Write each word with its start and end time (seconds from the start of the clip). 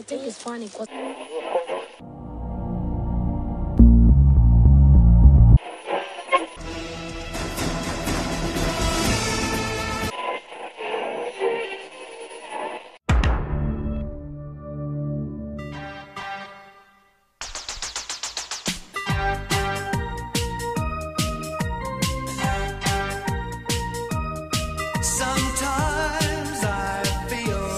I 0.00 0.02
think 0.02 0.22
it's 0.22 0.38
funny. 0.42 0.66
'cause- 0.70 0.88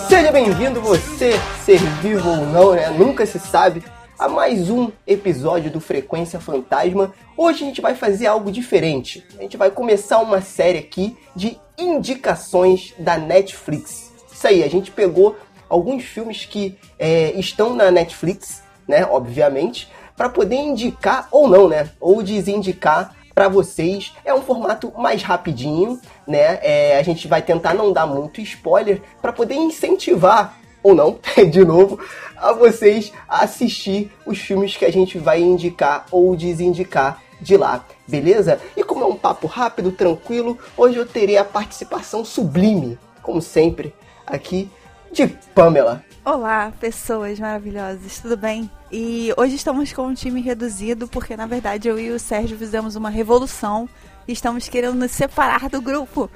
Seja 0.09 0.31
bem-vindo 0.31 0.81
você, 0.81 1.33
ser 1.65 1.79
vivo 2.01 2.29
ou 2.29 2.39
não, 2.39 2.73
né? 2.73 2.91
Nunca 2.91 3.25
se 3.25 3.39
sabe. 3.39 3.85
A 4.19 4.29
mais 4.29 4.69
um 4.69 4.91
episódio 5.07 5.71
do 5.71 5.81
Frequência 5.81 6.41
Fantasma. 6.41 7.15
Hoje 7.37 7.63
a 7.63 7.67
gente 7.67 7.81
vai 7.81 7.95
fazer 7.95 8.27
algo 8.27 8.51
diferente. 8.51 9.25
A 9.39 9.43
gente 9.43 9.57
vai 9.57 9.71
começar 9.71 10.19
uma 10.19 10.41
série 10.41 10.79
aqui 10.79 11.17
de 11.37 11.57
indicações 11.79 12.93
da 12.99 13.17
Netflix. 13.17 14.13
Isso 14.33 14.45
aí, 14.45 14.65
a 14.65 14.69
gente 14.69 14.91
pegou 14.91 15.37
alguns 15.69 16.03
filmes 16.03 16.45
que 16.45 16.77
é, 16.99 17.31
estão 17.39 17.75
na 17.75 17.93
Netflix, 17.93 18.65
né? 18.89 19.07
Obviamente, 19.07 19.89
para 20.17 20.29
poder 20.29 20.57
indicar 20.57 21.29
ou 21.31 21.47
não, 21.47 21.69
né? 21.69 21.91
Ou 22.01 22.25
desindicar 22.25 23.15
para 23.33 23.47
vocês. 23.47 24.13
É 24.25 24.35
um 24.35 24.43
formato 24.43 24.93
mais 24.99 25.23
rapidinho, 25.23 26.01
né? 26.27 26.59
É, 26.61 26.99
a 26.99 27.03
gente 27.05 27.29
vai 27.29 27.41
tentar 27.41 27.73
não 27.73 27.93
dar 27.93 28.07
muito 28.07 28.41
spoiler 28.41 29.01
para 29.21 29.33
poder 29.33 29.55
incentivar 29.55 30.61
ou 30.83 30.95
não, 30.95 31.19
de 31.51 31.65
novo, 31.65 31.99
a 32.37 32.53
vocês 32.53 33.13
assistir 33.29 34.11
os 34.27 34.39
filmes 34.39 34.77
que 34.77 34.85
a 34.85 34.91
gente 34.91 35.19
vai 35.19 35.41
indicar 35.41 36.07
ou 36.11 36.35
desindicar 36.37 37.23
de 37.41 37.57
lá, 37.57 37.85
beleza? 38.07 38.61
E 38.77 38.85
como 38.85 39.05
é 39.05 39.07
um 39.07 39.17
papo 39.17 39.47
rápido, 39.47 39.93
tranquilo, 39.93 40.59
hoje 40.77 40.97
eu 40.97 41.07
terei 41.07 41.37
a 41.37 41.45
participação 41.45 42.25
sublime, 42.25 42.99
como 43.23 43.43
sempre, 43.43 43.93
aqui 44.27 44.71
de 45.13 45.27
Pamela. 45.55 46.05
Olá, 46.25 46.73
pessoas 46.79 47.41
maravilhosas, 47.41 48.21
tudo 48.21 48.37
bem? 48.37 48.71
E 48.93 49.35
hoje 49.37 49.57
estamos 49.57 49.93
com 49.93 50.07
um 50.07 50.15
time 50.15 50.41
reduzido 50.41 51.09
porque, 51.09 51.37
na 51.37 51.47
verdade, 51.47 51.89
eu 51.89 51.99
e 51.99 52.11
o 52.11 52.19
Sérgio 52.19 52.57
fizemos 52.57 52.95
uma 52.95 53.11
revolução 53.11 53.89
e 54.27 54.33
estamos 54.33 54.69
querendo 54.69 54.95
nos 54.95 55.11
separar 55.11 55.69
do 55.69 55.83
grupo. 55.83 56.31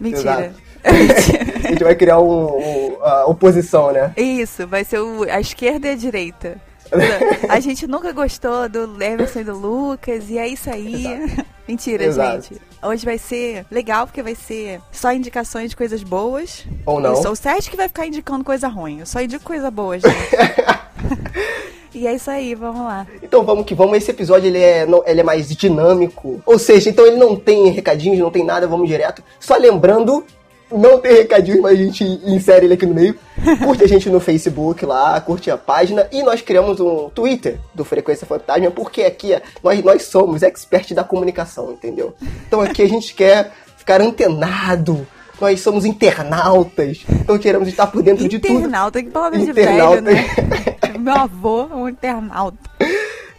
Mentira. 0.00 0.52
A 0.82 1.68
gente 1.68 1.84
vai 1.84 1.94
criar 1.94 2.18
um, 2.20 2.56
um- 2.56 3.04
a 3.04 3.26
oposição, 3.26 3.92
né? 3.92 4.12
Isso, 4.16 4.66
vai 4.66 4.82
ser 4.84 4.98
o- 5.00 5.24
a 5.24 5.40
esquerda 5.40 5.88
e 5.88 5.90
a 5.90 5.94
direita. 5.96 6.58
A 7.48 7.60
gente 7.60 7.86
nunca 7.86 8.10
gostou 8.12 8.68
do 8.68 9.00
Emerson 9.00 9.40
e 9.40 9.44
do 9.44 9.56
Lucas, 9.56 10.28
e 10.28 10.36
é 10.38 10.48
isso 10.48 10.68
aí. 10.68 11.04
Mentira, 11.68 12.02
Exato. 12.02 12.48
gente. 12.48 12.60
Hoje 12.82 13.04
vai 13.04 13.16
ser 13.16 13.64
legal, 13.70 14.08
porque 14.08 14.20
vai 14.24 14.34
ser 14.34 14.80
só 14.90 15.12
indicações 15.12 15.70
de 15.70 15.76
coisas 15.76 16.02
boas. 16.02 16.66
Ou 16.84 16.98
não. 16.98 17.10
Eu 17.10 17.16
sou 17.22 17.30
o 17.30 17.36
Sérgio 17.36 17.70
que 17.70 17.76
vai 17.76 17.86
ficar 17.86 18.06
indicando 18.08 18.42
coisa 18.42 18.66
ruim. 18.66 18.98
Eu 18.98 19.06
só 19.06 19.20
indico 19.20 19.44
coisa 19.44 19.70
boa, 19.70 20.00
gente. 20.00 20.10
e 21.94 22.06
é 22.06 22.14
isso 22.14 22.30
aí, 22.30 22.54
vamos 22.54 22.80
lá. 22.82 23.06
Então 23.22 23.42
vamos 23.44 23.64
que 23.66 23.74
vamos. 23.74 23.96
Esse 23.96 24.10
episódio 24.10 24.46
ele 24.48 24.58
é, 24.60 24.86
não- 24.86 25.02
ele 25.06 25.20
é 25.20 25.24
mais 25.24 25.48
dinâmico. 25.48 26.40
Ou 26.46 26.58
seja, 26.58 26.90
então 26.90 27.06
ele 27.06 27.16
não 27.16 27.36
tem 27.36 27.68
recadinhos, 27.70 28.18
não 28.18 28.30
tem 28.30 28.44
nada, 28.44 28.66
vamos 28.66 28.88
direto. 28.88 29.22
Só 29.38 29.56
lembrando, 29.56 30.24
não 30.70 30.98
tem 31.00 31.12
recadinhos, 31.14 31.60
mas 31.60 31.72
a 31.72 31.82
gente 31.82 32.04
insere 32.04 32.66
ele 32.66 32.74
aqui 32.74 32.86
no 32.86 32.94
meio. 32.94 33.16
Curte 33.64 33.82
a 33.84 33.88
gente 33.88 34.08
no 34.10 34.20
Facebook 34.20 34.84
lá, 34.86 35.20
curte 35.20 35.50
a 35.50 35.56
página. 35.58 36.06
E 36.12 36.22
nós 36.22 36.40
criamos 36.42 36.78
um 36.78 37.08
Twitter 37.08 37.58
do 37.74 37.84
Frequência 37.84 38.26
Fantasma, 38.26 38.70
porque 38.70 39.02
aqui 39.02 39.32
é- 39.32 39.42
nós, 39.64 39.82
nós 39.82 40.02
somos 40.04 40.42
experts 40.42 40.92
da 40.94 41.02
comunicação, 41.02 41.72
entendeu? 41.72 42.14
Então 42.46 42.60
aqui 42.60 42.82
a 42.82 42.88
gente 42.88 43.14
quer 43.14 43.50
ficar 43.76 44.00
antenado. 44.00 45.06
Nós 45.40 45.58
somos 45.62 45.86
internautas, 45.86 47.00
então 47.08 47.38
queremos 47.38 47.66
estar 47.66 47.86
por 47.86 48.02
dentro 48.02 48.28
de 48.28 48.38
tudo. 48.38 48.58
Internauta, 48.58 49.02
que 49.02 49.08
palavra 49.08 49.38
de 49.38 49.50
velho, 49.52 50.00
né? 50.02 50.26
Meu 51.00 51.14
avô 51.14 51.62
é 51.70 51.74
um 51.74 51.88
internauta. 51.88 52.58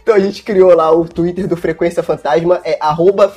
Então 0.02 0.16
a 0.16 0.18
gente 0.18 0.42
criou 0.42 0.74
lá 0.74 0.90
o 0.90 1.04
Twitter 1.04 1.46
do 1.46 1.56
Frequência 1.56 2.02
Fantasma, 2.02 2.60
é 2.64 2.76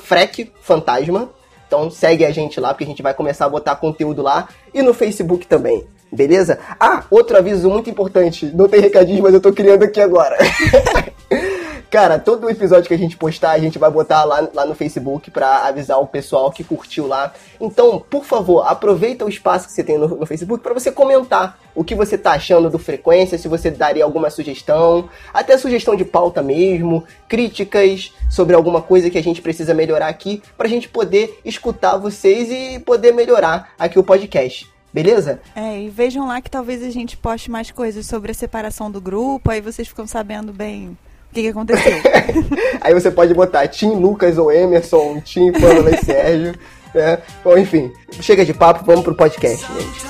FrecFantasma. 0.02 1.30
Então 1.66 1.88
segue 1.90 2.24
a 2.24 2.30
gente 2.30 2.58
lá, 2.58 2.70
porque 2.70 2.84
a 2.84 2.86
gente 2.86 3.02
vai 3.02 3.14
começar 3.14 3.46
a 3.46 3.48
botar 3.48 3.76
conteúdo 3.76 4.22
lá. 4.22 4.48
E 4.74 4.82
no 4.82 4.92
Facebook 4.92 5.46
também, 5.46 5.86
beleza? 6.10 6.58
Ah, 6.78 7.04
outro 7.08 7.36
aviso 7.36 7.70
muito 7.70 7.88
importante. 7.88 8.46
Não 8.52 8.68
tem 8.68 8.80
recadinho, 8.80 9.22
mas 9.22 9.32
eu 9.32 9.40
tô 9.40 9.52
criando 9.52 9.84
aqui 9.84 10.00
agora. 10.00 10.36
Cara, 11.90 12.18
todo 12.18 12.50
episódio 12.50 12.88
que 12.88 12.94
a 12.94 12.98
gente 12.98 13.16
postar, 13.16 13.52
a 13.52 13.58
gente 13.58 13.78
vai 13.78 13.90
botar 13.90 14.24
lá, 14.24 14.48
lá 14.52 14.66
no 14.66 14.74
Facebook 14.74 15.30
pra 15.30 15.66
avisar 15.66 16.00
o 16.00 16.06
pessoal 16.06 16.50
que 16.50 16.64
curtiu 16.64 17.06
lá. 17.06 17.32
Então, 17.60 18.04
por 18.10 18.24
favor, 18.24 18.66
aproveita 18.66 19.24
o 19.24 19.28
espaço 19.28 19.68
que 19.68 19.72
você 19.72 19.84
tem 19.84 19.96
no, 19.96 20.08
no 20.08 20.26
Facebook 20.26 20.62
pra 20.62 20.74
você 20.74 20.90
comentar 20.90 21.58
o 21.76 21.84
que 21.84 21.94
você 21.94 22.18
tá 22.18 22.32
achando 22.32 22.68
do 22.68 22.78
Frequência, 22.78 23.38
se 23.38 23.46
você 23.46 23.70
daria 23.70 24.02
alguma 24.02 24.30
sugestão, 24.30 25.08
até 25.32 25.56
sugestão 25.56 25.94
de 25.94 26.04
pauta 26.04 26.42
mesmo, 26.42 27.04
críticas 27.28 28.12
sobre 28.30 28.56
alguma 28.56 28.82
coisa 28.82 29.08
que 29.08 29.18
a 29.18 29.22
gente 29.22 29.40
precisa 29.40 29.72
melhorar 29.72 30.08
aqui, 30.08 30.42
pra 30.56 30.68
gente 30.68 30.88
poder 30.88 31.38
escutar 31.44 31.96
vocês 31.98 32.50
e 32.50 32.80
poder 32.80 33.12
melhorar 33.12 33.72
aqui 33.78 33.98
o 33.98 34.04
podcast. 34.04 34.68
Beleza? 34.92 35.40
É, 35.54 35.82
e 35.82 35.90
vejam 35.90 36.26
lá 36.26 36.40
que 36.40 36.50
talvez 36.50 36.82
a 36.82 36.90
gente 36.90 37.16
poste 37.16 37.50
mais 37.50 37.70
coisas 37.70 38.06
sobre 38.06 38.30
a 38.30 38.34
separação 38.34 38.90
do 38.90 39.00
grupo, 39.00 39.50
aí 39.50 39.60
vocês 39.60 39.86
ficam 39.86 40.06
sabendo 40.06 40.52
bem 40.52 40.96
que, 41.36 41.42
que 41.42 41.48
aconteceu. 41.48 41.92
Aí 42.80 42.94
você 42.94 43.10
pode 43.10 43.34
botar 43.34 43.66
Tim 43.68 43.94
Lucas 43.94 44.38
ou 44.38 44.50
Emerson, 44.50 45.20
Tim 45.20 45.52
Pamela 45.52 45.90
e 45.90 45.98
Sérgio. 45.98 46.54
Né? 46.94 47.18
Bom, 47.44 47.58
enfim, 47.58 47.92
chega 48.20 48.44
de 48.44 48.54
papo, 48.54 48.84
vamos 48.84 49.04
pro 49.04 49.14
podcast, 49.14 49.66
gente. 49.66 50.06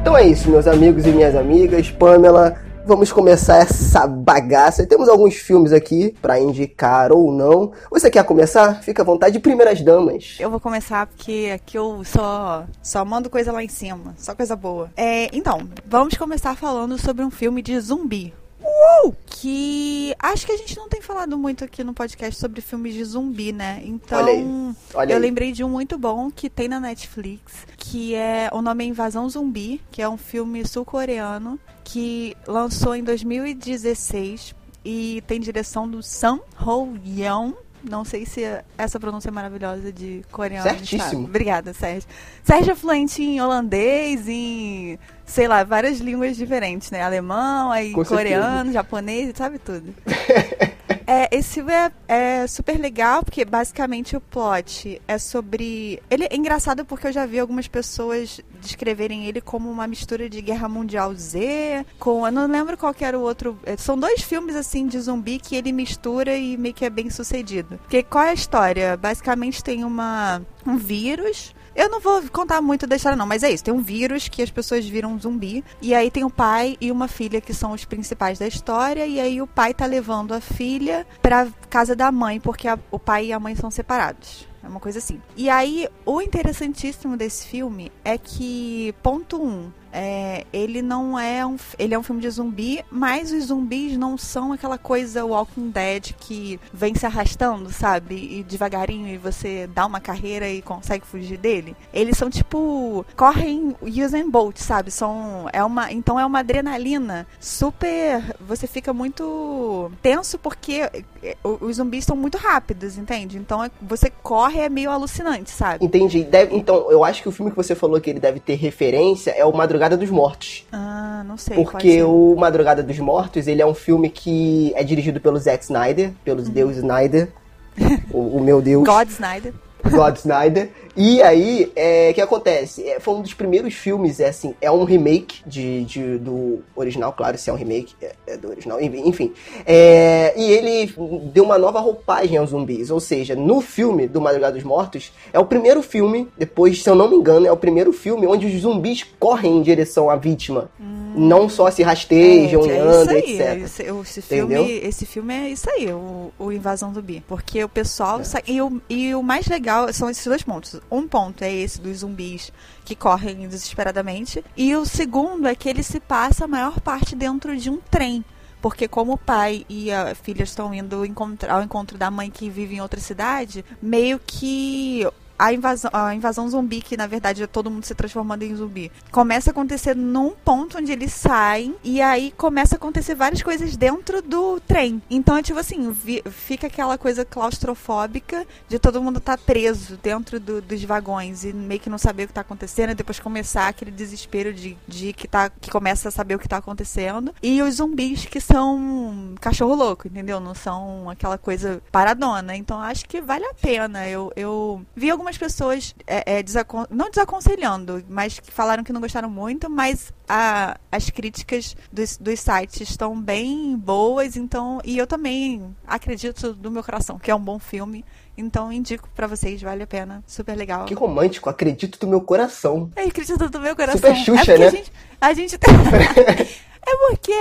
Então 0.00 0.16
é 0.16 0.26
isso, 0.28 0.48
meus 0.48 0.66
amigos 0.66 1.04
e 1.04 1.10
minhas 1.10 1.34
amigas. 1.34 1.90
Pamela, 1.90 2.56
vamos 2.86 3.12
começar 3.12 3.56
essa 3.56 4.06
bagaça. 4.06 4.86
Temos 4.86 5.08
alguns 5.08 5.34
filmes 5.34 5.72
aqui 5.72 6.14
pra 6.22 6.38
indicar 6.38 7.12
ou 7.12 7.32
não. 7.32 7.72
Você 7.90 8.08
quer 8.08 8.24
começar? 8.24 8.80
Fica 8.82 9.02
à 9.02 9.04
vontade. 9.04 9.40
Primeiras 9.40 9.80
damas. 9.80 10.36
Eu 10.38 10.50
vou 10.50 10.60
começar 10.60 11.06
porque 11.06 11.50
aqui 11.52 11.76
eu 11.76 12.02
só, 12.04 12.64
só 12.80 13.04
mando 13.04 13.28
coisa 13.28 13.50
lá 13.52 13.62
em 13.62 13.68
cima, 13.68 14.14
só 14.16 14.34
coisa 14.34 14.54
boa. 14.54 14.90
É, 14.96 15.28
então, 15.36 15.68
vamos 15.84 16.14
começar 16.16 16.56
falando 16.56 16.96
sobre 16.96 17.24
um 17.24 17.30
filme 17.30 17.60
de 17.60 17.78
zumbi. 17.80 18.32
Uou! 18.78 19.16
Que 19.26 20.14
acho 20.18 20.44
que 20.46 20.52
a 20.52 20.56
gente 20.56 20.76
não 20.76 20.88
tem 20.88 21.00
falado 21.00 21.38
muito 21.38 21.64
aqui 21.64 21.82
no 21.82 21.94
podcast 21.94 22.38
sobre 22.38 22.60
filmes 22.60 22.94
de 22.94 23.04
zumbi, 23.04 23.52
né? 23.52 23.82
Então, 23.84 24.18
Olha 24.22 24.74
olha 24.94 25.12
eu 25.12 25.16
aí. 25.16 25.22
lembrei 25.22 25.52
de 25.52 25.64
um 25.64 25.68
muito 25.68 25.96
bom 25.98 26.30
que 26.30 26.50
tem 26.50 26.68
na 26.68 26.78
Netflix, 26.80 27.66
que 27.76 28.14
é 28.14 28.50
o 28.52 28.60
nome 28.60 28.84
é 28.84 28.88
Invasão 28.88 29.28
Zumbi, 29.28 29.80
que 29.90 30.02
é 30.02 30.08
um 30.08 30.16
filme 30.16 30.66
sul-coreano 30.66 31.58
que 31.84 32.36
lançou 32.46 32.94
em 32.94 33.02
2016 33.02 34.54
e 34.84 35.22
tem 35.26 35.40
direção 35.40 35.88
do 35.88 36.02
Sam 36.02 36.40
Ho-yeon. 36.60 37.52
Não 37.88 38.04
sei 38.04 38.26
se 38.26 38.42
essa 38.76 38.98
pronúncia 38.98 39.28
é 39.28 39.32
maravilhosa 39.32 39.92
de 39.92 40.22
coreano. 40.30 40.68
Certíssimo. 40.68 41.02
sabe? 41.02 41.24
Obrigada, 41.24 41.72
Sérgio. 41.72 42.08
Sérgio 42.42 42.72
é 42.72 42.74
fluente 42.74 43.22
em 43.22 43.40
holandês, 43.40 44.28
em, 44.28 44.98
sei 45.24 45.46
lá, 45.46 45.62
várias 45.62 45.98
línguas 45.98 46.36
diferentes, 46.36 46.90
né? 46.90 47.02
Alemão, 47.02 47.70
aí 47.70 47.92
Com 47.92 48.04
coreano, 48.04 48.72
japonês, 48.72 49.32
sabe 49.36 49.58
tudo. 49.58 49.94
É, 51.06 51.28
esse 51.30 51.60
é, 51.60 51.92
é 52.08 52.46
super 52.48 52.78
legal, 52.78 53.22
porque 53.22 53.44
basicamente 53.44 54.16
o 54.16 54.20
plot 54.20 55.00
é 55.06 55.18
sobre. 55.18 56.02
Ele 56.10 56.24
é 56.24 56.34
engraçado 56.34 56.84
porque 56.84 57.06
eu 57.06 57.12
já 57.12 57.24
vi 57.24 57.38
algumas 57.38 57.68
pessoas 57.68 58.40
descreverem 58.60 59.26
ele 59.26 59.40
como 59.40 59.70
uma 59.70 59.86
mistura 59.86 60.28
de 60.28 60.42
Guerra 60.42 60.68
Mundial 60.68 61.14
Z, 61.14 61.86
com. 61.98 62.26
Eu 62.26 62.32
não 62.32 62.46
lembro 62.46 62.76
qual 62.76 62.94
era 63.00 63.16
o 63.16 63.22
outro. 63.22 63.58
é, 63.64 63.76
São 63.76 63.96
dois 63.96 64.22
filmes 64.22 64.56
assim 64.56 64.86
de 64.86 64.98
zumbi 64.98 65.38
que 65.38 65.54
ele 65.54 65.70
mistura 65.70 66.36
e 66.36 66.56
meio 66.56 66.74
que 66.74 66.84
é 66.84 66.90
bem 66.90 67.08
sucedido. 67.08 67.78
Porque 67.78 68.02
qual 68.02 68.24
é 68.24 68.30
a 68.30 68.34
história? 68.34 68.96
Basicamente 68.96 69.62
tem 69.62 69.84
uma, 69.84 70.42
um 70.66 70.76
vírus. 70.76 71.54
Eu 71.76 71.90
não 71.90 72.00
vou 72.00 72.22
contar 72.32 72.60
muito 72.62 72.86
da 72.86 72.96
história, 72.96 73.16
não, 73.16 73.26
mas 73.26 73.42
é 73.42 73.50
isso. 73.50 73.62
Tem 73.62 73.74
um 73.74 73.82
vírus 73.82 74.28
que 74.28 74.40
as 74.42 74.50
pessoas 74.50 74.86
viram 74.86 75.12
um 75.12 75.20
zumbi. 75.20 75.62
E 75.82 75.94
aí 75.94 76.10
tem 76.10 76.24
o 76.24 76.30
pai 76.30 76.76
e 76.80 76.90
uma 76.90 77.06
filha 77.06 77.40
que 77.40 77.52
são 77.52 77.72
os 77.72 77.84
principais 77.84 78.38
da 78.38 78.46
história. 78.48 79.06
E 79.06 79.20
aí 79.20 79.42
o 79.42 79.46
pai 79.46 79.74
tá 79.74 79.84
levando 79.84 80.32
a 80.32 80.40
filha 80.40 81.06
pra 81.20 81.46
casa 81.68 81.94
da 81.94 82.10
mãe, 82.10 82.40
porque 82.40 82.66
a- 82.66 82.78
o 82.90 82.98
pai 82.98 83.26
e 83.26 83.32
a 83.32 83.38
mãe 83.38 83.54
são 83.54 83.70
separados. 83.70 84.48
É 84.64 84.68
uma 84.68 84.80
coisa 84.80 84.98
assim. 84.98 85.20
E 85.36 85.48
aí, 85.48 85.86
o 86.04 86.20
interessantíssimo 86.20 87.16
desse 87.16 87.46
filme 87.46 87.92
é 88.04 88.18
que, 88.18 88.92
ponto 89.02 89.40
um, 89.40 89.70
é, 89.96 90.44
ele 90.52 90.82
não 90.82 91.18
é 91.18 91.44
um. 91.46 91.56
Ele 91.78 91.94
é 91.94 91.98
um 91.98 92.02
filme 92.02 92.20
de 92.20 92.28
zumbi, 92.28 92.84
mas 92.90 93.32
os 93.32 93.44
zumbis 93.44 93.96
não 93.96 94.18
são 94.18 94.52
aquela 94.52 94.76
coisa 94.76 95.24
Walking 95.24 95.70
Dead 95.70 96.12
que 96.20 96.60
vem 96.72 96.94
se 96.94 97.06
arrastando, 97.06 97.70
sabe? 97.72 98.14
E 98.14 98.42
devagarinho 98.42 99.08
e 99.08 99.16
você 99.16 99.66
dá 99.74 99.86
uma 99.86 100.00
carreira 100.00 100.48
e 100.48 100.60
consegue 100.60 101.06
fugir 101.06 101.38
dele. 101.38 101.74
Eles 101.94 102.16
são 102.18 102.28
tipo. 102.28 103.04
correm 103.16 103.74
using 103.82 104.28
boat, 104.30 104.62
sabe? 104.62 104.90
São. 104.90 105.48
É 105.52 105.64
uma, 105.64 105.90
então 105.92 106.18
é 106.20 106.26
uma 106.26 106.40
adrenalina 106.40 107.26
super. 107.40 108.22
Você 108.40 108.66
fica 108.66 108.92
muito 108.92 109.90
tenso 110.02 110.38
porque 110.38 110.80
é, 111.22 111.36
os 111.44 111.76
zumbis 111.76 112.04
são 112.04 112.16
muito 112.16 112.36
rápidos, 112.38 112.98
entende? 112.98 113.38
Então 113.38 113.62
é, 113.64 113.70
você 113.80 114.10
corre 114.22 114.60
é 114.60 114.68
meio 114.68 114.90
alucinante, 114.90 115.50
sabe? 115.50 115.84
Entendi. 115.84 116.24
Deve- 116.24 116.56
então, 116.56 116.90
eu 116.90 117.04
acho 117.04 117.22
que 117.22 117.28
o 117.28 117.32
filme 117.32 117.50
que 117.50 117.56
você 117.56 117.74
falou 117.74 118.00
que 118.00 118.10
ele 118.10 118.20
deve 118.20 118.40
ter 118.40 118.54
referência 118.54 119.30
é 119.30 119.44
o 119.44 119.52
Madrugada 119.56 119.85
dos 119.94 120.08
Mortos. 120.08 120.64
Ah, 120.72 121.22
não 121.26 121.36
sei. 121.36 121.54
Porque 121.54 122.02
o 122.02 122.34
Madrugada 122.34 122.82
dos 122.82 122.98
Mortos, 122.98 123.46
ele 123.46 123.60
é 123.60 123.66
um 123.66 123.74
filme 123.74 124.08
que 124.08 124.72
é 124.74 124.82
dirigido 124.82 125.20
pelo 125.20 125.38
Zack 125.38 125.62
Snyder, 125.64 126.12
pelos 126.24 126.48
Deus 126.48 126.78
Snyder, 126.78 127.28
o, 128.10 128.38
o 128.38 128.40
meu 128.40 128.62
Deus. 128.62 128.84
God 128.84 129.08
Snyder. 129.10 129.52
God 129.90 130.16
Snyder. 130.16 130.70
E 130.96 131.22
aí, 131.22 131.70
é, 131.76 132.08
o 132.10 132.14
que 132.14 132.20
acontece? 132.22 132.82
É, 132.88 132.98
foi 132.98 133.14
um 133.14 133.20
dos 133.22 133.34
primeiros 133.34 133.74
filmes, 133.74 134.18
é 134.18 134.28
assim, 134.28 134.54
é 134.62 134.70
um 134.70 134.84
remake 134.84 135.42
de, 135.46 135.84
de- 135.84 136.16
do 136.18 136.60
original, 136.74 137.12
claro, 137.12 137.36
se 137.36 137.50
é 137.50 137.52
um 137.52 137.56
remake, 137.56 137.94
é, 138.00 138.14
é 138.26 138.36
do 138.38 138.48
original, 138.48 138.80
enfim. 138.80 139.32
É, 139.66 140.32
e 140.36 140.50
ele 140.52 140.94
deu 141.34 141.44
uma 141.44 141.58
nova 141.58 141.80
roupagem 141.80 142.38
aos 142.38 142.48
zumbis, 142.50 142.90
ou 142.90 142.98
seja, 142.98 143.34
no 143.36 143.60
filme 143.60 144.06
do 144.08 144.22
Madrugada 144.22 144.54
dos 144.54 144.64
Mortos, 144.64 145.12
é 145.34 145.38
o 145.38 145.44
primeiro 145.44 145.82
filme, 145.82 146.28
depois, 146.38 146.82
se 146.82 146.88
eu 146.88 146.94
não 146.94 147.10
me 147.10 147.16
engano, 147.16 147.46
é 147.46 147.52
o 147.52 147.56
primeiro 147.58 147.92
filme 147.92 148.26
onde 148.26 148.46
os 148.46 148.62
zumbis 148.62 149.04
correm 149.18 149.58
em 149.58 149.62
direção 149.62 150.08
à 150.08 150.16
vítima. 150.16 150.70
Não 151.16 151.48
só 151.48 151.70
se 151.70 151.82
rastejam, 151.82 152.64
É, 152.66 152.76
é 152.76 152.80
andam, 152.80 153.00
isso 153.00 153.10
aí, 153.10 153.40
etc. 153.40 153.62
Esse, 153.64 153.82
esse 154.18 154.20
Entendeu? 154.20 154.64
filme, 154.64 154.80
esse 154.86 155.06
filme 155.06 155.34
é 155.34 155.48
isso 155.50 155.70
aí, 155.70 155.92
o, 155.92 156.30
o 156.38 156.52
Invasão 156.52 156.92
Zumbi. 156.92 157.24
Porque 157.26 157.64
o 157.64 157.68
pessoal. 157.68 158.22
sai- 158.24 158.42
e, 158.46 158.60
o, 158.60 158.80
e 158.88 159.14
o 159.14 159.22
mais 159.22 159.46
legal 159.46 159.92
são 159.92 160.10
esses 160.10 160.24
dois 160.26 160.42
pontos. 160.42 160.80
Um 160.90 161.08
ponto 161.08 161.42
é 161.42 161.52
esse 161.52 161.80
dos 161.80 161.98
zumbis 161.98 162.52
que 162.84 162.94
correm 162.94 163.48
desesperadamente. 163.48 164.44
E 164.56 164.76
o 164.76 164.84
segundo 164.84 165.48
é 165.48 165.54
que 165.54 165.68
ele 165.68 165.82
se 165.82 165.98
passa 166.00 166.44
a 166.44 166.48
maior 166.48 166.80
parte 166.80 167.16
dentro 167.16 167.56
de 167.56 167.70
um 167.70 167.78
trem. 167.90 168.24
Porque 168.60 168.88
como 168.88 169.12
o 169.12 169.18
pai 169.18 169.64
e 169.68 169.92
a 169.92 170.14
filha 170.14 170.42
estão 170.42 170.74
indo 170.74 171.04
encontrar, 171.04 171.54
ao 171.54 171.62
encontro 171.62 171.96
da 171.96 172.10
mãe 172.10 172.30
que 172.30 172.50
vive 172.50 172.74
em 172.74 172.80
outra 172.80 172.98
cidade, 173.00 173.64
meio 173.80 174.18
que 174.26 175.06
a 175.38 175.52
invasão, 175.52 175.90
a 175.92 176.14
invasão 176.14 176.48
zumbi, 176.48 176.80
que 176.80 176.96
na 176.96 177.06
verdade 177.06 177.42
é 177.42 177.46
todo 177.46 177.70
mundo 177.70 177.84
se 177.84 177.94
transformando 177.94 178.42
em 178.42 178.54
zumbi, 178.54 178.90
começa 179.10 179.50
a 179.50 179.52
acontecer 179.52 179.94
num 179.96 180.30
ponto 180.30 180.78
onde 180.78 180.92
eles 180.92 181.12
saem 181.12 181.74
e 181.82 182.00
aí 182.00 182.32
começa 182.36 182.74
a 182.74 182.78
acontecer 182.78 183.14
várias 183.14 183.42
coisas 183.42 183.76
dentro 183.76 184.22
do 184.22 184.60
trem. 184.60 185.02
Então 185.10 185.36
é 185.36 185.42
tipo 185.42 185.58
assim, 185.58 185.90
vi- 185.90 186.22
fica 186.30 186.66
aquela 186.66 186.96
coisa 186.98 187.24
claustrofóbica 187.24 188.46
de 188.68 188.78
todo 188.78 189.02
mundo 189.02 189.18
estar 189.18 189.38
preso 189.38 189.98
dentro 190.02 190.38
do- 190.38 190.60
dos 190.62 190.82
vagões 190.84 191.44
e 191.44 191.52
meio 191.52 191.80
que 191.80 191.90
não 191.90 191.98
saber 191.98 192.24
o 192.24 192.26
que 192.28 192.34
tá 192.34 192.40
acontecendo 192.42 192.90
e 192.90 192.94
depois 192.94 193.18
começar 193.18 193.68
aquele 193.68 193.90
desespero 193.90 194.52
de, 194.52 194.76
de 194.86 195.12
que, 195.12 195.26
tá, 195.26 195.50
que 195.50 195.70
começa 195.70 196.08
a 196.08 196.12
saber 196.12 196.34
o 196.34 196.38
que 196.38 196.48
tá 196.48 196.58
acontecendo. 196.58 197.34
E 197.42 197.60
os 197.62 197.76
zumbis 197.76 198.24
que 198.26 198.40
são 198.40 199.34
cachorro 199.40 199.74
louco, 199.74 200.06
entendeu? 200.06 200.38
Não 200.40 200.54
são 200.54 201.10
aquela 201.10 201.38
coisa 201.38 201.82
paradona. 201.90 202.54
Então 202.56 202.80
acho 202.80 203.04
que 203.08 203.20
vale 203.20 203.44
a 203.44 203.54
pena. 203.54 204.08
Eu, 204.08 204.32
eu 204.36 204.82
vi 204.94 205.10
algumas 205.10 205.25
pessoas 205.38 205.94
é, 206.06 206.36
é, 206.38 206.42
desacon- 206.42 206.86
não 206.90 207.08
desaconselhando, 207.10 208.04
mas 208.08 208.38
que 208.38 208.52
falaram 208.52 208.84
que 208.84 208.92
não 208.92 209.00
gostaram 209.00 209.30
muito, 209.30 209.70
mas 209.70 210.12
a- 210.28 210.76
as 210.92 211.08
críticas 211.08 211.74
dos, 211.90 212.18
dos 212.18 212.38
sites 212.40 212.82
estão 212.90 213.18
bem 213.18 213.76
boas, 213.76 214.36
então. 214.36 214.80
E 214.84 214.98
eu 214.98 215.06
também 215.06 215.74
acredito 215.86 216.52
do 216.52 216.70
meu 216.70 216.82
coração 216.84 217.18
que 217.18 217.30
é 217.30 217.34
um 217.34 217.40
bom 217.40 217.58
filme. 217.58 218.04
Então 218.38 218.70
indico 218.70 219.08
pra 219.14 219.26
vocês, 219.26 219.62
vale 219.62 219.82
a 219.82 219.86
pena. 219.86 220.22
Super 220.26 220.54
legal. 220.56 220.84
Que 220.84 220.92
romântico, 220.92 221.48
acredito 221.48 221.98
do 221.98 222.06
meu 222.06 222.20
coração. 222.20 222.90
É 222.94 223.04
acredito 223.04 223.48
do 223.48 223.58
meu 223.60 223.74
coração. 223.74 223.96
Super 223.96 224.14
Xuxa, 224.14 224.52
é 224.52 224.58
né? 224.58 224.66
a 224.66 224.70
gente, 224.70 224.92
a 225.18 225.32
gente 225.32 225.56
tem... 225.58 225.72
É 226.88 226.96
porque 227.08 227.34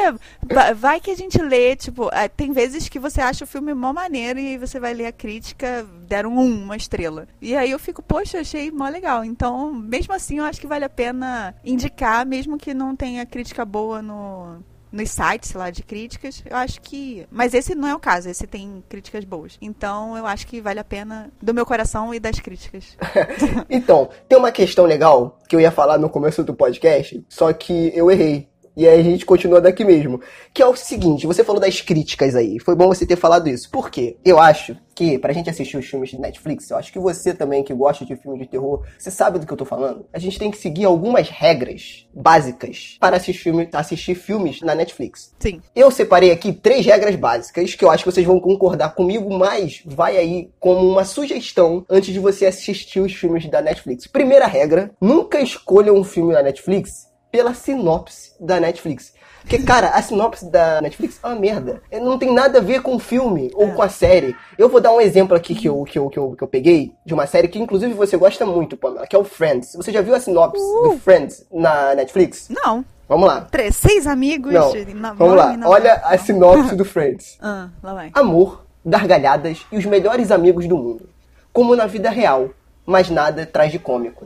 va- 0.52 0.74
vai 0.74 1.00
que 1.00 1.12
a 1.12 1.16
gente 1.16 1.40
lê, 1.40 1.76
tipo, 1.76 2.10
ah, 2.12 2.28
tem 2.28 2.52
vezes 2.52 2.90
que 2.90 2.98
você 2.98 3.22
acha 3.22 3.44
o 3.44 3.48
filme 3.48 3.74
mó 3.76 3.94
maneiro 3.94 4.40
e 4.40 4.58
você 4.58 4.80
vai 4.80 4.94
ler 4.94 5.06
a 5.06 5.12
crítica, 5.12 5.86
deram 6.08 6.32
um, 6.36 6.64
uma 6.64 6.76
estrela. 6.76 7.28
E 7.40 7.56
aí 7.56 7.70
eu 7.70 7.78
fico, 7.80 8.02
poxa, 8.02 8.40
achei 8.40 8.72
mó 8.72 8.88
legal. 8.90 9.24
Então, 9.24 9.72
mesmo 9.72 10.14
assim, 10.14 10.40
eu 10.40 10.46
acho 10.46 10.60
que 10.60 10.66
vale 10.68 10.84
a 10.86 10.90
pena 10.90 11.56
indicar, 11.64 12.26
mesmo 12.26 12.58
que 12.58 12.74
não 12.74 12.96
tenha 12.96 13.26
crítica 13.26 13.64
boa 13.64 14.02
no 14.02 14.58
nos 14.92 15.12
sites 15.12 15.52
lá 15.54 15.70
de 15.70 15.84
críticas, 15.84 16.42
eu 16.50 16.56
acho 16.56 16.82
que. 16.82 17.28
Mas 17.30 17.54
esse 17.54 17.76
não 17.76 17.88
é 17.88 17.94
o 17.94 18.00
caso, 18.00 18.30
esse 18.30 18.48
tem 18.48 18.82
críticas 18.88 19.26
boas. 19.26 19.58
Então 19.62 20.16
eu 20.18 20.26
acho 20.26 20.48
que 20.48 20.62
vale 20.62 20.80
a 20.80 20.86
pena 20.86 21.30
do 21.42 21.54
meu 21.54 21.66
coração 21.66 22.14
e 22.14 22.20
das 22.20 22.40
críticas. 22.40 22.98
Então, 23.70 24.10
tem 24.30 24.38
uma 24.38 24.52
questão 24.52 24.86
legal 24.86 25.38
que 25.50 25.56
eu 25.56 25.60
ia 25.60 25.72
falar 25.72 25.98
no 25.98 26.10
começo 26.10 26.44
do 26.44 26.54
podcast, 26.54 27.24
só 27.28 27.52
que 27.52 27.92
eu 27.94 28.10
errei. 28.10 28.48
E 28.76 28.88
aí 28.88 29.00
a 29.00 29.04
gente 29.04 29.26
continua 29.26 29.62
daqui 29.62 29.84
mesmo. 29.86 30.20
Que 30.54 30.62
é 30.62 30.68
o 30.68 30.76
seguinte, 30.76 31.28
você 31.28 31.44
falou 31.44 31.62
das 31.62 31.82
críticas 31.82 32.36
aí. 32.36 32.60
Foi 32.60 32.76
bom 32.76 32.88
você 32.88 33.06
ter 33.06 33.16
falado 33.16 33.48
isso. 33.48 33.70
Por 33.70 33.90
quê? 33.90 34.18
Eu 34.24 34.40
acho 34.40 34.76
que, 34.94 35.20
pra 35.20 35.34
gente 35.34 35.50
assistir 35.50 35.78
os 35.78 35.86
filmes 35.86 36.10
de 36.10 36.20
Netflix, 36.20 36.70
eu 36.70 36.78
acho 36.78 36.92
que 36.92 37.00
você 37.00 37.34
também 37.34 37.64
que 37.64 37.74
gosta 37.74 38.06
de 38.06 38.16
filme 38.16 38.40
de 38.40 38.48
terror, 38.48 38.82
você 38.98 39.12
sabe 39.12 39.40
do 39.40 39.46
que 39.46 39.52
eu 39.52 39.58
tô 39.58 39.66
falando. 39.66 40.06
A 40.14 40.20
gente 40.20 40.40
tem 40.40 40.50
que 40.50 40.58
seguir 40.58 40.86
algumas 40.86 41.30
regras 41.30 42.08
básicas 42.14 42.98
para 43.00 43.18
assistir, 43.18 43.44
filme- 43.44 43.70
assistir 43.74 44.16
filmes 44.16 44.62
na 44.62 44.74
Netflix. 44.74 45.34
Sim. 45.40 45.60
Eu 45.76 45.92
separei 45.92 46.32
aqui 46.32 46.54
três 46.54 46.86
regras 46.86 47.16
básicas 47.16 47.76
que 47.76 47.84
eu 47.84 47.92
acho 47.92 48.04
que 48.06 48.12
vocês 48.12 48.26
vão 48.26 48.40
concordar 48.40 48.96
comigo, 48.96 49.30
mas 49.38 49.82
vai 49.86 50.18
aí 50.18 50.50
como 50.60 50.88
uma 50.88 51.04
sugestão 51.04 51.86
antes 51.90 52.14
de 52.14 52.20
você 52.20 52.46
assistir 52.46 53.02
os 53.02 53.14
filmes 53.14 53.50
da 53.50 53.62
Netflix. 53.62 54.08
Primeira 54.08 54.48
regra: 54.48 54.92
nunca 55.02 55.42
escolha 55.42 55.94
um 55.94 56.04
filme 56.04 56.34
da 56.34 56.42
Netflix 56.42 57.14
pela 57.36 57.54
sinopse 57.54 58.32
da 58.40 58.62
Netflix. 58.62 59.14
Porque, 59.42 59.60
cara, 59.60 59.90
a 59.90 60.02
sinopse 60.02 60.50
da 60.50 60.80
Netflix 60.82 61.20
é 61.22 61.28
uma 61.28 61.36
merda. 61.36 61.82
Não 61.92 62.18
tem 62.18 62.34
nada 62.34 62.60
a 62.60 62.62
ver 62.62 62.82
com 62.82 62.96
o 62.96 63.00
filme 63.00 63.52
ou 63.54 63.74
com 63.74 63.82
a 63.82 63.90
série. 63.90 64.34
Eu 64.58 64.70
vou 64.70 64.80
dar 64.80 64.94
um 64.94 65.02
exemplo 65.02 65.36
aqui 65.36 65.54
que 65.54 65.68
eu, 65.68 65.84
que, 65.84 66.00
eu, 66.00 66.10
que, 66.10 66.18
eu, 66.18 66.32
que 66.32 66.42
eu 66.42 66.48
peguei 66.48 66.94
de 67.06 67.14
uma 67.14 67.28
série 67.28 67.50
que, 67.50 67.60
inclusive, 67.60 67.94
você 67.94 68.16
gosta 68.16 68.46
muito, 68.46 68.78
Pamela, 68.78 69.06
que 69.06 69.18
é 69.18 69.20
o 69.20 69.26
Friends. 69.26 69.74
Você 69.76 69.92
já 69.92 70.02
viu 70.02 70.16
a 70.16 70.20
sinopse 70.22 70.64
do 70.64 70.98
Friends 70.98 71.46
na 71.52 71.94
Netflix? 71.94 72.48
Não. 72.50 72.86
Vamos 73.10 73.28
lá. 73.28 73.42
Três, 73.52 73.76
seis 73.76 74.08
amigos. 74.08 74.54
Não. 74.54 74.72
namoram 74.72 75.16
Vamos 75.18 75.36
lá. 75.36 75.58
namoram. 75.58 75.72
Olha 75.72 75.94
a 76.06 76.18
sinopse 76.18 76.74
do 76.74 76.86
Friends. 76.86 77.38
Ah, 77.42 77.68
lá 77.84 77.94
vai. 77.94 78.12
Amor, 78.14 78.66
gargalhadas 78.86 79.66
e 79.70 79.78
os 79.78 79.86
melhores 79.86 80.32
amigos 80.32 80.66
do 80.68 80.78
mundo. 80.78 81.10
Como 81.52 81.76
na 81.76 81.86
vida 81.86 82.10
real, 82.10 82.52
mas 82.86 83.10
nada 83.10 83.46
traz 83.46 83.74
de 83.74 83.78
cômico. 83.78 84.26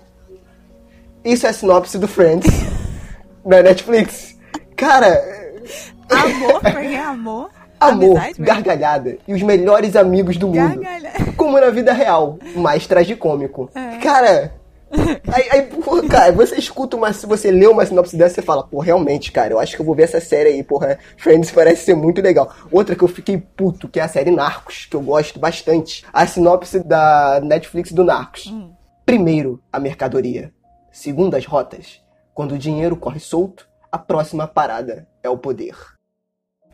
Isso 1.25 1.45
é 1.45 1.49
a 1.49 1.53
sinopse 1.53 1.97
do 1.97 2.07
Friends 2.07 2.45
na 3.45 3.61
Netflix. 3.61 4.37
Cara, 4.75 5.39
Amor, 6.09 6.61
é 6.65 6.97
amor. 6.97 7.49
amor, 7.79 8.17
Amizade, 8.17 8.41
gargalhada 8.41 9.17
e 9.27 9.33
os 9.33 9.41
melhores 9.43 9.95
amigos 9.95 10.37
do 10.37 10.47
mundo. 10.47 10.81
Gargalha. 10.81 11.11
Como 11.37 11.59
na 11.59 11.69
vida 11.69 11.93
real, 11.93 12.39
mas 12.55 12.87
traz 12.87 13.05
de 13.07 13.15
cômico. 13.15 13.69
É. 13.75 13.97
Cara. 13.97 14.59
Aí, 15.31 15.47
aí, 15.51 15.61
pô, 15.61 16.01
cara, 16.07 16.31
você 16.31 16.55
escuta 16.55 16.97
uma. 16.97 17.13
Se 17.13 17.27
você 17.27 17.51
lê 17.51 17.67
uma 17.67 17.85
sinopse 17.85 18.17
dessa, 18.17 18.33
você 18.33 18.41
fala, 18.41 18.63
pô, 18.63 18.79
realmente, 18.79 19.31
cara, 19.31 19.53
eu 19.53 19.59
acho 19.59 19.75
que 19.75 19.81
eu 19.83 19.85
vou 19.85 19.93
ver 19.93 20.01
essa 20.01 20.19
série 20.19 20.49
aí, 20.49 20.63
porra. 20.63 20.97
Friends 21.15 21.51
parece 21.51 21.85
ser 21.85 21.93
muito 21.93 22.19
legal. 22.23 22.51
Outra 22.71 22.95
que 22.95 23.03
eu 23.03 23.07
fiquei 23.07 23.37
puto, 23.37 23.87
que 23.87 23.99
é 23.99 24.03
a 24.03 24.07
série 24.07 24.31
Narcos, 24.31 24.87
que 24.89 24.95
eu 24.95 25.01
gosto 25.01 25.39
bastante. 25.39 26.03
A 26.11 26.25
sinopse 26.25 26.79
da 26.79 27.39
Netflix 27.43 27.91
do 27.91 28.03
Narcos. 28.03 28.51
Primeiro, 29.05 29.61
a 29.71 29.79
mercadoria. 29.79 30.51
Segundo, 30.91 31.35
as 31.35 31.45
rotas. 31.45 32.01
Quando 32.39 32.53
o 32.53 32.57
dinheiro 32.57 32.95
corre 32.95 33.19
solto, 33.19 33.67
a 33.91 33.97
próxima 33.97 34.47
parada 34.47 35.05
é 35.21 35.29
o 35.29 35.37
poder. 35.37 35.75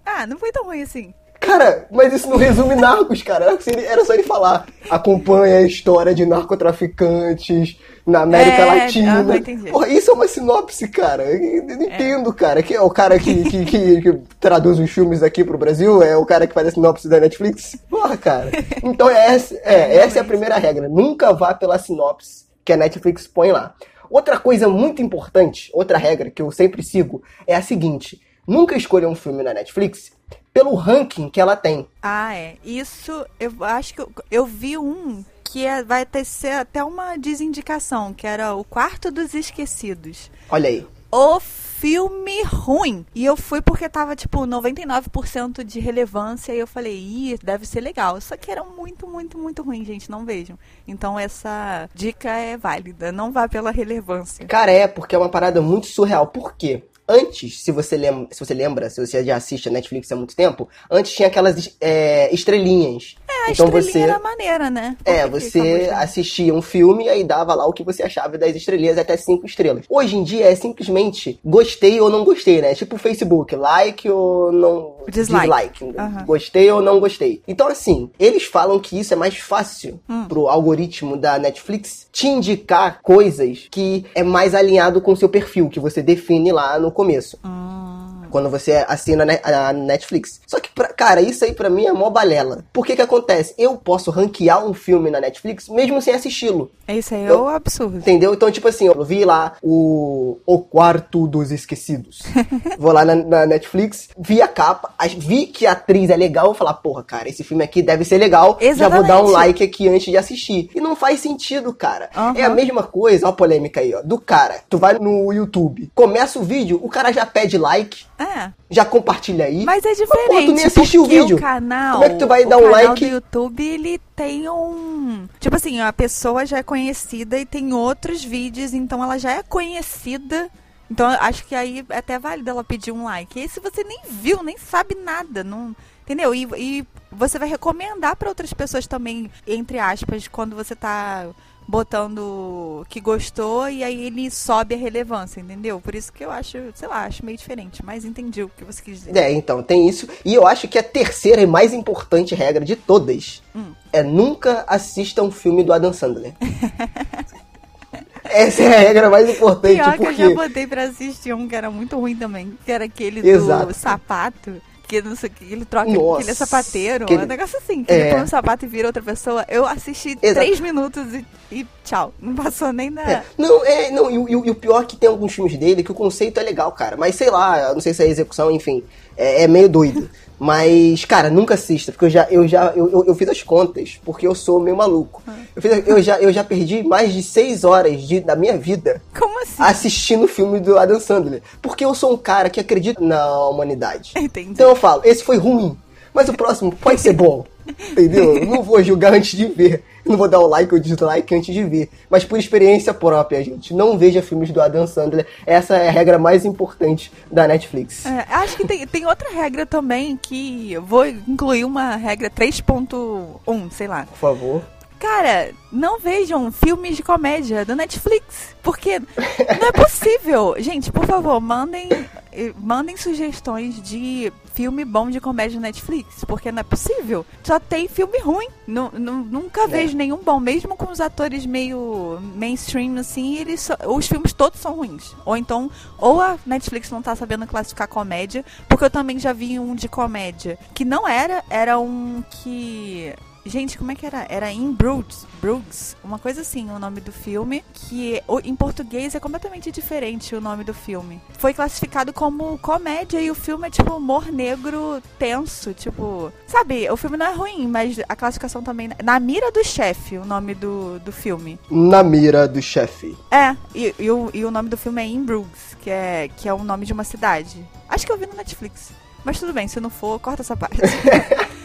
Ah, 0.05 0.27
não 0.27 0.37
foi 0.37 0.51
tão 0.51 0.63
ruim 0.65 0.83
assim. 0.83 1.11
Cara, 1.39 1.87
mas 1.89 2.13
isso 2.13 2.29
não 2.29 2.37
resume 2.37 2.75
narcos, 2.75 3.23
cara. 3.23 3.57
Era 3.89 4.05
só 4.05 4.13
ele- 4.13 4.21
falar. 4.21 4.67
Acompanha 4.91 5.57
a 5.57 5.61
história 5.63 6.13
de 6.13 6.23
narcotraficantes 6.23 7.79
na 8.05 8.21
América 8.21 8.61
É, 8.61 8.65
Latina. 8.65 9.19
aham, 9.21 9.37
entendi. 9.37 9.71
Porra, 9.71 9.87
isso 9.87 10.11
é 10.11 10.13
uma 10.13 10.27
sinopse, 10.27 10.87
cara. 10.87 11.23
Eu 11.23 11.63
não 11.63 11.81
entendo, 11.81 12.31
cara. 12.31 12.61
Que 12.61 12.75
é 12.75 12.81
o 12.81 12.89
cara 12.91 13.17
que, 13.17 13.43
que, 13.49 13.65
que- 13.65 14.01
que 14.01 14.13
traduz 14.39 14.77
os 14.79 14.91
filmes 14.91 15.23
aqui 15.23 15.43
pro 15.43 15.57
Brasil? 15.57 16.03
É 16.03 16.15
o 16.15 16.27
cara 16.27 16.45
que 16.45 16.53
faz 16.53 16.67
a 16.67 16.71
sinopse 16.71 17.09
da 17.09 17.19
Netflix? 17.19 17.75
Porra, 17.89 18.15
cara. 18.17 18.51
Então 18.83 19.09
é 19.09 19.33
essa, 19.33 19.55
é, 19.63 19.95
essa 19.97 20.19
é 20.19 20.21
a 20.21 20.25
primeira 20.25 20.57
regra. 20.57 20.87
Nunca 20.87 21.33
vá 21.33 21.55
pela 21.55 21.79
sinopse 21.79 22.45
que 22.63 22.71
a 22.71 22.77
Netflix 22.77 23.25
põe 23.25 23.51
lá. 23.51 23.73
Outra 24.09 24.39
coisa 24.39 24.67
muito 24.67 25.01
importante, 25.01 25.69
outra 25.73 25.97
regra 25.97 26.29
que 26.31 26.41
eu 26.41 26.51
sempre 26.51 26.81
sigo, 26.83 27.21
é 27.47 27.55
a 27.55 27.61
seguinte: 27.61 28.21
nunca 28.47 28.75
escolha 28.77 29.07
um 29.09 29.15
filme 29.15 29.43
na 29.43 29.53
Netflix 29.53 30.11
pelo 30.53 30.73
ranking 30.75 31.29
que 31.29 31.41
ela 31.41 31.55
tem. 31.55 31.87
Ah, 32.01 32.33
é. 32.35 32.55
Isso, 32.63 33.25
eu 33.39 33.51
acho 33.61 33.93
que 33.93 34.01
eu, 34.01 34.11
eu 34.31 34.45
vi 34.45 34.77
um 34.77 35.23
que 35.43 35.65
é- 35.65 35.83
vai 35.83 36.05
ter 36.05 36.25
ser 36.25 36.51
até 36.53 36.83
uma 36.83 37.17
desindicação, 37.17 38.13
que 38.13 38.25
era 38.25 38.53
o 38.55 38.63
quarto 38.63 39.11
dos 39.11 39.33
esquecidos. 39.33 40.29
Olha 40.49 40.69
aí. 40.69 40.85
o 41.11 41.39
filme 41.79 42.43
ruim. 42.43 43.05
E 43.13 43.25
eu 43.25 43.35
fui 43.35 43.61
porque 43.61 43.87
tava, 43.89 44.15
tipo, 44.15 44.39
99% 44.39 45.63
de 45.63 45.79
relevância. 45.79 46.53
E 46.53 46.59
eu 46.59 46.67
falei, 46.67 46.95
ih, 46.95 47.37
deve 47.43 47.65
ser 47.65 47.81
legal. 47.81 48.19
Só 48.21 48.37
que 48.37 48.49
era 48.49 48.63
muito, 48.63 49.07
muito, 49.07 49.37
muito 49.37 49.61
ruim, 49.61 49.83
gente. 49.83 50.09
Não 50.09 50.25
vejam. 50.25 50.57
Então 50.87 51.19
essa 51.19 51.89
dica 51.93 52.29
é 52.29 52.57
válida. 52.57 53.11
Não 53.11 53.31
vá 53.31 53.47
pela 53.47 53.71
relevância. 53.71 54.45
Cara, 54.45 54.71
é, 54.71 54.87
porque 54.87 55.15
é 55.15 55.17
uma 55.17 55.29
parada 55.29 55.61
muito 55.61 55.87
surreal. 55.87 56.27
Por 56.27 56.55
quê? 56.55 56.83
Antes, 57.07 57.61
se 57.61 57.71
você, 57.71 57.95
lembra, 57.95 58.27
se 58.31 58.43
você 58.43 58.53
lembra, 58.53 58.89
se 58.89 59.05
você 59.05 59.23
já 59.23 59.35
assiste 59.35 59.69
a 59.69 59.71
Netflix 59.71 60.11
há 60.11 60.15
muito 60.15 60.35
tempo, 60.35 60.67
antes 60.89 61.13
tinha 61.13 61.27
aquelas 61.27 61.75
é, 61.79 62.33
estrelinhas. 62.33 63.15
A 63.47 63.51
então 63.51 63.67
você. 63.67 63.99
era 63.99 64.19
maneira, 64.19 64.69
né? 64.69 64.95
Por 65.03 65.11
É, 65.11 65.27
você 65.27 65.89
assistia 65.93 66.53
um 66.53 66.61
filme 66.61 67.05
e 67.05 67.09
aí 67.09 67.23
dava 67.23 67.53
lá 67.53 67.65
o 67.65 67.73
que 67.73 67.83
você 67.83 68.03
achava 68.03 68.37
das 68.37 68.55
estrelinhas 68.55 68.97
até 68.97 69.15
cinco 69.17 69.45
estrelas. 69.45 69.85
Hoje 69.89 70.15
em 70.17 70.23
dia 70.23 70.45
é 70.45 70.55
simplesmente 70.55 71.39
gostei 71.43 71.99
ou 72.01 72.09
não 72.09 72.23
gostei, 72.23 72.61
né? 72.61 72.73
Tipo 72.73 72.95
o 72.95 72.99
Facebook, 72.99 73.55
like 73.55 74.09
ou 74.09 74.51
não. 74.51 74.95
Dislike. 75.09 75.93
Aham. 75.97 76.25
Gostei 76.25 76.71
ou 76.71 76.81
não 76.81 76.99
gostei. 76.99 77.41
Então, 77.47 77.67
assim, 77.67 78.09
eles 78.19 78.43
falam 78.43 78.79
que 78.79 78.99
isso 78.99 79.13
é 79.13 79.15
mais 79.15 79.35
fácil 79.37 79.99
Hum. 80.09 80.25
pro 80.27 80.47
algoritmo 80.47 81.15
da 81.15 81.37
Netflix 81.37 82.07
te 82.11 82.27
indicar 82.27 83.01
coisas 83.03 83.67
que 83.69 84.05
é 84.15 84.23
mais 84.23 84.55
alinhado 84.55 84.99
com 85.01 85.11
o 85.13 85.17
seu 85.17 85.29
perfil, 85.29 85.69
que 85.69 85.79
você 85.79 86.01
define 86.01 86.51
lá 86.51 86.79
no 86.79 86.91
começo. 86.91 87.37
Hum. 87.45 88.04
Quando 88.35 88.49
você 88.49 88.83
assina 88.85 89.25
a 89.45 89.71
Netflix. 89.71 90.41
Só 90.45 90.59
que, 90.59 90.67
pra- 90.75 90.89
cara, 90.89 91.21
isso 91.21 91.45
aí 91.45 91.53
pra 91.53 91.69
mim 91.69 91.85
é 91.85 91.93
mó 91.93 92.09
balela. 92.09 92.65
Por 92.73 92.85
que 92.85 92.93
que 92.93 93.01
acontece? 93.01 93.55
Eu 93.57 93.77
posso 93.77 94.11
ranquear 94.11 94.65
um 94.65 94.73
filme 94.73 95.09
na 95.09 95.21
Netflix 95.21 95.69
mesmo 95.69 96.01
sem 96.01 96.13
assisti-lo. 96.13 96.69
Isso 96.85 97.15
aí 97.15 97.25
é 97.25 97.33
o 97.33 97.47
absurdo. 97.47 97.95
Entendeu? 97.97 98.33
Então, 98.33 98.51
tipo 98.51 98.67
assim, 98.67 98.87
eu 98.87 99.03
vi 99.05 99.23
lá 99.23 99.53
o 99.63 100.37
O 100.45 100.59
Quarto 100.59 101.25
dos 101.27 101.49
Esquecidos. 101.49 102.23
Vou 102.77 102.91
lá 102.91 103.05
na, 103.05 103.15
na 103.15 103.45
Netflix, 103.45 104.09
vi 104.19 104.41
a 104.41 104.49
capa, 104.49 104.93
vi 105.17 105.45
que 105.47 105.65
a 105.65 105.71
atriz 105.71 106.09
é 106.09 106.17
legal, 106.17 106.47
eu 106.47 106.53
falar, 106.53 106.73
porra, 106.73 107.03
cara, 107.03 107.29
esse 107.29 107.41
filme 107.41 107.63
aqui 107.63 107.81
deve 107.81 108.03
ser 108.03 108.17
legal. 108.17 108.57
Já 108.75 108.89
vou 108.89 109.01
dar 109.01 109.21
um 109.21 109.27
Exatamente. 109.27 109.31
like 109.31 109.63
aqui 109.63 109.87
antes 109.87 110.11
de 110.11 110.17
assistir. 110.17 110.69
E 110.75 110.81
não 110.81 110.93
faz 110.93 111.21
sentido, 111.21 111.73
cara. 111.73 112.09
Aham. 112.13 112.33
É 112.37 112.43
a 112.43 112.49
mesma 112.49 112.83
coisa, 112.83 113.27
ó 113.27 113.29
a 113.29 113.33
polêmica 113.33 113.79
aí, 113.79 113.95
ó, 113.95 114.01
do 114.01 114.19
cara. 114.19 114.55
Tu 114.69 114.77
vai 114.77 114.99
no 114.99 115.31
YouTube, 115.31 115.89
começa 115.95 116.37
o 116.37 116.43
vídeo, 116.43 116.81
o 116.83 116.89
cara 116.89 117.13
já 117.13 117.25
pede 117.25 117.57
like, 117.57 118.03
É. 118.19 118.24
já 118.69 118.85
compartilha 118.85 119.45
aí. 119.45 119.63
Mas 119.65 119.83
é 119.85 119.89
pô, 119.89 119.95
diferente. 119.95 120.45
tu 120.45 120.51
nem 120.53 120.65
assistiu 120.65 121.03
o 121.03 121.05
vídeo. 121.05 121.37
O 121.37 121.39
canal, 121.39 121.93
Como 121.93 122.05
é 122.05 122.09
que 122.09 122.19
tu 122.19 122.27
vai 122.27 122.45
o 122.45 122.49
dar 122.49 122.57
um 122.57 122.61
canal 122.71 122.87
like? 122.87 123.05
do 123.05 123.11
YouTube, 123.11 123.63
ele 123.63 123.99
tem 124.15 124.49
um. 124.49 125.27
Tipo 125.39 125.55
assim, 125.55 125.79
a 125.81 125.91
pessoa 125.93 126.45
já 126.45 126.57
é 126.57 126.63
conhecida 126.63 127.37
e 127.37 127.45
tem 127.45 127.73
outros 127.73 128.23
vídeos, 128.23 128.73
então 128.73 129.03
ela 129.03 129.17
já 129.17 129.31
é 129.31 129.43
conhecida. 129.43 130.49
Então 130.89 131.07
acho 131.07 131.45
que 131.45 131.55
aí 131.55 131.85
é 131.89 131.97
até 131.97 132.19
válido 132.19 132.49
ela 132.49 132.63
pedir 132.63 132.91
um 132.91 133.05
like. 133.05 133.39
E 133.39 133.49
se 133.49 133.59
você 133.59 133.83
nem 133.83 134.01
viu, 134.09 134.43
nem 134.43 134.57
sabe 134.57 134.95
nada, 134.95 135.43
não. 135.43 135.75
Entendeu? 136.03 136.35
E, 136.35 136.47
e 136.57 136.87
você 137.11 137.39
vai 137.39 137.49
recomendar 137.49 138.15
para 138.15 138.29
outras 138.29 138.53
pessoas 138.53 138.85
também, 138.85 139.31
entre 139.47 139.79
aspas, 139.79 140.27
quando 140.27 140.55
você 140.55 140.75
tá 140.75 141.25
botando 141.67 142.85
que 142.89 142.99
gostou 142.99 143.67
e 143.67 143.83
aí 143.83 144.05
ele 144.05 144.29
sobe 144.29 144.75
a 144.75 144.77
relevância, 144.77 145.39
entendeu? 145.39 145.79
Por 145.79 145.95
isso 145.95 146.11
que 146.13 146.23
eu 146.23 146.31
acho, 146.31 146.57
sei 146.73 146.87
lá, 146.87 147.05
acho 147.05 147.25
meio 147.25 147.37
diferente, 147.37 147.83
mas 147.83 148.05
entendi 148.05 148.43
o 148.43 148.49
que 148.49 148.63
você 148.63 148.81
quis 148.81 148.99
dizer. 148.99 149.17
É, 149.17 149.31
então, 149.31 149.63
tem 149.63 149.87
isso. 149.89 150.07
E 150.23 150.33
eu 150.33 150.45
acho 150.45 150.67
que 150.67 150.77
a 150.77 150.83
terceira 150.83 151.41
e 151.41 151.47
mais 151.47 151.73
importante 151.73 152.35
regra 152.35 152.63
de 152.63 152.75
todas 152.75 153.41
Hum. 153.55 153.73
é 153.93 154.03
nunca 154.03 154.65
assista 154.67 155.23
um 155.23 155.31
filme 155.31 155.63
do 155.63 155.71
Adam 155.71 155.93
Sandler. 155.93 156.33
Essa 158.23 158.63
é 158.63 158.75
a 158.75 158.79
regra 158.79 159.09
mais 159.09 159.29
importante, 159.29 159.75
Pior 159.75 159.93
que 159.93 160.01
eu 160.01 160.05
porque... 160.07 160.29
já 160.29 160.35
botei 160.35 160.67
pra 160.67 160.83
assistir 160.83 161.33
um 161.33 161.47
que 161.47 161.55
era 161.55 161.69
muito 161.69 161.97
ruim 161.97 162.15
também, 162.15 162.57
que 162.65 162.71
era 162.71 162.85
aquele 162.85 163.27
Exato. 163.27 163.67
do 163.67 163.73
sapato. 163.73 164.61
Que 164.87 165.01
não 165.01 165.15
sei 165.15 165.29
o 165.29 165.33
que, 165.33 165.51
ele 165.51 165.65
troca, 165.65 165.89
Nossa, 165.91 166.17
que 166.17 166.23
ele 166.23 166.31
é 166.31 166.33
sapateiro, 166.35 167.05
aquele- 167.05 167.23
um 167.23 167.27
negócio 167.27 167.57
assim, 167.57 167.83
que 167.83 167.91
É. 167.91 167.99
ele 168.01 168.11
põe 168.11 168.21
um 168.21 168.27
sapato 168.27 168.65
e 168.65 168.67
vira 168.67 168.87
outra 168.87 169.01
pessoa. 169.01 169.43
Eu 169.47 169.65
assisti 169.65 170.17
Exato. 170.21 170.45
três 170.45 170.59
minutos 170.59 171.11
e, 171.13 171.25
e 171.51 171.67
tchau. 171.83 172.13
Não 172.21 172.35
passou 172.35 172.71
nem 172.71 172.91
da. 172.91 173.01
É, 173.01 173.23
não, 173.37 173.65
é, 173.65 173.89
não, 173.89 174.11
e, 174.11 174.17
o- 174.17 174.29
e 174.29 174.47
e 174.47 174.51
o 174.51 174.55
pior 174.55 174.83
é 174.83 174.85
que 174.85 174.95
tem 174.95 175.09
alguns 175.09 175.33
filmes 175.33 175.57
dele 175.57 175.81
que 175.83 175.91
o 175.91 175.95
conceito 175.95 176.39
é 176.39 176.43
legal, 176.43 176.71
cara. 176.71 176.95
Mas 176.97 177.15
sei 177.15 177.29
lá, 177.31 177.73
não 177.73 177.81
sei 177.81 177.93
se 177.93 178.03
é 178.03 178.05
a 178.05 178.09
execução, 178.09 178.51
enfim, 178.51 178.83
é, 179.17 179.43
é 179.43 179.47
meio 179.47 179.67
doido. 179.67 180.07
Mas, 180.37 181.05
cara, 181.05 181.29
nunca 181.29 181.53
assista, 181.53 181.91
porque 181.91 182.05
eu 182.05 182.09
já, 182.09 182.27
eu 182.29 182.47
já, 182.47 182.73
eu, 182.75 182.89
eu, 182.91 183.05
eu 183.05 183.15
fiz 183.15 183.29
as 183.29 183.41
contas, 183.41 183.99
porque 184.03 184.27
eu 184.27 184.35
sou 184.35 184.59
meio 184.59 184.75
maluco. 184.75 185.23
Eu, 185.55 185.61
fiz- 185.61 185.87
eu 185.87 186.01
já, 186.01 186.19
eu 186.19 186.31
já 186.31 186.43
perdi 186.43 186.83
mais 186.83 187.13
de 187.13 187.23
seis 187.23 187.63
horas 187.63 188.01
de, 188.01 188.19
da 188.19 188.35
minha 188.35 188.57
vida 188.57 189.01
Como 189.17 189.41
assim? 189.41 189.55
assistindo 189.63 190.25
o 190.25 190.27
filme 190.27 190.59
do 190.59 190.77
Adam 190.77 190.99
Sandler. 190.99 191.41
Porque 191.61 191.85
eu 191.85 191.95
sou 191.95 192.13
um 192.13 192.17
cara 192.17 192.49
que 192.49 192.59
acredita 192.59 193.01
na 193.03 193.47
humanidade. 193.47 194.11
Entendi. 194.15 194.49
Então 194.51 194.69
eu 194.69 194.75
falo, 194.75 195.01
esse 195.05 195.23
foi 195.23 195.37
ruim, 195.37 195.77
mas 196.13 196.27
o 196.27 196.33
próximo 196.33 196.71
pode 196.75 196.99
ser 196.99 197.13
bom. 197.13 197.45
Entendeu? 197.91 198.37
Eu 198.37 198.45
não 198.45 198.63
vou 198.63 198.81
julgar 198.83 199.13
antes 199.13 199.37
de 199.37 199.45
ver. 199.45 199.83
Não 200.05 200.17
vou 200.17 200.27
dar 200.27 200.39
o 200.39 200.47
like 200.47 200.73
ou 200.73 200.79
dislike 200.79 201.33
antes 201.33 201.53
de 201.53 201.63
ver. 201.63 201.89
Mas 202.09 202.23
por 202.23 202.37
experiência 202.37 202.93
própria, 202.93 203.43
gente. 203.43 203.73
Não 203.73 203.97
veja 203.97 204.21
filmes 204.21 204.51
do 204.51 204.61
Adam 204.61 204.85
Sandler. 204.85 205.25
Essa 205.45 205.77
é 205.77 205.89
a 205.89 205.91
regra 205.91 206.19
mais 206.19 206.45
importante 206.45 207.11
da 207.31 207.47
Netflix. 207.47 208.05
É, 208.05 208.25
acho 208.29 208.55
que 208.55 208.67
tem, 208.67 208.85
tem 208.85 209.05
outra 209.05 209.31
regra 209.31 209.65
também 209.65 210.15
que 210.15 210.71
eu 210.71 210.83
vou 210.83 211.05
incluir 211.07 211.65
uma 211.65 211.95
regra 211.95 212.29
3.1, 212.29 213.71
sei 213.71 213.87
lá. 213.87 214.05
Por 214.05 214.17
favor. 214.17 214.61
Cara, 215.05 215.53
não 215.71 215.99
vejam 215.99 216.51
filmes 216.51 216.97
de 216.97 217.03
comédia 217.03 217.63
do 217.63 217.75
Netflix, 217.75 218.55
porque 218.63 218.99
não 218.99 219.67
é 219.67 219.71
possível. 219.71 220.55
Gente, 220.59 220.91
por 220.91 221.05
favor, 221.05 221.39
mandem, 221.39 221.87
eh, 222.33 222.51
mandem 222.57 222.97
sugestões 222.97 223.79
de 223.83 224.33
filme 224.55 224.83
bom 224.83 225.11
de 225.11 225.19
comédia 225.21 225.57
no 225.57 225.61
Netflix, 225.61 226.23
porque 226.25 226.51
não 226.51 226.61
é 226.61 226.63
possível. 226.63 227.23
Só 227.43 227.59
tem 227.59 227.87
filme 227.87 228.17
ruim. 228.19 228.47
Nu- 228.65 228.91
nunca 228.95 229.67
vejo 229.67 229.95
nenhum 229.95 230.17
bom, 230.17 230.39
mesmo 230.39 230.75
com 230.75 230.91
os 230.91 230.99
atores 230.99 231.45
meio 231.45 232.19
mainstream 232.35 232.97
assim, 232.97 233.37
eles 233.37 233.61
só- 233.61 233.77
os 233.87 234.07
filmes 234.07 234.33
todos 234.33 234.59
são 234.59 234.73
ruins. 234.73 235.13
Ou 235.23 235.37
então, 235.37 235.69
ou 235.99 236.19
a 236.19 236.35
Netflix 236.47 236.89
não 236.89 237.01
tá 237.03 237.15
sabendo 237.15 237.45
classificar 237.45 237.87
comédia, 237.87 238.43
porque 238.67 238.85
eu 238.85 238.89
também 238.89 239.19
já 239.19 239.33
vi 239.33 239.59
um 239.59 239.75
de 239.75 239.87
comédia 239.87 240.57
que 240.73 240.83
não 240.83 241.07
era, 241.07 241.43
era 241.47 241.77
um 241.79 242.23
que 242.41 243.13
Gente, 243.45 243.77
como 243.77 243.91
é 243.91 243.95
que 243.95 244.05
era? 244.05 244.25
Era 244.27 244.51
In 244.51 244.71
Bruges, 244.73 245.27
Bruges, 245.39 245.95
uma 246.03 246.17
coisa 246.17 246.41
assim, 246.41 246.67
o 246.71 246.79
nome 246.79 246.99
do 246.99 247.11
filme, 247.11 247.63
que 247.73 248.19
em 248.43 248.55
português 248.55 249.13
é 249.13 249.19
completamente 249.19 249.71
diferente 249.71 250.35
o 250.35 250.41
nome 250.41 250.63
do 250.63 250.73
filme. 250.73 251.21
Foi 251.37 251.53
classificado 251.53 252.11
como 252.11 252.57
comédia 252.57 253.21
e 253.21 253.29
o 253.29 253.35
filme 253.35 253.67
é 253.67 253.69
tipo 253.69 253.93
humor 253.93 254.31
negro 254.31 254.99
tenso, 255.19 255.75
tipo, 255.75 256.33
sabe, 256.47 256.89
o 256.89 256.97
filme 256.97 257.17
não 257.17 257.27
é 257.27 257.33
ruim, 257.33 257.67
mas 257.67 257.99
a 258.09 258.15
classificação 258.15 258.63
também 258.63 258.89
na 259.03 259.19
mira 259.19 259.51
do 259.51 259.63
chefe, 259.63 260.17
o 260.17 260.25
nome 260.25 260.55
do, 260.55 260.99
do 261.01 261.11
filme. 261.11 261.59
Na 261.69 262.01
mira 262.01 262.47
do 262.47 262.61
chefe. 262.63 263.15
É, 263.29 263.55
e, 263.75 263.93
e 263.99 264.09
o, 264.09 264.31
e 264.33 264.43
o 264.43 264.49
nome 264.49 264.69
do 264.69 264.77
filme 264.77 265.03
é 265.03 265.05
In 265.05 265.23
Bruges, 265.23 265.77
que 265.81 265.91
é 265.91 266.29
que 266.35 266.49
é 266.49 266.53
o 266.53 266.63
nome 266.63 266.87
de 266.87 266.93
uma 266.93 267.03
cidade. 267.03 267.63
Acho 267.87 268.07
que 268.07 268.11
eu 268.11 268.17
vi 268.17 268.25
no 268.25 268.35
Netflix. 268.35 268.89
Mas 269.23 269.39
tudo 269.39 269.53
bem, 269.53 269.67
se 269.67 269.79
não 269.79 269.89
for, 269.89 270.19
corta 270.19 270.41
essa 270.41 270.57
parte. 270.57 270.77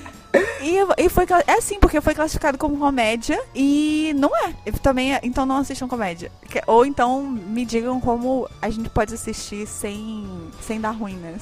E, 0.62 1.04
e 1.04 1.08
foi 1.08 1.26
é 1.46 1.54
assim, 1.54 1.78
porque 1.78 2.00
foi 2.00 2.14
classificado 2.14 2.58
como 2.58 2.78
comédia 2.78 3.42
e 3.54 4.12
não 4.16 4.30
é. 4.46 4.54
E 4.66 4.72
também 4.72 5.18
então 5.22 5.46
não 5.46 5.56
assistam 5.56 5.88
comédia. 5.88 6.30
Ou 6.66 6.84
então 6.84 7.22
me 7.22 7.64
digam 7.64 8.00
como 8.00 8.48
a 8.60 8.68
gente 8.68 8.88
pode 8.90 9.14
assistir 9.14 9.66
sem, 9.66 10.26
sem 10.60 10.80
dar 10.80 10.90
ruim, 10.90 11.16
né? 11.16 11.36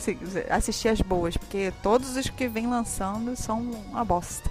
Assistir 0.50 0.88
as 0.88 1.00
boas, 1.00 1.36
porque 1.36 1.72
todos 1.82 2.16
os 2.16 2.30
que 2.30 2.48
vem 2.48 2.66
lançando 2.66 3.36
são 3.36 3.60
uma 3.90 4.04
bosta. 4.04 4.50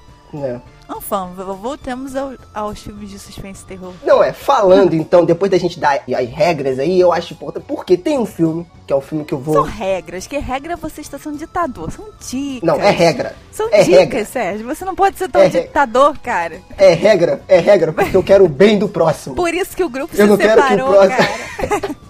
Enfim, 0.90 1.34
v- 1.36 1.44
voltemos 1.62 2.16
ao- 2.16 2.32
aos 2.54 2.80
filmes 2.80 3.10
de 3.10 3.20
suspense 3.20 3.62
e 3.64 3.68
terror. 3.68 3.94
Não, 4.04 4.24
é, 4.24 4.32
falando 4.32 4.94
então, 4.96 5.26
depois 5.26 5.52
da 5.52 5.58
gente 5.58 5.78
dar 5.80 6.00
as 6.08 6.30
regras 6.30 6.80
aí, 6.80 6.98
eu 7.00 7.12
acho 7.12 7.34
importante. 7.34 7.66
Porque 7.68 7.98
tem 7.98 8.18
um 8.18 8.26
filme, 8.26 8.66
que 8.86 8.94
é 8.94 8.96
o 8.96 9.02
filme 9.02 9.26
que 9.26 9.34
eu 9.34 9.38
vou. 9.40 9.54
São 9.56 9.64
regras, 9.64 10.26
que 10.28 10.38
regra 10.38 10.78
você 10.78 11.02
está 11.02 11.20
sendo 11.20 11.38
ditador, 11.38 11.92
são 11.92 12.06
dicas. 12.26 12.64
Não, 12.66 12.76
é 12.82 12.90
regra. 12.90 13.36
São 13.52 13.68
é 13.70 13.84
dicas, 13.84 14.00
regra. 14.00 14.26
Sérgio. 14.26 14.66
Você 14.68 14.86
não 14.86 14.96
pode 14.96 15.18
ser 15.18 15.28
tão 15.30 15.42
É 15.42 15.50
ditador, 15.50 16.18
cara. 16.20 16.62
É 16.78 16.94
regra, 16.94 17.42
é 17.50 17.60
regra, 17.60 17.92
porque 17.92 18.16
eu 18.16 18.24
quero 18.24 18.46
o 18.46 18.50
bem 18.50 18.80
do 18.80 18.88
próximo. 18.88 19.36
Por 19.36 19.54
isso 19.54 19.76
que 19.76 19.84
o 19.84 19.90
grupo 19.90 20.14
Eu 20.16 20.24
se 20.26 20.30
não 20.30 20.38
quero 20.38 20.62
que 20.62 20.68
o 20.68 20.70
separou, 20.70 20.94
próximo- 20.94 21.18
cara. 21.18 21.96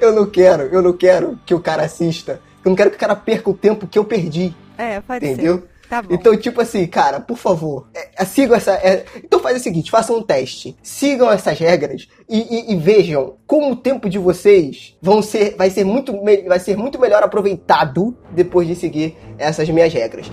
Eu 0.00 0.12
não 0.12 0.26
quero, 0.26 0.64
eu 0.64 0.82
não 0.82 0.92
quero 0.92 1.38
que 1.46 1.54
o 1.54 1.60
cara 1.60 1.84
assista. 1.84 2.40
Eu 2.64 2.70
não 2.70 2.76
quero 2.76 2.90
que 2.90 2.96
o 2.96 3.00
cara 3.00 3.14
perca 3.16 3.48
o 3.48 3.54
tempo 3.54 3.86
que 3.86 3.98
eu 3.98 4.04
perdi. 4.04 4.54
É, 4.76 5.00
pode 5.00 5.24
Entendeu? 5.24 5.58
ser. 5.58 5.73
Tá 5.94 6.02
bom. 6.02 6.14
Então, 6.14 6.36
tipo 6.36 6.60
assim, 6.60 6.86
cara, 6.86 7.20
por 7.20 7.36
favor, 7.36 7.86
é, 7.94 8.08
é, 8.18 8.24
sigam 8.24 8.56
essa. 8.56 8.72
é, 8.72 9.04
então 9.16 9.38
faz 9.38 9.56
o 9.58 9.62
seguinte, 9.62 9.90
façam 9.90 10.16
um 10.18 10.22
teste. 10.22 10.76
Sigam 10.82 11.30
essas 11.30 11.58
regras 11.58 12.08
e, 12.28 12.38
e- 12.40 12.72
e 12.72 12.76
vejam 12.76 13.34
como 13.46 13.70
o 13.72 13.76
tempo 13.76 14.08
de 14.10 14.18
vocês 14.18 14.96
vão 15.00 15.22
ser, 15.22 15.54
vai, 15.56 15.70
ser 15.70 15.84
muito, 15.84 16.12
vai 16.48 16.58
ser 16.58 16.76
muito 16.76 16.98
melhor 16.98 17.22
aproveitado 17.22 18.16
depois 18.32 18.66
de 18.66 18.74
seguir 18.74 19.16
essas 19.38 19.68
minhas 19.68 19.92
regras. 19.92 20.30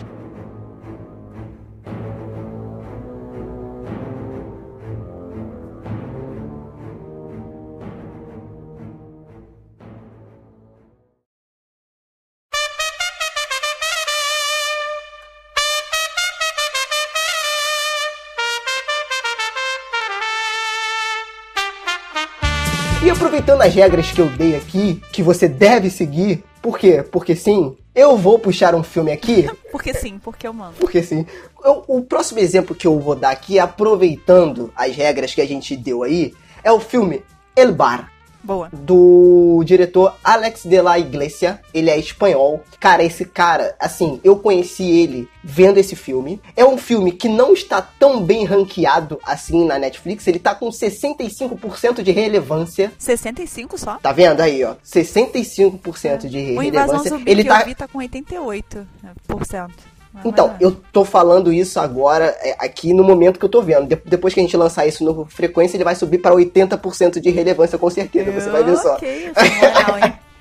As 23.62 23.74
regras 23.74 24.12
que 24.12 24.20
eu 24.22 24.30
dei 24.30 24.56
aqui, 24.56 25.01
que 25.12 25.22
você 25.24 25.48
deve 25.48 25.89
seguir, 25.89 26.44
por 26.62 26.77
quê? 26.77 27.03
Porque 27.03 27.36
sim, 27.36 27.75
eu 27.96 28.18
vou 28.18 28.38
puxar 28.39 28.74
um 28.75 28.84
filme 28.84 29.12
aqui 29.12 29.48
Porque 29.72 29.94
sim, 29.94 30.20
porque 30.24 30.48
eu 30.48 30.53
mando. 30.53 30.74
porque 30.80 31.00
assim, 31.00 31.25
eu- 31.63 31.84
o 31.88 32.01
próximo 32.01 32.39
exemplo 32.39 32.75
que 32.75 32.86
eu 32.88 33.00
vou 33.00 33.15
dar 33.15 33.32
aqui, 33.32 33.60
aproveitando 33.60 34.72
as 34.75 34.96
regras 34.96 35.34
que 35.34 35.41
a 35.41 35.46
gente 35.48 35.75
deu 35.75 36.03
aí, 36.03 36.34
é 36.63 36.72
o 36.72 36.80
filme 36.80 37.24
El 37.56 37.74
Bar, 37.74 38.12
Boa. 38.43 38.69
do 38.71 39.62
diretor 39.65 40.15
Alex 40.24 40.63
de 40.63 40.81
la 40.81 40.98
Iglesia. 40.98 41.60
Ele 41.74 41.89
é 41.89 41.98
espanhol. 41.98 42.63
Cara, 42.79 43.03
esse 43.03 43.25
cara, 43.25 43.75
assim, 43.79 44.19
eu 44.24 44.38
conheci 44.38 44.83
ele 44.83 45.27
vendo 45.43 45.77
esse 45.77 45.95
filme. 45.95 46.41
É 46.55 46.65
um 46.65 46.77
filme 46.77 47.12
que 47.12 47.29
não 47.29 47.53
está 47.53 47.81
tão 47.81 48.21
bem 48.21 48.45
ranqueado 48.45 49.19
assim 49.24 49.65
na 49.65 49.77
Netflix. 49.77 50.27
Ele 50.27 50.39
tá 50.39 50.55
com 50.55 50.69
65% 50.69 52.01
de 52.01 52.12
relevância. 52.12 52.91
65 52.98 53.77
só? 53.77 53.98
Tá 53.98 54.12
vendo 54.12 54.41
aí, 54.41 54.63
ó? 54.63 54.75
65% 54.83 56.27
de 56.27 56.57
O 56.57 56.63
Invasão 56.63 56.98
relevância. 56.98 57.10
Zumbi 57.10 57.31
Ele 57.31 57.43
que 57.43 57.50
tá 57.50 57.62
eu 57.62 57.65
vi 57.65 57.75
tá 57.75 57.88
com 57.88 58.00
88%. 58.00 59.90
Então, 60.25 60.50
é. 60.60 60.65
eu 60.65 60.75
tô 60.91 61.06
falando 61.06 61.53
isso 61.53 61.80
agora, 61.80 62.36
é, 62.41 62.56
aqui 62.60 62.94
no 62.94 63.03
momento 63.03 63.39
que 63.39 63.46
eu 63.46 63.50
tô 63.50 63.62
vendo. 63.62 63.88
De- 63.88 64.01
depois 64.06 64.34
que 64.34 64.39
a 64.39 64.44
gente 64.44 64.58
lançar 64.58 64.86
isso 64.86 65.03
no 65.03 65.25
Frequência, 65.25 65.77
ele 65.77 65.84
vai 65.84 65.96
subir 65.96 66.18
para 66.18 66.36
80% 66.36 67.20
de 67.20 67.30
relevância, 67.30 67.77
com 67.77 67.89
certeza. 67.89 68.32
Você 68.32 68.50
vai 68.50 68.63
ver 68.63 68.77
só. 68.77 68.96
Ok, 68.96 69.32
fenomenal, 69.34 69.98
hein? 69.98 70.13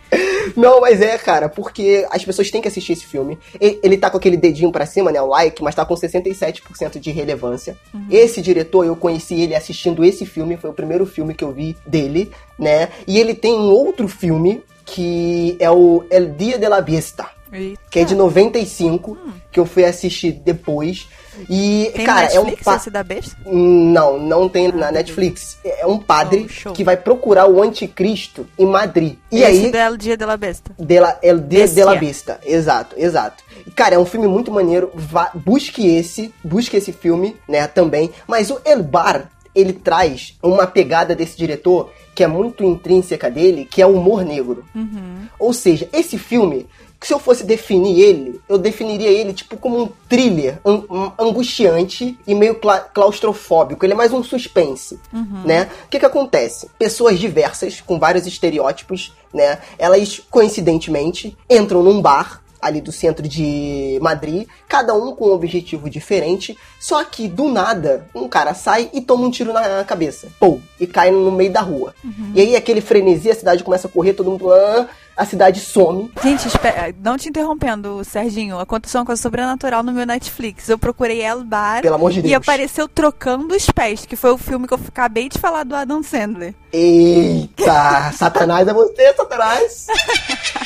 Não, 0.56 0.80
mas 0.80 1.00
é, 1.00 1.16
cara, 1.16 1.48
porque 1.48 2.04
as 2.10 2.24
pessoas 2.24 2.50
têm 2.50 2.60
que 2.60 2.66
assistir 2.66 2.94
esse 2.94 3.06
filme. 3.06 3.38
Ele 3.60 3.96
tá 3.96 4.10
com 4.10 4.16
aquele 4.16 4.36
dedinho 4.36 4.72
pra 4.72 4.84
cima, 4.84 5.12
né, 5.12 5.22
o 5.22 5.26
like, 5.26 5.62
mas 5.62 5.74
tá 5.74 5.84
com 5.84 5.94
67% 5.94 6.98
de 6.98 7.10
relevância. 7.12 7.76
Esse 8.10 8.42
diretor, 8.42 8.84
eu 8.84 8.96
conheci 8.96 9.40
ele 9.40 9.54
assistindo 9.54 10.04
esse 10.04 10.26
filme, 10.26 10.56
foi 10.56 10.70
o 10.70 10.74
primeiro 10.74 11.06
filme 11.06 11.32
que 11.34 11.44
eu 11.44 11.52
vi 11.52 11.76
dele, 11.86 12.32
né? 12.58 12.88
E 13.06 13.18
ele 13.18 13.34
tem 13.34 13.54
um 13.54 13.70
outro 13.70 14.08
filme 14.08 14.62
que 14.84 15.56
é 15.60 15.70
o 15.70 16.04
El 16.10 16.30
Dia 16.32 16.58
de 16.58 16.68
la 16.68 16.80
Vista 16.80 17.26
Eita. 17.52 17.80
que 17.90 17.98
é 18.00 18.04
de 18.04 18.14
95, 18.14 19.16
que 19.50 19.58
eu 19.60 19.66
fui 19.66 19.84
assistir 19.84 20.32
depois. 20.32 21.08
E, 21.48 21.90
Tem 21.94 22.04
cara, 22.04 22.28
no 22.28 22.34
é 22.34 22.40
um 22.40 22.44
Netflix 22.44 22.64
pa- 22.64 22.76
esse 22.76 22.90
da 22.90 23.02
besta? 23.02 23.36
Não, 23.46 24.18
não 24.18 24.48
tem 24.48 24.66
na 24.66 24.72
beleza. 24.72 24.92
Netflix. 24.92 25.58
É 25.64 25.86
um 25.86 25.98
padre 25.98 26.46
Oh, 26.66 26.72
que 26.72 26.84
vai 26.84 26.96
procurar 26.96 27.46
o 27.48 27.62
anticristo 27.62 28.46
em 28.58 28.66
Madrid. 28.66 29.16
E 29.30 29.42
esse 29.42 29.66
aí, 29.66 29.70
do 29.70 29.76
El 29.78 29.96
Dia 29.96 30.16
de 30.16 30.24
la 30.26 30.36
Besta. 30.36 30.72
de 30.78 31.00
la, 31.00 31.18
El 31.22 31.40
Dia 31.40 31.66
de 31.68 31.84
la 31.84 31.94
é. 31.94 31.98
Vista. 31.98 32.40
Exato, 32.44 32.94
exato. 32.98 33.42
Cara, 33.74 33.94
é 33.94 33.98
um 33.98 34.04
filme 34.06 34.26
muito 34.28 34.50
maneiro. 34.50 34.90
Vá, 34.94 35.30
busque 35.34 35.86
esse, 35.86 36.32
busque 36.44 36.76
esse 36.76 36.92
filme, 36.92 37.36
né, 37.48 37.66
também. 37.66 38.10
Mas 38.26 38.50
o 38.50 38.60
El 38.64 38.82
Bar, 38.82 39.30
ele 39.54 39.72
traz 39.72 40.36
uma 40.42 40.66
pegada 40.66 41.14
desse 41.14 41.36
diretor 41.36 41.90
que 42.14 42.24
é 42.24 42.26
muito 42.26 42.62
intrínseca 42.64 43.30
dele, 43.30 43.64
que 43.64 43.80
é 43.80 43.86
o 43.86 43.94
humor 43.94 44.24
negro. 44.24 44.64
Uhum. 44.74 45.26
Ou 45.38 45.52
seja, 45.54 45.88
esse 45.92 46.18
filme, 46.18 46.66
que 47.00 47.06
se 47.06 47.14
eu 47.14 47.18
fosse 47.18 47.44
definir 47.44 47.98
ele, 47.98 48.40
eu 48.46 48.58
definiria 48.58 49.08
ele 49.08 49.32
tipo 49.32 49.56
como 49.56 49.82
um 49.84 49.88
thriller 50.06 50.58
um- 50.64 51.10
angustiante 51.18 52.18
e 52.26 52.34
meio 52.34 52.56
cla- 52.56 52.80
claustrofóbico. 52.80 53.84
Ele 53.86 53.94
é 53.94 53.96
mais 53.96 54.12
um 54.12 54.22
suspense, 54.22 55.00
né? 55.44 55.70
O 55.86 55.88
que 55.88 55.98
que 55.98 56.04
acontece? 56.06 56.68
Pessoas 56.78 57.18
diversas, 57.18 57.80
com 57.80 57.98
vários 57.98 58.26
estereótipos, 58.26 59.14
né? 59.32 59.58
Elas, 59.78 60.20
coincidentemente, 60.30 61.36
entram 61.48 61.82
num 61.82 62.02
bar 62.02 62.42
ali 62.60 62.80
do 62.80 62.92
centro 62.92 63.26
de 63.26 63.98
Madrid, 64.02 64.46
cada 64.68 64.94
um 64.94 65.14
com 65.14 65.28
um 65.28 65.32
objetivo 65.32 65.88
diferente, 65.88 66.56
só 66.78 67.02
que 67.04 67.28
do 67.28 67.48
nada 67.48 68.06
um 68.14 68.28
cara 68.28 68.54
sai 68.54 68.90
e 68.92 69.00
toma 69.00 69.24
um 69.26 69.30
tiro 69.30 69.52
na 69.52 69.84
cabeça, 69.84 70.28
pô, 70.38 70.60
e 70.78 70.86
cai 70.86 71.10
no 71.10 71.32
meio 71.32 71.52
da 71.52 71.60
rua. 71.60 71.94
E 72.34 72.40
aí 72.40 72.56
aquele 72.56 72.80
frenesi, 72.80 73.30
a 73.30 73.34
cidade 73.34 73.64
começa 73.64 73.88
a 73.88 73.90
correr, 73.90 74.12
todo 74.14 74.30
mundo, 74.30 74.52
ah, 74.52 74.86
a 75.16 75.24
cidade 75.26 75.60
some. 75.60 76.10
Gente, 76.22 76.46
espera, 76.48 76.94
não 77.02 77.18
te 77.18 77.28
interrompendo, 77.28 78.02
Serginho. 78.04 78.58
Aconteceu 78.58 79.00
uma 79.00 79.06
coisa 79.06 79.20
sobrenatural 79.20 79.82
no 79.82 79.92
meu 79.92 80.06
Netflix. 80.06 80.66
Eu 80.68 80.78
procurei 80.78 81.20
El 81.20 81.44
Bar 81.44 81.82
Pelo 81.82 81.96
amor 81.96 82.10
de 82.10 82.20
e 82.20 82.22
Deus. 82.22 82.34
apareceu 82.36 82.88
Trocando 82.88 83.54
os 83.54 83.66
Pés, 83.70 84.06
que 84.06 84.16
foi 84.16 84.30
o 84.30 84.38
filme 84.38 84.66
que 84.66 84.72
eu 84.72 84.80
acabei 84.88 85.28
de 85.28 85.38
falar 85.38 85.64
do 85.64 85.76
Adam 85.76 86.02
Sandler. 86.02 86.54
Eita, 86.72 88.12
Satanás 88.16 88.66
é 88.66 88.72
você, 88.72 89.12
Satanás. 89.14 89.86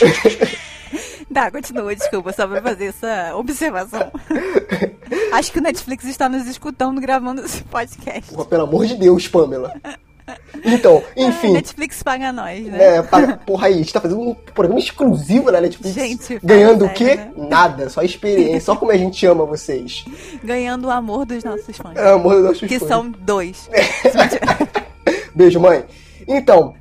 Tá, 1.35 1.51
continua, 1.51 1.95
desculpa, 1.97 2.33
só 2.33 2.47
pra 2.47 2.63
fazer 2.63 2.87
essa 2.87 3.35
observação. 3.35 4.13
Acho 5.35 5.51
que 5.53 5.59
o 5.59 5.63
Netflix 5.63 6.05
está 6.05 6.29
nos 6.29 6.47
escutando 6.47 7.01
gravando 7.01 7.45
esse 7.45 7.63
podcast. 7.65 8.33
Porra, 8.33 8.45
pelo 8.45 8.63
amor 8.63 8.87
de 8.87 8.95
Deus, 8.95 9.27
Pamela. 9.27 9.75
Então, 10.65 11.03
É, 11.17 11.25
enfim. 11.25 11.53
Netflix 11.53 12.03
paga 12.05 12.33
nós, 12.33 12.65
né? 12.67 12.99
É, 12.99 13.03
para, 13.03 13.37
porra 13.39 13.67
aí, 13.67 13.75
a 13.75 13.77
gente 13.79 13.93
tá 13.93 14.01
fazendo 14.01 14.21
um 14.21 14.33
programa 14.33 14.79
exclusivo 14.79 15.51
na 15.51 15.61
Netflix. 15.61 15.93
Gente, 15.93 16.39
ganhando 16.41 16.85
o 16.87 16.89
quê? 16.93 17.17
né? 17.17 17.33
Nada, 17.37 17.91
só 17.91 18.01
experiência, 18.03 18.61
só 18.61 18.77
como 18.77 18.93
a 18.93 18.97
gente 18.97 19.27
ama 19.27 19.45
vocês. 19.45 20.05
Ganhando 20.43 20.87
o 20.87 20.91
amor 20.91 21.27
dos 21.27 21.43
nossos 21.43 21.77
fãs. 21.77 21.97
É, 21.97 22.13
amor 22.13 22.35
dos 22.37 22.45
nossos 22.45 22.69
Que 22.69 22.79
fãs. 22.79 22.89
são 22.89 23.11
dois. 23.11 23.69
Beijo, 25.35 25.59
mãe. 25.59 25.85
Então. 26.29 26.75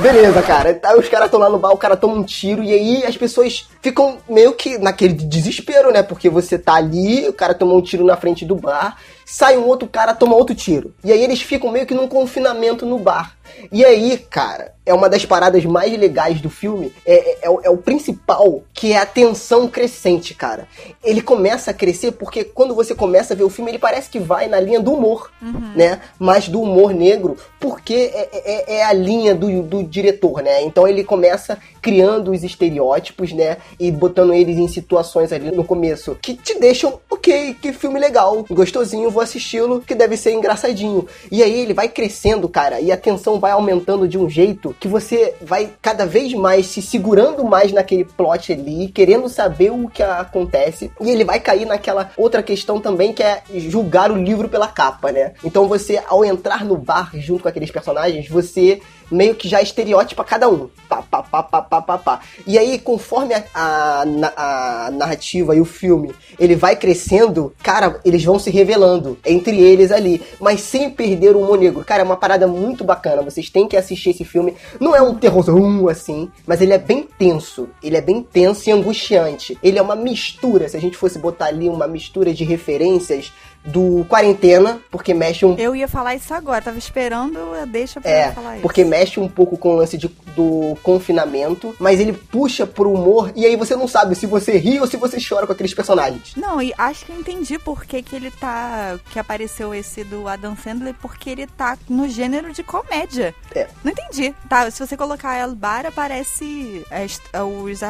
Beleza, 0.00 0.42
cara. 0.42 0.74
Tá, 0.74 0.96
os 0.96 1.08
caras 1.08 1.26
estão 1.26 1.38
lá 1.38 1.48
no 1.48 1.58
bar, 1.58 1.70
o 1.72 1.78
cara 1.78 1.96
toma 1.96 2.14
um 2.14 2.24
tiro, 2.24 2.62
e 2.62 2.72
aí 2.72 3.04
as 3.04 3.16
pessoas 3.16 3.68
ficam 3.80 4.18
meio 4.28 4.52
que 4.52 4.76
naquele 4.78 5.14
desespero, 5.14 5.92
né? 5.92 6.02
Porque 6.02 6.28
você 6.28 6.58
tá 6.58 6.74
ali, 6.74 7.28
o 7.28 7.32
cara 7.32 7.54
tomou 7.54 7.78
um 7.78 7.82
tiro 7.82 8.04
na 8.04 8.16
frente 8.16 8.44
do 8.44 8.56
bar, 8.56 8.98
sai 9.24 9.56
um 9.56 9.66
outro 9.66 9.88
cara, 9.88 10.14
toma 10.14 10.34
outro 10.34 10.54
tiro. 10.54 10.92
E 11.04 11.12
aí 11.12 11.22
eles 11.22 11.40
ficam 11.40 11.70
meio 11.70 11.86
que 11.86 11.94
num 11.94 12.08
confinamento 12.08 12.84
no 12.84 12.98
bar. 12.98 13.36
E 13.72 13.84
aí, 13.84 14.18
cara, 14.18 14.74
é 14.86 14.92
uma 14.92 15.08
das 15.08 15.24
paradas 15.24 15.64
mais 15.64 15.96
legais 15.98 16.40
do 16.40 16.50
filme, 16.50 16.92
é, 17.06 17.14
é- 17.14 17.38
é 17.42 17.50
o, 17.50 17.60
é 17.64 17.70
o 17.70 17.76
principal, 17.78 18.62
que 18.72 18.92
é 18.92 18.98
a 18.98 19.06
tensão 19.06 19.66
crescente, 19.68 20.34
cara. 20.34 20.68
Ele 21.02 21.22
começa 21.22 21.70
a 21.70 21.74
crescer 21.74 22.12
porque 22.12 22.44
quando 22.44 22.74
você 22.74 22.94
começa 22.94 23.32
a 23.32 23.36
ver 23.36 23.44
o 23.44 23.50
filme, 23.50 23.70
ele 23.70 23.78
parece 23.78 24.10
que 24.10 24.18
vai 24.18 24.46
na 24.48 24.60
linha 24.60 24.80
do 24.80 24.92
humor, 24.92 25.30
né? 25.74 26.00
Mas 26.18 26.48
do 26.48 26.60
humor 26.60 26.92
negro, 26.92 27.36
porque 27.58 27.94
é, 27.94 28.28
é- 28.32 28.74
é 28.76 28.84
a 28.84 28.92
linha 28.92 29.34
do, 29.34 29.62
do 29.62 29.82
diretor, 29.82 30.42
né? 30.42 30.62
Então 30.62 30.86
ele 30.86 31.02
começa 31.04 31.58
criando 31.80 32.30
os 32.32 32.42
estereótipos, 32.44 33.32
né? 33.32 33.56
E 33.78 33.90
botando 33.90 34.32
eles 34.34 34.56
em 34.58 34.68
situações 34.68 35.32
ali 35.32 35.50
no 35.50 35.64
começo 35.64 36.16
que 36.20 36.34
te 36.34 36.58
deixam, 36.58 37.00
ok, 37.10 37.54
que 37.60 37.72
filme 37.72 37.98
legal, 38.00 38.44
gostosinho, 38.50 39.10
vou 39.10 39.22
assisti-lo, 39.22 39.80
que 39.80 39.94
deve 39.94 40.16
ser 40.16 40.32
engraçadinho. 40.32 41.06
E 41.30 41.42
aí 41.42 41.60
ele 41.60 41.74
vai 41.74 41.88
crescendo, 41.88 42.48
cara, 42.48 42.80
e 42.80 42.90
a 42.92 42.96
tensão 42.96 43.38
vai 43.44 43.52
aumentando 43.52 44.08
de 44.08 44.16
um 44.16 44.26
jeito 44.26 44.74
que 44.80 44.88
você 44.88 45.34
vai 45.42 45.68
cada 45.82 46.06
vez 46.06 46.32
mais 46.32 46.64
se 46.64 46.80
segurando 46.80 47.44
mais 47.44 47.72
naquele 47.72 48.02
plot 48.02 48.54
ali, 48.54 48.88
querendo 48.88 49.28
saber 49.28 49.70
o 49.70 49.86
que 49.86 50.02
acontece. 50.02 50.90
E 50.98 51.10
ele 51.10 51.26
vai 51.26 51.38
cair 51.38 51.66
naquela 51.66 52.10
outra 52.16 52.42
questão 52.42 52.80
também 52.80 53.12
que 53.12 53.22
é 53.22 53.42
julgar 53.54 54.10
o 54.10 54.16
livro 54.16 54.48
pela 54.48 54.66
capa, 54.66 55.12
né? 55.12 55.34
Então 55.44 55.68
você, 55.68 56.02
ao 56.08 56.24
entrar 56.24 56.64
no 56.64 56.74
bar 56.74 57.10
junto 57.16 57.42
com 57.42 57.48
aqueles 57.50 57.70
personagens, 57.70 58.26
você 58.30 58.80
meio 59.14 59.34
que 59.34 59.48
já 59.48 59.62
estereótipa 59.62 60.24
cada 60.24 60.48
um. 60.48 60.68
Pá, 60.88 61.02
pá, 61.02 61.22
pá, 61.22 61.42
pá, 61.42 61.62
pá, 61.62 61.82
pá, 61.82 61.98
pá. 61.98 62.20
E 62.46 62.58
aí, 62.58 62.78
conforme 62.78 63.34
a, 63.34 63.44
a, 63.54 64.86
a 64.86 64.90
narrativa 64.90 65.54
e 65.54 65.60
o 65.60 65.64
filme, 65.64 66.12
ele 66.38 66.54
vai 66.54 66.76
crescendo, 66.76 67.54
cara, 67.62 68.00
eles 68.04 68.24
vão 68.24 68.38
se 68.38 68.50
revelando 68.50 69.16
entre 69.24 69.58
eles 69.60 69.90
ali, 69.90 70.20
mas 70.40 70.60
sem 70.60 70.90
perder 70.90 71.36
o 71.36 71.40
humor 71.40 71.58
negro. 71.58 71.84
Cara, 71.84 72.02
é 72.02 72.04
uma 72.04 72.16
parada 72.16 72.46
muito 72.46 72.84
bacana, 72.84 73.22
vocês 73.22 73.48
têm 73.48 73.68
que 73.68 73.76
assistir 73.76 74.10
esse 74.10 74.24
filme. 74.24 74.54
Não 74.80 74.94
é 74.94 75.00
um 75.00 75.14
terrorzão 75.14 75.88
assim, 75.88 76.30
mas 76.46 76.60
ele 76.60 76.72
é 76.72 76.78
bem 76.78 77.08
tenso, 77.18 77.68
ele 77.82 77.96
é 77.96 78.00
bem 78.00 78.22
tenso 78.22 78.68
e 78.68 78.72
angustiante. 78.72 79.58
Ele 79.62 79.78
é 79.78 79.82
uma 79.82 79.96
mistura, 79.96 80.68
se 80.68 80.76
a 80.76 80.80
gente 80.80 80.96
fosse 80.96 81.18
botar 81.18 81.46
ali 81.46 81.68
uma 81.68 81.86
mistura 81.86 82.34
de 82.34 82.44
referências 82.44 83.32
do 83.64 84.04
Quarentena, 84.08 84.78
porque 84.90 85.14
mexe 85.14 85.46
um 85.46 85.54
Eu 85.56 85.74
ia 85.74 85.88
falar 85.88 86.14
isso 86.14 86.32
agora, 86.34 86.60
tava 86.62 86.76
esperando 86.78 87.38
deixa 87.68 88.00
pra 88.00 88.10
é, 88.10 88.30
falar 88.32 88.54
isso. 88.54 88.62
porque 88.62 88.84
mexe 88.84 89.18
um 89.18 89.28
pouco 89.28 89.56
com 89.56 89.70
o 89.70 89.76
lance 89.76 89.96
de- 89.96 90.10
do 90.36 90.76
confinamento, 90.82 91.74
mas 91.78 92.00
ele 92.00 92.12
puxa 92.12 92.66
pro 92.66 92.92
humor 92.92 93.32
e 93.36 93.44
aí 93.46 93.56
você 93.56 93.74
não 93.76 93.86
sabe 93.88 94.14
se 94.14 94.26
você 94.26 94.56
ri 94.58 94.78
ou 94.80 94.86
se 94.86 94.96
você 94.96 95.18
chora 95.26 95.46
com 95.46 95.52
aqueles 95.52 95.74
personagens. 95.74 96.32
Não, 96.36 96.60
e 96.60 96.72
acho 96.76 97.04
que 97.06 97.12
eu 97.12 97.18
entendi 97.18 97.58
por 97.58 97.84
que, 97.84 98.02
que 98.02 98.14
ele 98.16 98.30
tá. 98.30 98.98
Que 99.10 99.18
apareceu 99.18 99.74
esse 99.74 100.04
do 100.04 100.26
Adam 100.28 100.56
Sandler, 100.56 100.94
porque 101.00 101.30
ele 101.30 101.46
tá 101.46 101.76
no 101.88 102.08
gênero 102.08 102.52
de 102.52 102.62
comédia. 102.62 103.34
É. 103.54 103.68
Não 103.82 103.92
entendi. 103.92 104.34
Tá, 104.48 104.70
se 104.70 104.84
você 104.84 104.96
colocar 104.96 105.36
El 105.38 105.54
Bar, 105.54 105.86
aparece 105.86 106.84
est- 106.90 107.22
os, 107.34 107.80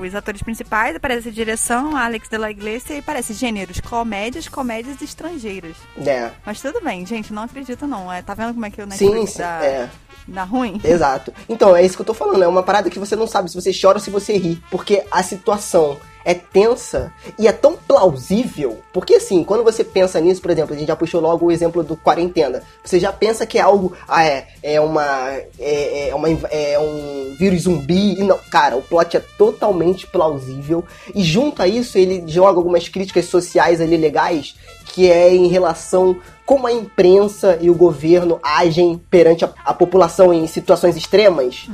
os 0.00 0.14
atores 0.14 0.42
principais, 0.42 0.96
aparece 0.96 1.28
a 1.28 1.32
direção, 1.32 1.96
Alex 1.96 2.28
de 2.28 2.36
la 2.38 2.50
Iglesia, 2.50 2.96
e 2.96 2.98
aparece 2.98 3.32
gêneros, 3.34 3.80
comédias, 3.80 4.48
comédias 4.48 5.00
estrangeiras. 5.02 5.76
É. 6.04 6.30
Mas 6.44 6.60
tudo 6.60 6.80
bem, 6.82 7.04
gente, 7.06 7.32
não 7.32 7.42
acredito 7.42 7.86
não. 7.86 8.12
É, 8.12 8.22
tá 8.22 8.34
vendo 8.34 8.52
como 8.54 8.66
é 8.66 8.70
que 8.70 8.80
Sim, 8.82 8.86
Netflix 8.88 9.32
sim, 9.32 9.38
dá, 9.38 9.64
é. 9.64 9.88
dá 10.26 10.44
ruim? 10.44 10.80
Exato. 10.82 11.32
Então, 11.48 11.74
é 11.76 11.83
isso 11.86 11.96
que 11.96 12.02
eu 12.02 12.06
tô 12.06 12.14
falando. 12.14 12.42
É 12.42 12.48
uma 12.48 12.62
parada 12.62 12.90
que 12.90 12.98
você 12.98 13.16
não 13.16 13.26
sabe 13.26 13.50
se 13.50 13.60
você 13.60 13.72
chora 13.78 13.98
ou 13.98 14.02
se 14.02 14.10
você 14.10 14.36
ri. 14.36 14.62
Porque 14.70 15.04
a 15.10 15.22
situação 15.22 15.98
é 16.24 16.34
tensa 16.34 17.12
e 17.38 17.46
é 17.46 17.52
tão 17.52 17.76
plausível. 17.76 18.78
Porque 18.92 19.16
assim, 19.16 19.44
quando 19.44 19.62
você 19.62 19.84
pensa 19.84 20.20
nisso, 20.20 20.40
por 20.40 20.50
exemplo, 20.50 20.74
a 20.74 20.78
gente 20.78 20.88
já 20.88 20.96
puxou 20.96 21.20
logo 21.20 21.46
o 21.46 21.52
exemplo 21.52 21.82
do 21.82 21.96
quarentena. 21.96 22.62
Você 22.82 22.98
já 22.98 23.12
pensa 23.12 23.46
que 23.46 23.58
é 23.58 23.60
algo. 23.60 23.92
Ah, 24.08 24.24
é, 24.24 24.46
é 24.62 24.80
uma. 24.80 25.04
É, 25.58 26.08
é 26.08 26.14
uma, 26.14 26.28
é 26.28 26.78
um 26.78 27.34
vírus 27.38 27.62
zumbi. 27.62 28.18
E 28.18 28.22
não, 28.22 28.38
cara, 28.50 28.76
o 28.76 28.82
plot 28.82 29.16
é 29.16 29.20
totalmente 29.36 30.06
plausível. 30.06 30.84
E 31.14 31.22
junto 31.22 31.62
a 31.62 31.68
isso, 31.68 31.98
ele 31.98 32.24
joga 32.26 32.58
algumas 32.58 32.88
críticas 32.88 33.26
sociais 33.26 33.80
ali 33.80 33.96
legais, 33.96 34.54
que 34.86 35.10
é 35.10 35.34
em 35.34 35.48
relação 35.48 36.16
como 36.46 36.66
a 36.66 36.72
imprensa 36.72 37.58
e 37.60 37.70
o 37.70 37.74
governo 37.74 38.38
agem 38.42 39.00
perante 39.10 39.44
a, 39.44 39.50
a 39.64 39.72
população 39.72 40.32
em 40.32 40.46
situações 40.46 40.96
extremas. 40.96 41.68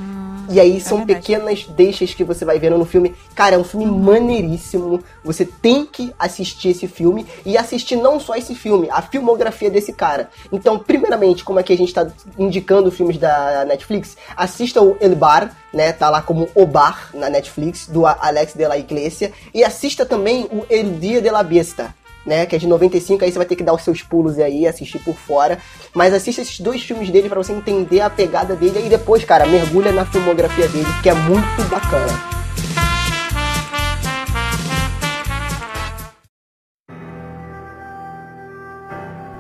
E 0.51 0.59
aí 0.59 0.81
são 0.81 0.99
verdade. 0.99 1.21
pequenas 1.21 1.65
deixas 1.65 2.13
que 2.13 2.25
você 2.25 2.45
vai 2.45 2.59
vendo 2.59 2.77
no 2.77 2.85
filme. 2.85 3.15
Cara, 3.35 3.55
é 3.55 3.59
um 3.59 3.65
filme 3.65 3.87
maneiríssimo. 3.87 5.03
Você 5.25 5.45
tem 5.45 5.87
que 5.87 6.13
assistir 6.19 6.71
esse 6.71 6.89
filme 6.89 7.25
e 7.47 7.57
assistir 7.57 7.97
não 7.97 8.19
só 8.19 8.35
esse 8.35 8.55
filme, 8.55 8.89
a 8.91 9.01
filmografia 9.01 9.71
desse 9.71 9.93
cara. 9.93 10.29
Então, 10.53 10.79
primeiramente, 10.79 11.45
como 11.45 11.61
é 11.61 11.63
que 11.63 11.73
a 11.73 11.77
gente 11.77 11.95
tá 11.95 12.07
indicando 12.37 12.91
filmes 12.91 13.17
da 13.17 13.65
Netflix, 13.65 14.17
assista 14.37 14.83
o 14.83 14.97
El 15.01 15.15
Bar, 15.15 15.55
né? 15.73 15.93
Tá 15.93 16.11
lá 16.11 16.21
como 16.21 16.49
O 16.55 16.67
Bar 16.67 17.11
na 17.15 17.31
Netflix, 17.31 17.87
do 17.87 18.05
Alex 18.05 18.55
de 18.55 18.67
la 18.67 18.77
Iglesia. 18.77 19.33
E 19.55 19.63
assista 19.63 20.05
também 20.05 20.49
o 20.51 20.67
El 20.69 20.99
Dia 20.99 21.23
de 21.23 21.31
la 21.31 21.45
Besta, 21.45 21.95
né, 22.25 22.47
que 22.47 22.57
é 22.57 22.59
de 22.59 22.67
95, 22.67 23.25
aí 23.25 23.33
você 23.33 23.39
vai 23.39 23.47
ter 23.47 23.57
que 23.57 23.65
dar 23.65 23.75
os 23.75 23.83
seus 23.83 24.03
pulos 24.03 24.39
aí, 24.39 24.67
assistir 24.67 24.99
por 25.01 25.17
fora. 25.17 25.59
Mas 25.95 26.13
assista 26.13 26.43
esses 26.43 26.61
dois 26.61 26.83
filmes 26.83 27.11
dele 27.11 27.29
pra 27.29 27.43
você 27.43 27.53
entender 27.53 28.01
a 28.01 28.11
pegada 28.11 28.55
dele 28.55 28.87
e 28.87 28.89
depois, 28.89 29.25
cara, 29.25 29.47
mergulha 29.47 29.93
na 29.93 30.05
filmografia 30.05 30.69
dele, 30.69 30.89
que 31.03 31.09
é 31.09 31.15
muito 31.15 31.69
bacana. 31.69 32.41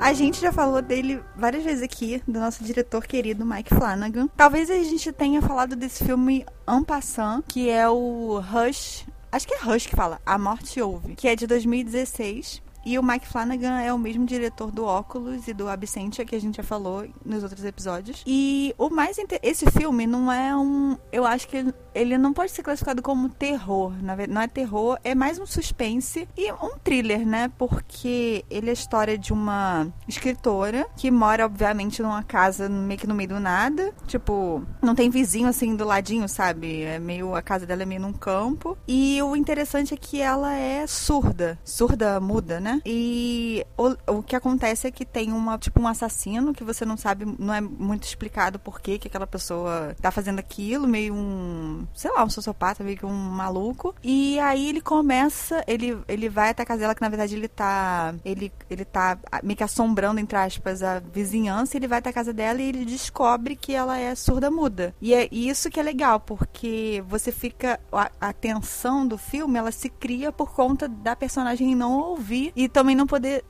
A 0.00 0.14
gente 0.14 0.40
já 0.40 0.50
falou 0.50 0.80
dele 0.82 1.22
várias 1.36 1.62
vezes 1.62 1.82
aqui, 1.84 2.22
do 2.26 2.40
nosso 2.40 2.64
diretor 2.64 3.06
querido 3.06 3.46
Mike 3.46 3.72
Flanagan. 3.72 4.28
Talvez 4.36 4.70
a 4.70 4.74
gente 4.74 5.12
tenha 5.12 5.40
falado 5.42 5.76
desse 5.76 6.02
filme 6.02 6.44
En 6.66 6.82
Passant, 6.82 7.44
que 7.46 7.70
é 7.70 7.88
o 7.88 8.40
Rush. 8.40 9.06
Acho 9.30 9.46
que 9.46 9.54
é 9.54 9.58
Rush 9.58 9.86
que 9.86 9.94
fala, 9.94 10.18
A 10.26 10.36
Morte 10.36 10.80
Ouve, 10.80 11.14
que 11.14 11.28
é 11.28 11.36
de 11.36 11.46
2016. 11.46 12.60
E 12.90 12.98
o 12.98 13.04
Mike 13.04 13.28
Flanagan 13.28 13.78
é 13.80 13.92
o 13.94 13.98
mesmo 13.98 14.26
diretor 14.26 14.72
do 14.72 14.84
Óculos 14.84 15.46
e 15.46 15.54
do 15.54 15.68
Absentia 15.68 16.24
que 16.24 16.34
a 16.34 16.40
gente 16.40 16.56
já 16.56 16.62
falou 16.64 17.06
nos 17.24 17.44
outros 17.44 17.64
episódios. 17.64 18.24
E 18.26 18.74
o 18.76 18.90
mais 18.90 19.16
inte- 19.16 19.38
esse 19.44 19.64
filme 19.70 20.08
não 20.08 20.32
é 20.32 20.56
um, 20.56 20.96
eu 21.12 21.24
acho 21.24 21.46
que 21.46 21.58
ele, 21.58 21.74
ele 21.94 22.18
não 22.18 22.32
pode 22.32 22.50
ser 22.50 22.64
classificado 22.64 23.00
como 23.00 23.28
terror, 23.28 23.92
na 24.02 24.16
verdade, 24.16 24.34
não 24.34 24.42
é 24.42 24.48
terror, 24.48 24.98
é 25.04 25.14
mais 25.14 25.38
um 25.38 25.46
suspense 25.46 26.26
e 26.36 26.50
um 26.50 26.76
thriller, 26.82 27.24
né? 27.24 27.48
Porque 27.56 28.44
ele 28.50 28.66
é 28.66 28.70
a 28.70 28.72
história 28.72 29.16
de 29.16 29.32
uma 29.32 29.86
escritora 30.08 30.84
que 30.96 31.12
mora 31.12 31.46
obviamente 31.46 32.02
numa 32.02 32.24
casa 32.24 32.68
meio 32.68 32.98
que 32.98 33.06
no 33.06 33.14
meio 33.14 33.28
do 33.28 33.38
nada, 33.38 33.94
tipo, 34.08 34.64
não 34.82 34.96
tem 34.96 35.08
vizinho 35.10 35.46
assim 35.46 35.76
do 35.76 35.84
ladinho, 35.84 36.28
sabe? 36.28 36.82
É 36.82 36.98
meio 36.98 37.36
a 37.36 37.40
casa 37.42 37.64
dela 37.64 37.84
é 37.84 37.86
meio 37.86 38.00
num 38.00 38.12
campo. 38.12 38.76
E 38.88 39.22
o 39.22 39.36
interessante 39.36 39.94
é 39.94 39.96
que 39.96 40.20
ela 40.20 40.52
é 40.56 40.88
surda, 40.88 41.56
surda 41.64 42.18
muda, 42.18 42.58
né? 42.58 42.79
E 42.84 43.64
o, 43.76 44.18
o 44.18 44.22
que 44.22 44.36
acontece 44.36 44.86
é 44.86 44.90
que 44.90 45.04
tem 45.04 45.32
uma, 45.32 45.58
tipo, 45.58 45.80
um 45.80 45.88
assassino 45.88 46.52
que 46.52 46.64
você 46.64 46.84
não 46.84 46.96
sabe, 46.96 47.24
não 47.38 47.52
é 47.52 47.60
muito 47.60 48.04
explicado 48.04 48.58
por 48.58 48.80
que 48.80 48.98
que 48.98 49.08
aquela 49.08 49.26
pessoa 49.26 49.94
tá 50.00 50.10
fazendo 50.10 50.38
aquilo, 50.38 50.86
meio 50.86 51.14
um, 51.14 51.86
sei 51.94 52.10
lá, 52.10 52.24
um 52.24 52.30
sociopata, 52.30 52.84
meio 52.84 52.96
que 52.96 53.06
um 53.06 53.12
maluco. 53.12 53.94
E 54.02 54.38
aí 54.40 54.68
ele 54.68 54.80
começa, 54.80 55.64
ele, 55.66 55.98
ele 56.08 56.28
vai 56.28 56.50
até 56.50 56.62
a 56.62 56.66
casa 56.66 56.80
dela, 56.80 56.94
que 56.94 57.00
na 57.00 57.08
verdade 57.08 57.34
ele 57.34 57.48
tá, 57.48 58.14
ele, 58.24 58.52
ele 58.68 58.84
tá 58.84 59.18
meio 59.42 59.56
que 59.56 59.64
assombrando, 59.64 60.20
entre 60.20 60.36
aspas, 60.36 60.82
a 60.82 61.00
vizinhança, 61.00 61.76
ele 61.76 61.88
vai 61.88 61.98
até 61.98 62.10
a 62.10 62.12
casa 62.12 62.32
dela 62.32 62.60
e 62.60 62.68
ele 62.68 62.84
descobre 62.84 63.56
que 63.56 63.74
ela 63.74 63.98
é 63.98 64.14
surda 64.14 64.50
muda. 64.50 64.94
E 65.00 65.14
é 65.14 65.28
isso 65.30 65.70
que 65.70 65.80
é 65.80 65.82
legal, 65.82 66.20
porque 66.20 67.02
você 67.08 67.32
fica, 67.32 67.80
a, 67.92 68.10
a 68.20 68.32
tensão 68.32 69.06
do 69.06 69.18
filme, 69.18 69.58
ela 69.58 69.72
se 69.72 69.88
cria 69.88 70.32
por 70.32 70.52
conta 70.52 70.88
da 70.88 71.14
personagem 71.14 71.74
não 71.74 71.98
ouvir 71.98 72.52
e 72.64 72.68
também 72.68 72.94
não 72.94 73.06
poder, 73.06 73.44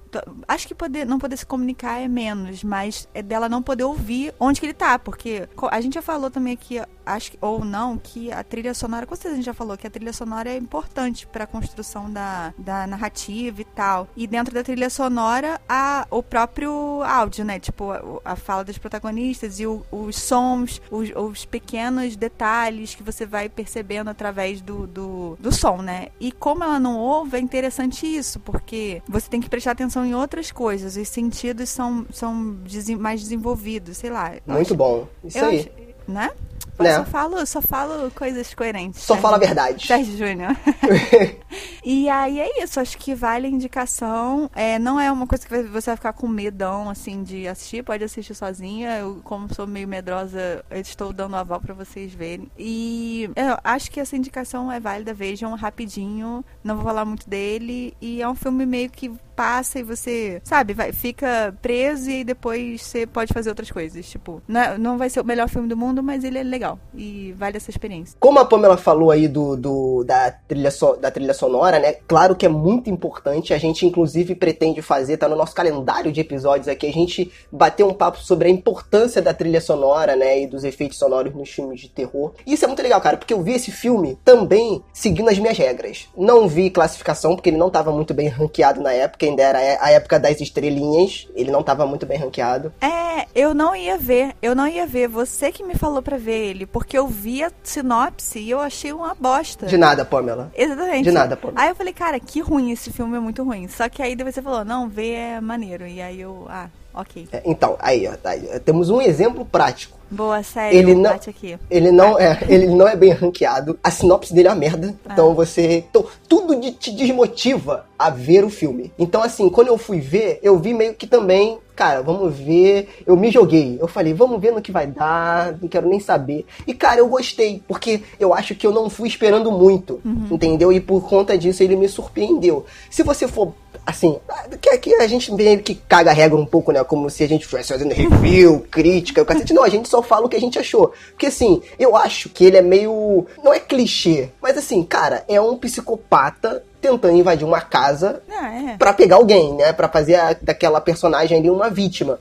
acho 0.49 0.67
que 0.69 0.75
poder, 0.75 1.07
não 1.07 1.19
poder 1.19 1.37
se 1.37 1.47
comunicar 1.47 2.01
é 2.01 2.09
menos, 2.09 2.63
mas 2.65 3.09
é 3.15 3.23
dela 3.23 3.49
não 3.49 3.63
poder 3.63 3.85
ouvir 3.85 4.35
onde 4.39 4.61
que 4.61 4.67
ele 4.67 4.75
tá, 4.75 4.99
porque 4.99 5.49
a 5.71 5.81
gente 5.81 5.95
já 5.95 6.03
falou 6.03 6.31
também 6.31 6.53
aqui, 6.55 6.81
acho 7.07 7.33
ou 7.41 7.65
não, 7.65 7.97
que 7.99 8.33
a 8.33 8.43
trilha 8.45 8.75
sonora, 8.75 9.07
com 9.07 9.15
certeza 9.15 9.35
a 9.35 9.37
gente 9.37 9.47
já 9.47 9.55
falou 9.55 9.77
que 9.77 9.87
a 9.87 9.91
trilha 9.91 10.13
sonora 10.13 10.51
é 10.51 10.57
importante 10.57 11.27
para 11.27 11.45
a 11.45 11.47
construção 11.47 12.11
da, 12.11 12.53
da 12.59 12.87
narrativa 12.87 13.61
e 13.61 13.65
tal. 13.65 14.09
E 14.17 14.27
dentro 14.27 14.55
da 14.55 14.63
trilha 14.63 14.91
sonora, 14.91 15.61
a, 15.69 16.07
o 16.11 16.23
próprio 16.23 17.03
áudio, 17.03 17.45
né? 17.45 17.59
Tipo, 17.59 17.91
a, 17.93 18.33
a 18.33 18.37
fala 18.37 18.65
dos 18.65 18.79
protagonistas 18.79 19.59
e 19.61 19.67
o- 19.67 19.85
os 19.91 20.17
sons, 20.17 20.81
os, 20.91 21.11
os 21.15 21.45
pequenos 21.45 22.17
detalhes 22.17 22.95
que 22.95 23.03
você 23.03 23.27
vai 23.27 23.49
percebendo 23.49 24.09
através 24.11 24.61
do, 24.61 24.87
do, 24.87 25.37
do 25.41 25.53
som, 25.53 25.79
né? 25.83 26.09
E 26.21 26.33
como 26.33 26.65
ela 26.65 26.79
não 26.81 26.97
ouve, 26.99 27.37
é 27.37 27.41
interessante 27.41 28.07
isso, 28.07 28.39
porque 28.41 29.03
você 29.09 29.29
tem 29.29 29.41
que 29.41 29.49
prestar 29.49 29.73
atenção 29.73 30.00
em 30.05 30.15
outras 30.15 30.51
coisas. 30.53 30.97
Os 30.97 31.09
sentidos 31.09 31.69
são, 31.69 32.07
são 32.13 32.57
mais 32.99 33.21
desenvolvidos, 33.23 33.97
sei 33.99 34.11
lá. 34.11 34.33
Muito 34.47 34.61
acho- 34.63 34.75
bom. 34.75 35.07
Isso 35.25 35.45
aí. 35.45 35.61
acho- 35.61 35.71
né? 36.09 36.31
Né? 36.79 36.97
Só 36.97 37.05
falo, 37.05 37.47
só 37.47 37.61
falo 37.63 38.11
coisas 38.13 38.55
coerentes. 38.55 39.01
Só 39.03 39.09
Sérgio- 39.15 39.23
fala 39.23 39.37
a 39.37 39.39
verdade. 39.39 39.87
Sérgio 39.87 40.17
Júnior. 40.17 40.57
e 41.85 42.09
aí 42.09 42.39
é 42.41 42.63
isso, 42.63 42.79
acho 42.81 42.97
que 42.99 43.15
vale 43.15 43.47
a 43.47 43.51
indicação. 43.51 44.51
É, 44.55 44.79
não 44.79 45.01
é 45.01 45.11
uma 45.11 45.27
coisa 45.27 45.47
que 45.47 45.63
você 45.69 45.91
vai 45.91 45.97
ficar 45.97 46.13
com 46.13 46.29
medão, 46.29 46.89
assim, 46.91 47.23
de 47.23 47.47
assistir. 47.49 47.83
Pode 47.83 48.05
assistir 48.05 48.35
sozinha. 48.35 48.99
Eu, 48.99 49.21
como 49.25 49.53
sou 49.55 49.67
meio 49.67 49.89
medrosa, 49.89 50.65
estou 50.71 51.13
dando 51.13 51.37
aval 51.37 51.61
pra 51.61 51.75
vocês 51.75 52.13
verem. 52.13 52.51
E 52.59 53.31
eu 53.37 53.57
acho 53.65 53.91
que 53.91 54.01
essa 54.01 54.17
indicação 54.17 54.71
é 54.71 54.79
válida. 54.81 55.15
Vejam 55.15 55.55
rapidinho. 55.55 56.45
Não 56.63 56.77
vou 56.77 56.85
falar 56.85 57.05
muito 57.05 57.29
dele. 57.29 57.95
E 58.01 58.21
é 58.23 58.29
um 58.29 58.35
filme 58.35 58.67
meio 58.67 58.91
que 58.91 59.11
passa 59.35 59.79
e 59.79 59.83
você, 59.83 60.39
sabe, 60.45 60.75
vai, 60.75 60.93
fica 60.93 61.57
preso 61.63 62.11
e 62.11 62.23
depois 62.23 62.83
você 62.83 63.07
pode 63.07 63.33
fazer 63.33 63.49
outras 63.49 63.71
coisas. 63.71 64.07
Tipo, 64.07 64.43
não, 64.47 64.61
é- 64.61 64.77
não 64.79 64.99
vai 64.99 65.09
ser 65.09 65.21
o 65.21 65.25
melhor 65.25 65.49
filme 65.49 65.67
do 65.67 65.77
mundo, 65.77 66.03
mas 66.03 66.25
ele 66.25 66.37
é 66.39 66.43
legal. 66.43 66.79
E 66.95 67.33
vale 67.39 67.57
essa 67.57 67.71
experiência. 67.71 68.17
Como 68.21 68.39
a 68.39 68.45
Pamela 68.45 68.77
falou 68.77 69.11
aí 69.11 69.27
do, 69.27 69.57
do- 69.57 70.05
da, 70.05 70.31
trilha 70.31 70.71
so- 70.71 70.97
da 70.97 71.11
trilha 71.11 71.33
sonora, 71.33 71.70
né? 71.79 71.93
Claro 72.07 72.35
que 72.35 72.47
é 72.47 72.49
muito 72.49 72.91
importante. 72.91 73.55
A 73.55 73.59
gente, 73.59 73.87
inclusive, 73.87 74.35
pretende 74.35 74.83
fazer, 74.83 75.17
tá 75.17 75.29
no 75.29 75.37
nosso 75.37 75.55
calendário 75.55 76.11
de 76.11 76.21
episódios 76.21 76.69
aqui, 76.69 76.87
a 76.87 76.93
gente 76.93 77.31
bater 77.51 77.85
um 77.85 77.93
papo 77.93 78.19
sobre 78.19 78.49
a 78.49 78.51
importância 78.51 79.23
da 79.23 79.35
trilha 79.35 79.61
sonora, 79.61 80.17
né? 80.17 80.43
E 80.43 80.47
dos 80.47 80.65
efeitos 80.65 80.99
sonoros 80.99 81.35
nos 81.35 81.49
filmes 81.51 81.81
de 81.81 81.89
terror. 81.89 82.33
E 82.47 82.55
isso 82.55 82.65
é 82.65 82.69
muito 82.69 82.83
legal, 82.83 83.01
cara, 83.01 83.17
porque 83.17 83.35
eu 83.35 83.43
vi 83.43 83.53
esse 83.53 83.71
filme 83.71 84.19
também 84.25 84.83
seguindo 84.93 85.29
as 85.29 85.39
minhas 85.39 85.57
regras. 85.57 86.09
Não 86.17 86.49
vi 86.49 86.71
classificação, 86.71 87.35
porque 87.35 87.51
ele 87.51 87.57
não 87.57 87.71
tava 87.71 87.93
muito 87.93 88.15
bem 88.15 88.29
ranqueado 88.29 88.81
na 88.81 88.93
época, 88.93 89.27
ainda 89.27 89.43
era 89.43 89.59
a 89.81 89.91
época 89.91 90.19
das 90.19 90.41
estrelinhas. 90.41 91.29
Ele 91.35 91.51
não 91.51 91.63
tava 91.63 91.87
muito 91.87 92.07
bem 92.07 92.19
ranqueado. 92.19 92.73
É, 92.81 93.27
eu 93.35 93.55
não 93.55 93.75
ia 93.75 93.97
ver, 93.97 94.35
eu 94.41 94.55
não 94.55 94.67
ia 94.67 94.87
ver. 94.87 95.09
Você 95.09 95.53
que 95.53 95.63
me 95.63 95.75
falou 95.75 96.03
pra 96.03 96.17
ver 96.17 96.49
ele, 96.49 96.67
porque 96.67 96.97
eu 96.97 97.07
vi 97.07 97.43
a 97.43 97.51
sinopse 97.63 98.39
e 98.39 98.51
eu 98.51 98.61
achei 98.61 98.93
uma 98.93 99.15
bosta. 99.15 99.67
De 99.67 99.77
nada, 99.77 100.05
Pamela. 100.05 100.51
Exatamente. 100.55 101.05
De 101.05 101.13
nada, 101.13 101.37
Pamela. 101.37 101.60
Aí 101.61 101.69
eu 101.69 101.75
falei, 101.75 101.93
cara, 101.93 102.19
que 102.19 102.41
ruim 102.41 102.71
esse 102.71 102.91
filme, 102.91 103.19
é 103.19 103.21
muito 103.21 103.45
ruim. 103.45 103.69
Só 103.69 103.87
que 103.87 104.01
aí 104.03 104.17
depois 104.17 104.35
você 104.35 104.41
falou, 104.41 104.65
não, 104.65 104.89
ver 104.89 105.13
é 105.13 105.41
maneiro. 105.43 105.87
E 105.87 106.01
aí 106.01 106.19
eu, 106.19 106.47
ah, 106.49 106.71
ok. 106.95 107.29
É, 107.31 107.43
Então, 107.45 107.77
aí, 107.79 108.09
ó, 108.09 108.17
tá 108.17 108.31
temos 108.65 108.89
um 108.89 108.99
exemplo 108.99 109.45
prático. 109.45 110.00
Boa, 110.11 110.43
sério, 110.43 110.77
Ele 110.79 110.95
não- 110.95 111.11
bate 111.13 111.31
aqui. 111.31 111.57
Ele 111.71 111.93
não 111.93 112.19
é, 112.19 112.39
ele 112.49 112.67
não 112.67 112.89
é 112.89 112.97
bem 112.97 113.11
ranqueado. 113.13 113.79
A 113.83 113.91
sinopse 113.91 114.35
dele 114.35 114.49
é 114.49 114.51
uma 114.51 114.57
merda. 114.57 114.95
Então 115.11 115.35
você, 115.35 115.85
então, 115.89 116.05
tudo 116.29 116.57
de- 116.61 116.73
te 116.73 116.91
desmotiva 116.93 117.87
a 117.99 118.11
ver 118.11 118.45
o 118.45 118.51
filme. 118.51 118.93
Então 118.99 119.23
assim, 119.23 119.49
quando 119.49 119.69
eu 119.69 119.79
fui 119.79 120.01
ver, 120.01 120.41
eu 120.43 120.59
vi 120.59 120.75
meio 120.75 120.95
que 120.95 121.07
também, 121.07 121.59
cara, 121.77 122.03
vamos 122.03 122.35
ver. 122.37 122.89
Eu 123.07 123.17
me 123.17 123.31
joguei. 123.31 123.79
Eu 123.81 123.87
falei, 123.87 124.13
vamos 124.13 124.41
ver 124.41 124.51
no 124.53 124.61
que 124.61 124.73
vai 124.73 124.87
dar. 124.87 125.57
Não 125.61 125.69
quero 125.69 125.89
nem 125.89 126.01
saber. 126.01 126.45
E 126.67 126.75
cara, 126.75 126.99
eu 127.01 127.09
gostei, 127.09 127.63
porque 127.69 128.03
eu 128.19 128.35
acho 128.35 128.55
que 128.55 128.67
eu 128.67 128.73
não 128.73 128.91
fui 128.91 129.09
esperando 129.09 129.53
muito, 129.53 130.01
entendeu? 130.31 130.73
E 130.73 130.81
por 130.81 131.09
conta 131.09 131.39
disso 131.39 131.63
ele 131.63 131.77
me 131.77 131.89
surpreendeu. 131.89 132.65
Se 132.91 133.03
você 133.03 133.29
for 133.29 133.53
assim, 133.87 134.19
que 134.61 134.69
aqui 134.71 134.95
a 134.95 135.07
gente 135.07 135.33
meio 135.33 135.59
que 135.63 135.75
caga 135.75 136.11
a 136.11 136.15
regra 136.15 136.39
um 136.39 136.45
pouco, 136.47 136.71
né? 136.71 136.85
Como 136.85 137.09
se 137.11 137.25
a 137.25 137.29
gente 137.29 137.43
estivesse 137.43 137.73
fazendo 137.73 137.93
review, 137.93 138.61
crítica, 138.71 139.23
o 139.23 139.25
cacete. 139.25 139.53
Não, 139.53 139.65
a 139.65 139.69
gente 139.69 139.89
só 139.89 140.00
fala 140.03 140.27
o 140.27 140.29
que 140.29 140.37
a 140.37 140.41
gente 140.41 140.59
achou. 140.59 140.93
Porque 141.11 141.27
assim, 141.27 141.63
eu 141.79 141.97
acho 141.97 142.29
que 142.29 142.45
ele 142.45 142.57
é 142.57 142.63
meio. 142.63 143.27
Não 143.43 143.53
é 143.53 143.59
clichê, 143.61 144.31
mas 144.41 144.57
assim, 144.59 144.83
cara, 144.83 145.25
é 145.29 145.41
um 145.41 145.57
psicopata 145.57 146.65
tentando 146.81 147.15
invadir 147.15 147.47
uma 147.47 147.61
casa 147.61 148.23
Ah, 148.31 148.71
é. 148.73 148.77
Pra 148.79 148.95
pegar 148.95 149.17
alguém, 149.17 149.53
né? 149.55 149.71
Pra 149.71 149.87
fazer 149.87 150.15
a- 150.15 150.33
daquela 150.41 150.81
personagem 150.81 151.37
ali 151.39 151.51
uma 151.51 151.69
vítima. 151.69 152.19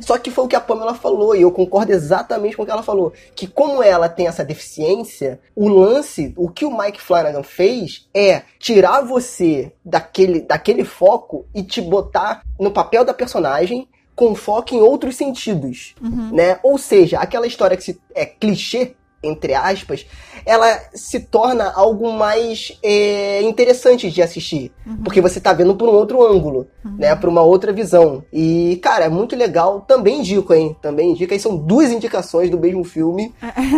Só 0.00 0.18
que 0.18 0.32
foi 0.32 0.44
o 0.44 0.48
que 0.48 0.56
a 0.56 0.60
Pamela 0.60 0.94
falou, 0.94 1.36
e 1.36 1.42
eu 1.42 1.52
concordo 1.52 1.92
exatamente 1.92 2.56
com 2.56 2.64
o 2.64 2.66
que 2.66 2.72
ela 2.72 2.82
falou. 2.82 3.12
Que 3.36 3.46
como 3.46 3.80
ela 3.80 4.08
tem 4.08 4.26
essa 4.26 4.44
deficiência, 4.44 5.38
o 5.54 5.68
lance, 5.68 6.34
o 6.36 6.48
que 6.48 6.64
o 6.64 6.76
Mike 6.76 7.00
Flanagan 7.00 7.44
fez 7.44 8.08
é 8.12 8.42
tirar 8.58 9.02
você 9.02 9.72
daquele, 9.84 10.40
daquele 10.40 10.84
foco 10.84 11.44
e 11.54 11.62
te 11.62 11.80
botar 11.80 12.42
no 12.58 12.72
papel 12.72 13.04
da 13.04 13.14
personagem 13.14 13.86
com 14.20 14.34
foco 14.34 14.74
em 14.74 14.82
outros 14.82 15.16
sentidos, 15.16 15.94
né? 16.30 16.58
Ou 16.62 16.76
seja, 16.76 17.18
aquela 17.18 17.46
história 17.46 17.74
que 17.74 17.82
se, 17.82 17.98
é 18.14 18.26
clichê, 18.26 18.92
entre 19.22 19.54
aspas, 19.54 20.04
ela 20.44 20.78
se 20.94 21.20
torna 21.20 21.72
algo 21.74 22.12
mais 22.12 22.78
é, 22.82 23.40
interessante 23.40 24.10
de 24.10 24.20
assistir. 24.20 24.72
Porque 25.02 25.22
você 25.22 25.40
tá 25.40 25.54
vendo 25.54 25.74
por 25.74 25.88
um 25.88 25.92
outro 25.92 26.22
ângulo, 26.22 26.66
né? 26.98 27.16
Por 27.16 27.30
uma 27.30 27.40
outra 27.40 27.72
visão. 27.72 28.22
E, 28.30 28.78
cara, 28.82 29.06
é 29.06 29.08
muito 29.08 29.34
legal. 29.34 29.80
Também 29.88 30.18
indico, 30.18 30.52
hein? 30.52 30.76
Também 30.82 31.12
indico. 31.12 31.32
Aí 31.32 31.40
são 31.40 31.56
duas 31.56 31.90
indicações 31.90 32.50
do 32.50 32.58
mesmo 32.58 32.84
filme 32.84 33.34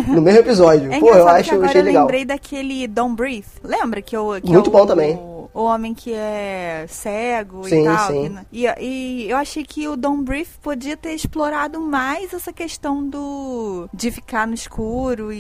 no 0.09 0.21
mesmo 0.21 0.41
episódio. 0.41 0.91
É 0.93 0.99
Pô, 0.99 1.11
eu 1.15 1.29
acho, 1.29 1.51
que 1.51 1.55
eu 1.55 1.59
agora 1.59 1.71
achei 1.71 1.81
eu 1.81 1.85
legal. 1.85 2.03
lembrei 2.03 2.25
daquele 2.25 2.89
Don't 2.89 3.15
Breathe. 3.15 3.47
Lembra 3.63 4.03
que 4.03 4.17
eu 4.17 4.41
que 4.43 4.51
Muito 4.51 4.71
é 4.71 4.73
bom 4.73 4.87
também. 4.87 5.19
O 5.55 5.63
homem 5.65 5.93
que 5.95 6.13
é 6.15 6.87
cego 6.89 7.69
Sim, 7.69 7.83
e 7.83 7.85
tal. 7.85 8.11
sim. 8.11 8.39
E, 8.53 8.67
e 8.81 9.31
eu 9.31 9.37
achei 9.37 9.65
que 9.65 9.87
o 9.89 9.97
Don't 9.97 10.23
Breathe 10.25 10.49
podia 10.63 10.97
ter 10.97 11.13
explorado 11.15 11.81
mais 11.81 12.33
essa 12.33 12.53
questão 12.53 13.07
do 13.09 13.89
de 13.93 14.11
ficar 14.11 14.47
no 14.47 14.55
escuro 14.55 15.33
e, 15.33 15.37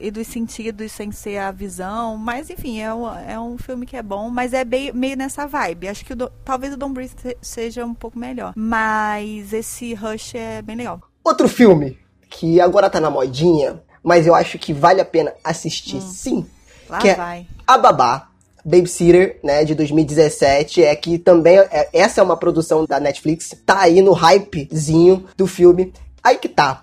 e, 0.00 0.06
e 0.06 0.10
dos 0.10 0.26
sentidos 0.26 0.92
sem 0.92 1.10
ser 1.12 1.38
a 1.38 1.50
visão. 1.50 2.16
Mas 2.16 2.50
enfim, 2.50 2.80
é 2.80 2.94
um, 2.94 3.08
é 3.14 3.38
um 3.40 3.58
filme 3.58 3.84
que 3.86 3.96
é 3.96 4.02
bom, 4.02 4.30
mas 4.30 4.52
é 4.52 4.64
bem, 4.64 4.92
meio 4.92 5.16
nessa 5.16 5.46
vibe. 5.46 5.88
Acho 5.88 6.04
que 6.04 6.12
o 6.12 6.16
Do- 6.16 6.32
talvez 6.44 6.72
o 6.74 6.88
Breathe 6.88 7.14
se- 7.20 7.36
seja 7.42 7.84
um 7.84 7.94
pouco 7.94 8.18
melhor. 8.18 8.52
Mas 8.56 9.52
esse 9.52 9.94
Rush 9.94 10.34
é 10.34 10.62
bem 10.62 10.76
legal. 10.76 11.00
Outro 11.24 11.48
filme 11.48 11.98
que 12.28 12.60
agora 12.60 12.90
tá 12.90 13.00
na 13.00 13.10
modinha, 13.10 13.82
mas 14.02 14.26
eu 14.26 14.34
acho 14.34 14.58
que 14.58 14.72
vale 14.72 15.00
a 15.00 15.04
pena 15.04 15.32
assistir 15.42 16.00
sim, 16.00 16.38
Hum. 16.38 16.46
Lá 16.88 16.98
que 16.98 17.08
é 17.08 17.14
vai. 17.14 17.46
A 17.66 17.78
Babá, 17.78 18.28
Babysitter, 18.64 19.38
né, 19.42 19.64
de 19.64 19.74
2017, 19.74 20.82
é 20.82 20.96
que 20.96 21.18
também, 21.18 21.58
é- 21.58 21.88
essa 21.92 22.20
é 22.20 22.24
uma 22.24 22.36
produção 22.36 22.84
da 22.86 22.98
Netflix, 22.98 23.54
tá 23.66 23.80
aí 23.80 24.00
no 24.00 24.12
hypezinho 24.12 25.24
do 25.36 25.46
filme. 25.46 25.92
Aí 26.22 26.38
que 26.38 26.48
tá. 26.48 26.82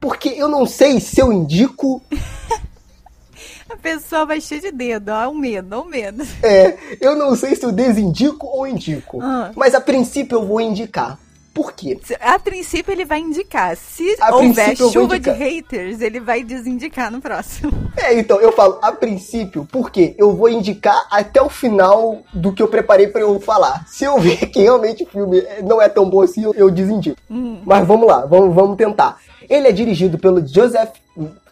Porque 0.00 0.30
eu 0.30 0.48
não 0.48 0.66
sei 0.66 0.98
se 1.00 1.20
eu 1.20 1.32
indico, 1.32 2.02
A 3.68 3.76
pessoa 3.76 4.26
vai 4.26 4.40
cheia 4.40 4.60
de 4.60 4.72
dedo, 4.72 5.10
ó, 5.10 5.28
o 5.30 5.34
medo, 5.34 5.76
ó, 5.76 5.82
o 5.82 5.88
medo. 5.88 6.26
é, 6.42 6.76
eu 7.00 7.14
não 7.16 7.36
sei 7.36 7.54
se 7.54 7.64
eu 7.64 7.70
desindico 7.70 8.44
ou 8.46 8.66
indico. 8.66 9.20
Ah. 9.22 9.52
Mas 9.54 9.74
a 9.76 9.80
princípio 9.80 10.38
eu 10.38 10.44
vou 10.46 10.60
indicar. 10.60 11.16
Por 11.52 11.72
quê? 11.72 11.98
A 12.20 12.38
princípio 12.38 12.92
ele 12.92 13.04
vai 13.04 13.18
indicar. 13.20 13.76
Se 13.76 14.16
A 14.20 14.34
houver 14.36 14.76
chuva 14.76 15.18
de 15.18 15.30
haters, 15.30 16.00
ele 16.00 16.20
vai 16.20 16.44
desindicar 16.44 17.10
no 17.10 17.20
próximo. 17.20 17.72
É, 17.96 18.18
então, 18.18 18.40
eu 18.40 18.52
falo 18.52 18.78
a 18.80 18.92
princípio, 18.92 19.68
porque 19.70 20.14
eu 20.16 20.34
vou 20.34 20.48
indicar 20.48 21.06
até 21.10 21.42
o 21.42 21.50
final 21.50 22.22
do 22.32 22.50
que 22.52 22.62
eu 22.62 22.68
preparei 22.68 23.08
pra 23.08 23.20
eu 23.20 23.38
falar. 23.40 23.84
Se 23.88 24.04
eu 24.04 24.18
ver 24.18 24.46
que 24.46 24.60
realmente 24.62 25.02
o 25.02 25.06
filme 25.06 25.42
não 25.64 25.82
é 25.82 25.88
tão 25.88 26.08
bom 26.08 26.22
assim, 26.22 26.42
eu- 26.54 26.70
desindico. 26.70 27.20
Mas 27.28 27.86
vamos 27.86 28.06
lá, 28.06 28.24
vamos, 28.24 28.54
vamos 28.54 28.76
tentar. 28.76 29.18
Ele 29.48 29.68
é 29.68 29.72
dirigido 29.72 30.18
pelo 30.18 30.44
Joseph. 30.46 30.90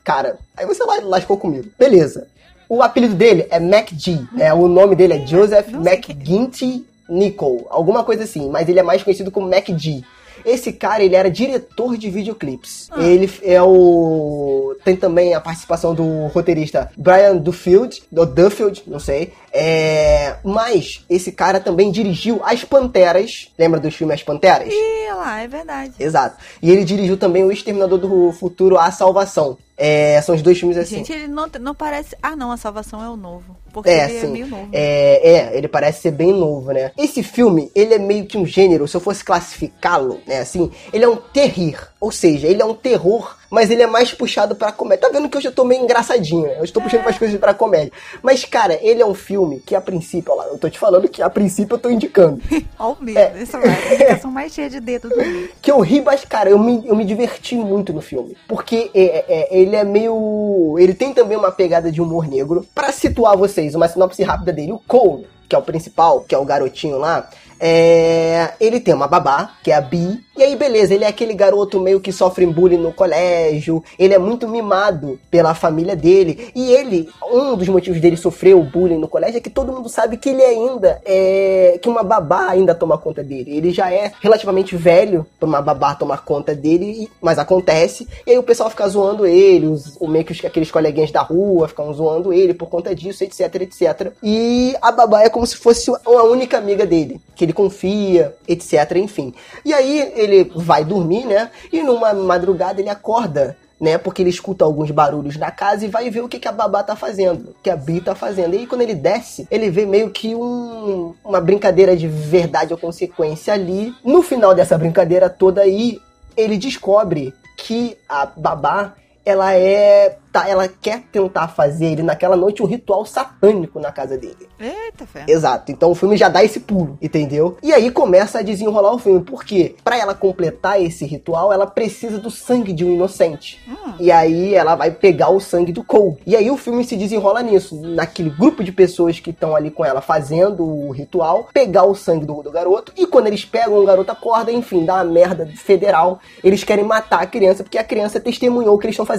Cara, 0.02 0.38
aí 0.56 0.64
você 0.64 0.82
lascou 1.02 1.36
comigo. 1.36 1.68
Beleza. 1.78 2.28
O 2.68 2.82
apelido 2.82 3.14
dele 3.14 3.46
é 3.50 3.58
MacG, 3.58 4.26
né? 4.32 4.54
O 4.54 4.68
nome 4.68 4.94
dele 4.94 5.14
é 5.14 5.26
Joseph 5.26 5.68
McGinty 5.74 6.84
Nicol, 7.08 7.66
alguma 7.70 8.04
coisa 8.04 8.24
assim, 8.24 8.48
mas 8.48 8.68
ele 8.68 8.78
é 8.78 8.82
mais 8.82 9.02
conhecido 9.02 9.30
como 9.30 9.48
MacG. 9.48 10.04
Esse 10.44 10.72
cara, 10.72 11.02
ele 11.02 11.14
era 11.14 11.30
diretor 11.30 11.96
de 11.96 12.10
videoclipes. 12.10 12.88
Ele 12.96 13.30
é 13.42 13.60
o. 13.60 14.76
Tem 14.84 14.96
também 14.96 15.34
a 15.34 15.40
participação 15.40 15.94
do 15.94 16.26
roteirista 16.28 16.90
Brian 16.96 17.36
Duffield, 17.36 18.02
ou 18.14 18.26
Duffield, 18.26 18.82
não 18.86 18.98
sei. 18.98 19.32
É... 19.52 20.36
Mas 20.44 21.04
esse 21.08 21.32
cara 21.32 21.58
também 21.60 21.90
dirigiu 21.90 22.40
As 22.44 22.64
Panteras. 22.64 23.52
Lembra 23.58 23.80
dos 23.80 23.94
filmes 23.94 24.14
As 24.14 24.22
Panteras? 24.22 24.72
Ih, 24.72 25.12
lá, 25.12 25.40
é 25.40 25.48
verdade. 25.48 25.94
Exato. 25.98 26.36
E 26.62 26.70
ele 26.70 26.84
dirigiu 26.84 27.16
também 27.16 27.44
O 27.44 27.52
Exterminador 27.52 27.98
do 27.98 28.32
Futuro, 28.32 28.78
A 28.78 28.90
Salvação. 28.90 29.58
É, 29.80 30.20
são 30.22 30.34
os 30.34 30.42
dois 30.42 30.58
filmes 30.58 30.76
assim. 30.76 30.96
Gente, 30.96 31.12
ele 31.12 31.28
não, 31.28 31.46
não 31.60 31.74
parece. 31.74 32.16
Ah, 32.20 32.34
não, 32.34 32.50
a 32.50 32.56
salvação 32.56 33.00
é 33.02 33.08
o 33.08 33.16
novo. 33.16 33.56
Porque 33.72 33.88
É, 33.90 34.10
ele 34.10 34.20
sim. 34.20 34.26
é 34.26 34.30
meio 34.30 34.46
novo. 34.48 34.68
É, 34.72 35.30
é, 35.30 35.56
ele 35.56 35.68
parece 35.68 36.00
ser 36.02 36.10
bem 36.10 36.32
novo, 36.32 36.72
né? 36.72 36.90
Esse 36.98 37.22
filme, 37.22 37.70
ele 37.76 37.94
é 37.94 37.98
meio 37.98 38.26
que 38.26 38.36
um 38.36 38.44
gênero, 38.44 38.88
se 38.88 38.96
eu 38.96 39.00
fosse 39.00 39.22
classificá-lo, 39.24 40.20
né, 40.26 40.40
assim, 40.40 40.70
ele 40.92 41.04
é 41.04 41.08
um 41.08 41.16
terrir. 41.16 41.78
Ou 42.00 42.12
seja, 42.12 42.46
ele 42.46 42.62
é 42.62 42.64
um 42.64 42.74
terror, 42.74 43.36
mas 43.50 43.70
ele 43.70 43.82
é 43.82 43.86
mais 43.86 44.14
puxado 44.14 44.54
pra 44.54 44.70
comédia. 44.70 45.08
Tá 45.08 45.12
vendo 45.12 45.28
que 45.28 45.36
hoje 45.36 45.48
eu 45.48 45.52
tô 45.52 45.64
meio 45.64 45.82
engraçadinho, 45.82 46.46
né? 46.46 46.56
Eu 46.58 46.64
estou 46.64 46.80
puxando 46.80 47.00
umas 47.00 47.18
coisas 47.18 47.38
pra 47.40 47.52
comédia. 47.52 47.92
Mas, 48.22 48.44
cara, 48.44 48.78
ele 48.80 49.02
é 49.02 49.06
um 49.06 49.14
filme 49.14 49.58
que, 49.66 49.74
a 49.74 49.80
princípio, 49.80 50.32
olha 50.32 50.42
lá, 50.42 50.48
eu 50.48 50.58
tô 50.58 50.70
te 50.70 50.78
falando 50.78 51.08
que 51.08 51.20
a 51.20 51.28
princípio 51.28 51.74
eu 51.74 51.78
tô 51.78 51.90
indicando. 51.90 52.40
Ó, 52.78 52.92
o 52.92 52.96
medo. 53.02 53.18
É. 53.18 53.42
Essa. 53.42 53.58
A 53.58 53.94
indicação 53.94 54.30
mais 54.30 54.52
cheia 54.52 54.70
de 54.70 54.78
dedo 54.78 55.08
do 55.08 55.16
mundo. 55.16 55.48
que 55.60 55.72
eu 55.72 55.80
ri, 55.80 56.00
mas, 56.00 56.24
cara, 56.24 56.48
eu 56.48 56.58
me, 56.58 56.86
eu 56.86 56.94
me 56.94 57.04
diverti 57.04 57.56
muito 57.56 57.92
no 57.92 58.00
filme. 58.00 58.36
Porque 58.46 58.92
é, 58.94 59.24
é, 59.28 59.58
ele 59.58 59.74
é 59.74 59.82
meio. 59.82 60.76
Ele 60.78 60.94
tem 60.94 61.12
também 61.12 61.36
uma 61.36 61.50
pegada 61.50 61.90
de 61.90 62.00
humor 62.00 62.28
negro. 62.28 62.64
Pra 62.72 62.92
situar 62.92 63.36
vocês, 63.36 63.74
uma 63.74 63.88
sinopse 63.88 64.22
rápida 64.22 64.52
dele: 64.52 64.70
o 64.70 64.78
Cole, 64.78 65.26
que 65.48 65.56
é 65.56 65.58
o 65.58 65.62
principal, 65.62 66.20
que 66.20 66.34
é 66.34 66.38
o 66.38 66.44
garotinho 66.44 66.98
lá. 66.98 67.28
É, 67.60 68.52
ele 68.60 68.78
tem 68.78 68.94
uma 68.94 69.08
babá, 69.08 69.54
que 69.62 69.72
é 69.72 69.74
a 69.74 69.80
Bi, 69.80 70.24
e 70.38 70.42
aí 70.42 70.56
beleza, 70.56 70.94
ele 70.94 71.04
é 71.04 71.08
aquele 71.08 71.34
garoto 71.34 71.80
meio 71.80 72.00
que 72.00 72.12
sofre 72.12 72.46
bullying 72.46 72.76
no 72.78 72.92
colégio, 72.92 73.82
ele 73.98 74.14
é 74.14 74.18
muito 74.18 74.48
mimado 74.48 75.18
pela 75.30 75.54
família 75.54 75.96
dele, 75.96 76.50
e 76.54 76.70
ele, 76.72 77.08
um 77.30 77.56
dos 77.56 77.68
motivos 77.68 78.00
dele 78.00 78.16
sofrer 78.16 78.54
o 78.54 78.62
bullying 78.62 78.98
no 78.98 79.08
colégio 79.08 79.38
é 79.38 79.40
que 79.40 79.50
todo 79.50 79.72
mundo 79.72 79.88
sabe 79.88 80.16
que 80.16 80.28
ele 80.30 80.42
ainda 80.42 81.00
é, 81.04 81.78
que 81.82 81.88
uma 81.88 82.02
babá 82.02 82.48
ainda 82.48 82.74
toma 82.74 82.96
conta 82.96 83.22
dele, 83.22 83.56
ele 83.56 83.72
já 83.72 83.92
é 83.92 84.12
relativamente 84.20 84.76
velho 84.76 85.26
pra 85.38 85.48
uma 85.48 85.60
babá 85.60 85.94
tomar 85.94 86.24
conta 86.24 86.54
dele, 86.54 87.08
mas 87.20 87.38
acontece, 87.38 88.06
e 88.26 88.30
aí 88.30 88.38
o 88.38 88.42
pessoal 88.42 88.70
fica 88.70 88.88
zoando 88.88 89.26
ele, 89.26 89.66
os, 89.66 89.96
o 90.00 90.06
meio 90.06 90.24
que 90.24 90.32
os- 90.32 90.44
aqueles 90.44 90.70
coleguinhas 90.70 91.10
da 91.10 91.20
rua 91.22 91.68
ficam 91.68 91.92
zoando 91.92 92.32
ele 92.32 92.54
por 92.54 92.68
conta 92.68 92.94
disso, 92.94 93.24
etc, 93.24 93.54
etc, 93.62 94.12
e 94.22 94.74
a 94.80 94.92
babá 94.92 95.22
é 95.22 95.28
como 95.28 95.46
se 95.46 95.56
fosse 95.56 95.90
uma 96.06 96.22
única 96.22 96.58
amiga 96.58 96.86
dele, 96.86 97.20
que 97.34 97.44
ele 97.44 97.52
confia, 97.52 98.34
etc, 98.46 98.96
enfim. 98.96 99.32
E 99.64 99.72
aí 99.72 100.12
vai 100.54 100.84
dormir, 100.84 101.24
né? 101.26 101.50
E 101.72 101.82
numa 101.82 102.12
madrugada 102.14 102.80
ele 102.80 102.88
acorda, 102.90 103.56
né? 103.80 103.96
Porque 103.98 104.22
ele 104.22 104.30
escuta 104.30 104.64
alguns 104.64 104.90
barulhos 104.90 105.36
na 105.36 105.50
casa 105.50 105.84
e 105.84 105.88
vai 105.88 106.10
ver 106.10 106.22
o 106.22 106.28
que, 106.28 106.38
que 106.38 106.48
a 106.48 106.52
babá 106.52 106.82
tá 106.82 106.96
fazendo, 106.96 107.54
que 107.62 107.70
a 107.70 107.76
Bi 107.76 108.00
tá 108.00 108.14
fazendo. 108.14 108.54
E 108.54 108.58
aí 108.58 108.66
quando 108.66 108.82
ele 108.82 108.94
desce, 108.94 109.46
ele 109.50 109.70
vê 109.70 109.86
meio 109.86 110.10
que 110.10 110.34
um- 110.34 111.14
uma 111.24 111.40
brincadeira 111.40 111.96
de 111.96 112.08
verdade 112.08 112.72
ou 112.72 112.78
consequência 112.78 113.52
ali. 113.54 113.94
No 114.04 114.22
final 114.22 114.54
dessa 114.54 114.76
brincadeira 114.76 115.28
toda 115.30 115.60
aí, 115.62 115.98
ele 116.36 116.56
descobre 116.56 117.32
que 117.56 117.96
a 118.08 118.26
babá 118.26 118.94
ela 119.28 119.54
é. 119.54 120.16
Tá, 120.30 120.46
ela 120.46 120.68
quer 120.68 121.04
tentar 121.10 121.48
fazer 121.48 121.86
ele 121.86 122.02
naquela 122.02 122.36
noite 122.36 122.62
um 122.62 122.66
ritual 122.66 123.06
satânico 123.06 123.80
na 123.80 123.90
casa 123.90 124.18
dele. 124.18 124.46
Eita, 124.60 125.06
fé. 125.06 125.24
Exato. 125.26 125.72
Então 125.72 125.90
o 125.90 125.94
filme 125.94 126.18
já 126.18 126.28
dá 126.28 126.44
esse 126.44 126.60
pulo, 126.60 126.98
entendeu? 127.00 127.56
E 127.62 127.72
aí 127.72 127.90
começa 127.90 128.40
a 128.40 128.42
desenrolar 128.42 128.92
o 128.92 128.98
filme. 128.98 129.22
Por 129.22 129.42
quê? 129.42 129.74
Pra 129.82 129.96
ela 129.96 130.14
completar 130.14 130.82
esse 130.82 131.06
ritual, 131.06 131.50
ela 131.50 131.66
precisa 131.66 132.18
do 132.18 132.30
sangue 132.30 132.74
de 132.74 132.84
um 132.84 132.92
inocente. 132.92 133.58
E 133.98 134.12
aí 134.12 134.54
ela 134.54 134.74
vai 134.74 134.90
pegar 134.90 135.30
o 135.30 135.40
sangue 135.40 135.72
do 135.72 135.82
Cole. 135.82 136.18
E 136.26 136.36
aí 136.36 136.50
o 136.50 136.58
filme 136.58 136.84
se 136.84 136.96
desenrola 136.96 137.42
nisso. 137.42 137.80
Naquele 137.80 138.28
grupo 138.28 138.62
de 138.62 138.70
pessoas 138.70 139.18
que 139.18 139.30
estão 139.30 139.56
ali 139.56 139.70
com 139.70 139.82
ela 139.82 140.02
fazendo 140.02 140.62
o 140.62 140.90
ritual, 140.90 141.48
pegar 141.54 141.84
o 141.84 141.94
sangue 141.94 142.26
do, 142.26 142.42
do 142.42 142.50
garoto. 142.50 142.92
E 142.96 143.06
quando 143.06 143.28
eles 143.28 143.46
pegam, 143.46 143.78
o 143.78 143.86
garoto 143.86 144.12
acorda, 144.12 144.52
enfim, 144.52 144.84
dá 144.84 144.96
uma 144.96 145.04
merda 145.04 145.46
federal. 145.56 146.20
Eles 146.44 146.62
querem 146.64 146.84
matar 146.84 147.22
a 147.22 147.26
criança 147.26 147.62
porque 147.62 147.78
a 147.78 147.84
criança 147.84 148.20
testemunhou 148.20 148.74
o 148.74 148.78
que 148.78 148.86
eles 148.86 148.94
estão 148.94 149.06
fazendo 149.06 149.17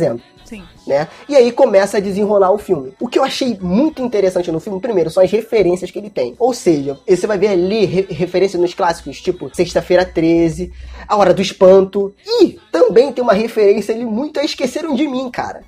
Sim. 0.50 0.64
né? 0.88 1.08
E 1.28 1.36
aí 1.36 1.52
começa 1.52 1.98
a 1.98 2.00
desenrolar 2.00 2.52
o 2.52 2.58
filme. 2.58 2.92
O 3.00 3.08
que 3.08 3.20
eu 3.20 3.24
achei 3.24 3.56
muito 3.62 4.02
interessante 4.02 4.52
no 4.52 4.60
filme, 4.60 4.80
primeiro, 4.80 5.12
são 5.12 5.22
as 5.22 5.32
referências 5.32 5.92
que 5.92 6.00
ele 6.00 6.10
tem. 6.10 6.36
Ou 6.40 6.56
seja, 6.56 6.98
você 7.08 7.28
vai 7.28 7.38
ver 7.38 7.50
ali 7.50 7.86
re 7.86 8.08
referência 8.10 8.60
nos 8.60 8.74
clássicos, 8.74 9.22
tipo 9.22 9.54
Sexta-feira 9.54 10.04
13, 10.04 10.74
A 11.08 11.16
Hora 11.16 11.36
do 11.36 11.42
Espanto. 11.42 12.16
E 12.26 12.60
também 12.72 13.14
tem 13.14 13.24
uma 13.24 13.34
referência 13.34 13.94
ali 13.94 14.04
muito 14.04 14.40
a 14.40 14.44
Esqueceram 14.44 14.96
de 14.96 15.08
Mim, 15.08 15.30
cara. 15.30 15.62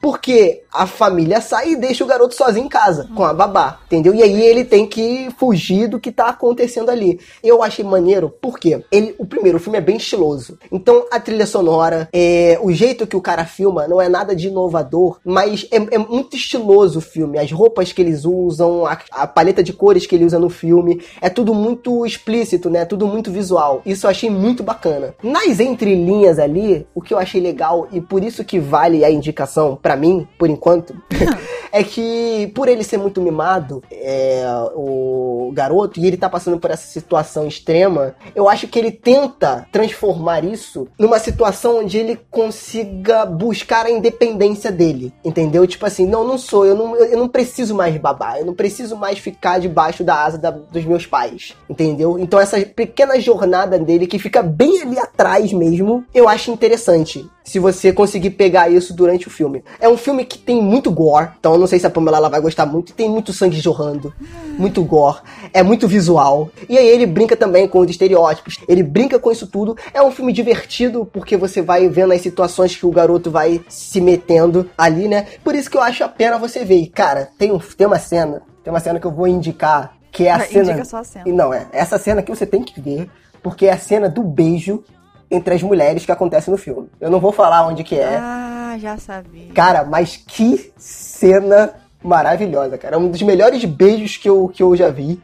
Porque 0.00 0.62
a 0.72 0.86
família 0.86 1.40
sai 1.40 1.70
e 1.70 1.76
deixa 1.76 2.02
o 2.02 2.06
garoto 2.06 2.34
sozinho 2.34 2.66
em 2.66 2.68
casa, 2.68 3.08
com 3.14 3.24
a 3.24 3.32
babá, 3.32 3.80
entendeu? 3.86 4.14
E 4.14 4.22
aí 4.22 4.42
ele 4.42 4.64
tem 4.64 4.86
que 4.86 5.28
fugir 5.38 5.88
do 5.88 6.00
que 6.00 6.10
tá 6.10 6.28
acontecendo 6.28 6.90
ali. 6.90 7.20
Eu 7.42 7.62
achei 7.62 7.84
maneiro, 7.84 8.34
porque 8.42 8.84
ele, 8.90 9.14
o 9.18 9.24
primeiro, 9.24 9.58
o 9.58 9.60
filme 9.60 9.78
é 9.78 9.80
bem 9.80 9.96
estiloso. 9.96 10.58
Então 10.72 11.06
a 11.10 11.20
trilha 11.20 11.46
sonora, 11.46 12.08
é, 12.12 12.58
o 12.60 12.72
jeito 12.72 13.06
que 13.06 13.16
o 13.16 13.20
cara 13.20 13.44
filma 13.44 13.73
não 13.88 14.00
é 14.00 14.08
nada 14.08 14.34
de 14.34 14.48
inovador, 14.48 15.18
mas 15.24 15.66
é, 15.70 15.76
é 15.76 15.98
muito 15.98 16.36
estiloso 16.36 16.98
o 16.98 17.02
filme. 17.02 17.38
As 17.38 17.50
roupas 17.50 17.92
que 17.92 18.00
eles 18.00 18.24
usam, 18.24 18.86
a, 18.86 18.98
a 19.10 19.26
paleta 19.26 19.62
de 19.62 19.72
cores 19.72 20.06
que 20.06 20.14
ele 20.14 20.24
usa 20.24 20.38
no 20.38 20.48
filme, 20.48 21.02
é 21.20 21.28
tudo 21.28 21.54
muito 21.54 22.06
explícito, 22.06 22.70
né? 22.70 22.84
Tudo 22.84 23.06
muito 23.06 23.30
visual. 23.30 23.82
Isso 23.84 24.06
eu 24.06 24.10
achei 24.10 24.30
muito 24.30 24.62
bacana. 24.62 25.14
Nas 25.22 25.60
entrelinhas 25.60 26.38
ali, 26.38 26.86
o 26.94 27.02
que 27.02 27.12
eu 27.12 27.18
achei 27.18 27.40
legal 27.40 27.88
e 27.92 28.00
por 28.00 28.22
isso 28.22 28.44
que 28.44 28.58
vale 28.58 29.04
a 29.04 29.10
indicação 29.10 29.78
pra 29.80 29.96
mim, 29.96 30.26
por 30.38 30.48
enquanto, 30.48 30.94
é 31.72 31.82
que 31.82 32.52
por 32.54 32.68
ele 32.68 32.84
ser 32.84 32.98
muito 32.98 33.20
mimado, 33.20 33.82
é, 33.90 34.44
o 34.74 35.50
garoto, 35.52 36.00
e 36.00 36.06
ele 36.06 36.16
tá 36.16 36.28
passando 36.28 36.58
por 36.58 36.70
essa 36.70 36.86
situação 36.86 37.46
extrema, 37.46 38.14
eu 38.34 38.48
acho 38.48 38.68
que 38.68 38.78
ele 38.78 38.90
tenta 38.90 39.66
transformar 39.72 40.44
isso 40.44 40.88
numa 40.98 41.18
situação 41.18 41.80
onde 41.80 41.98
ele 41.98 42.18
consiga 42.30 43.24
buscar 43.26 43.63
a 43.72 43.90
independência 43.90 44.70
dele, 44.70 45.12
entendeu? 45.24 45.66
Tipo 45.66 45.86
assim, 45.86 46.06
não, 46.06 46.26
não 46.26 46.36
sou, 46.38 46.64
eu 46.66 46.74
não, 46.74 46.94
eu 46.96 47.18
não 47.18 47.28
preciso 47.28 47.74
mais 47.74 47.96
babar, 47.96 48.38
eu 48.38 48.44
não 48.46 48.54
preciso 48.54 48.96
mais 48.96 49.18
ficar 49.18 49.58
debaixo 49.58 50.04
da 50.04 50.24
asa 50.24 50.38
da- 50.38 50.50
dos 50.50 50.84
meus 50.84 51.06
pais, 51.06 51.54
entendeu? 51.68 52.18
Então 52.18 52.38
essa 52.38 52.60
pequena 52.60 53.18
jornada 53.20 53.78
dele, 53.78 54.06
que 54.06 54.18
fica 54.18 54.42
bem 54.42 54.82
ali 54.82 54.98
atrás 54.98 55.52
mesmo, 55.52 56.04
eu 56.14 56.28
acho 56.28 56.50
interessante. 56.50 57.28
Se 57.44 57.58
você 57.58 57.92
conseguir 57.92 58.30
pegar 58.30 58.70
isso 58.70 58.94
durante 58.94 59.28
o 59.28 59.30
filme. 59.30 59.62
É 59.78 59.86
um 59.86 59.98
filme 59.98 60.24
que 60.24 60.38
tem 60.38 60.62
muito 60.62 60.90
gore, 60.90 61.28
então 61.38 61.52
eu 61.52 61.58
não 61.58 61.66
sei 61.66 61.78
se 61.78 61.86
a 61.86 61.90
Pamela 61.90 62.16
ela 62.16 62.30
vai 62.30 62.40
gostar 62.40 62.64
muito. 62.64 62.94
Tem 62.94 63.06
muito 63.06 63.34
sangue 63.34 63.60
jorrando, 63.60 64.14
muito 64.58 64.82
gore, 64.82 65.18
é 65.52 65.62
muito 65.62 65.86
visual. 65.86 66.48
E 66.70 66.78
aí 66.78 66.86
ele 66.86 67.04
brinca 67.04 67.36
também 67.36 67.68
com 67.68 67.80
os 67.80 67.90
estereótipos, 67.90 68.56
ele 68.66 68.82
brinca 68.82 69.18
com 69.18 69.30
isso 69.30 69.46
tudo. 69.46 69.76
É 69.92 70.02
um 70.02 70.10
filme 70.10 70.32
divertido 70.32 71.04
porque 71.12 71.36
você 71.36 71.60
vai 71.60 71.86
vendo 71.86 72.14
as 72.14 72.22
situações 72.22 72.74
que 72.74 72.86
o 72.86 72.90
garoto 72.90 73.30
vai 73.30 73.43
se 73.68 74.00
metendo 74.00 74.70
ali, 74.76 75.08
né? 75.08 75.26
Por 75.42 75.54
isso 75.54 75.70
que 75.70 75.76
eu 75.76 75.82
acho 75.82 76.02
a 76.04 76.08
pena 76.08 76.38
você 76.38 76.64
ver. 76.64 76.76
E, 76.78 76.86
cara, 76.86 77.28
tem, 77.38 77.52
um, 77.52 77.58
tem 77.58 77.86
uma 77.86 77.98
cena, 77.98 78.42
tem 78.62 78.72
uma 78.72 78.80
cena 78.80 78.98
que 79.00 79.06
eu 79.06 79.12
vou 79.12 79.26
indicar, 79.26 79.94
que 80.10 80.26
é 80.26 80.32
a 80.32 80.38
Vai, 80.38 80.48
cena. 80.48 80.70
indica 80.72 80.84
só 80.84 80.98
a 80.98 81.04
cena. 81.04 81.24
Não, 81.26 81.52
é 81.52 81.66
essa 81.72 81.98
cena 81.98 82.22
que 82.22 82.30
você 82.30 82.46
tem 82.46 82.62
que 82.62 82.80
ver, 82.80 83.10
porque 83.42 83.66
é 83.66 83.72
a 83.72 83.78
cena 83.78 84.08
do 84.08 84.22
beijo 84.22 84.82
entre 85.30 85.54
as 85.54 85.62
mulheres 85.62 86.04
que 86.04 86.12
acontece 86.12 86.50
no 86.50 86.56
filme. 86.56 86.88
Eu 87.00 87.10
não 87.10 87.20
vou 87.20 87.32
falar 87.32 87.66
onde 87.66 87.82
que 87.82 87.98
é. 87.98 88.16
Ah, 88.16 88.76
já 88.78 88.96
sabia. 88.96 89.52
Cara, 89.54 89.84
mas 89.84 90.16
que 90.16 90.72
cena 90.76 91.74
maravilhosa, 92.02 92.76
cara. 92.78 92.96
É 92.96 92.98
um 92.98 93.08
dos 93.08 93.22
melhores 93.22 93.64
beijos 93.64 94.16
que 94.16 94.28
eu, 94.28 94.48
que 94.48 94.62
eu 94.62 94.76
já 94.76 94.90
vi 94.90 95.20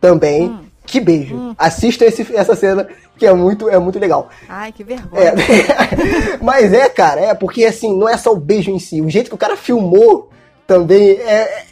também. 0.00 0.50
Hum. 0.50 0.65
Que 0.86 1.00
beijo. 1.00 1.54
Assista 1.58 2.04
esse- 2.04 2.34
essa 2.34 2.54
cena, 2.54 2.86
que 3.18 3.26
é 3.26 3.32
muito, 3.34 3.68
é 3.68 3.78
muito 3.78 3.98
legal. 3.98 4.28
Ai, 4.48 4.70
que 4.72 4.84
vergonha. 4.84 5.22
É. 5.24 5.34
Mas 6.40 6.72
é, 6.72 6.88
cara, 6.88 7.20
é 7.20 7.34
porque 7.34 7.64
assim, 7.64 7.96
não 7.96 8.08
é 8.08 8.16
só 8.16 8.32
o 8.32 8.36
beijo 8.36 8.70
em 8.70 8.78
si. 8.78 9.00
O 9.00 9.10
jeito 9.10 9.28
que 9.28 9.34
o 9.34 9.38
cara 9.38 9.56
filmou 9.56 10.30
também 10.66 11.10
é. 11.10 11.32
é- 11.42 11.64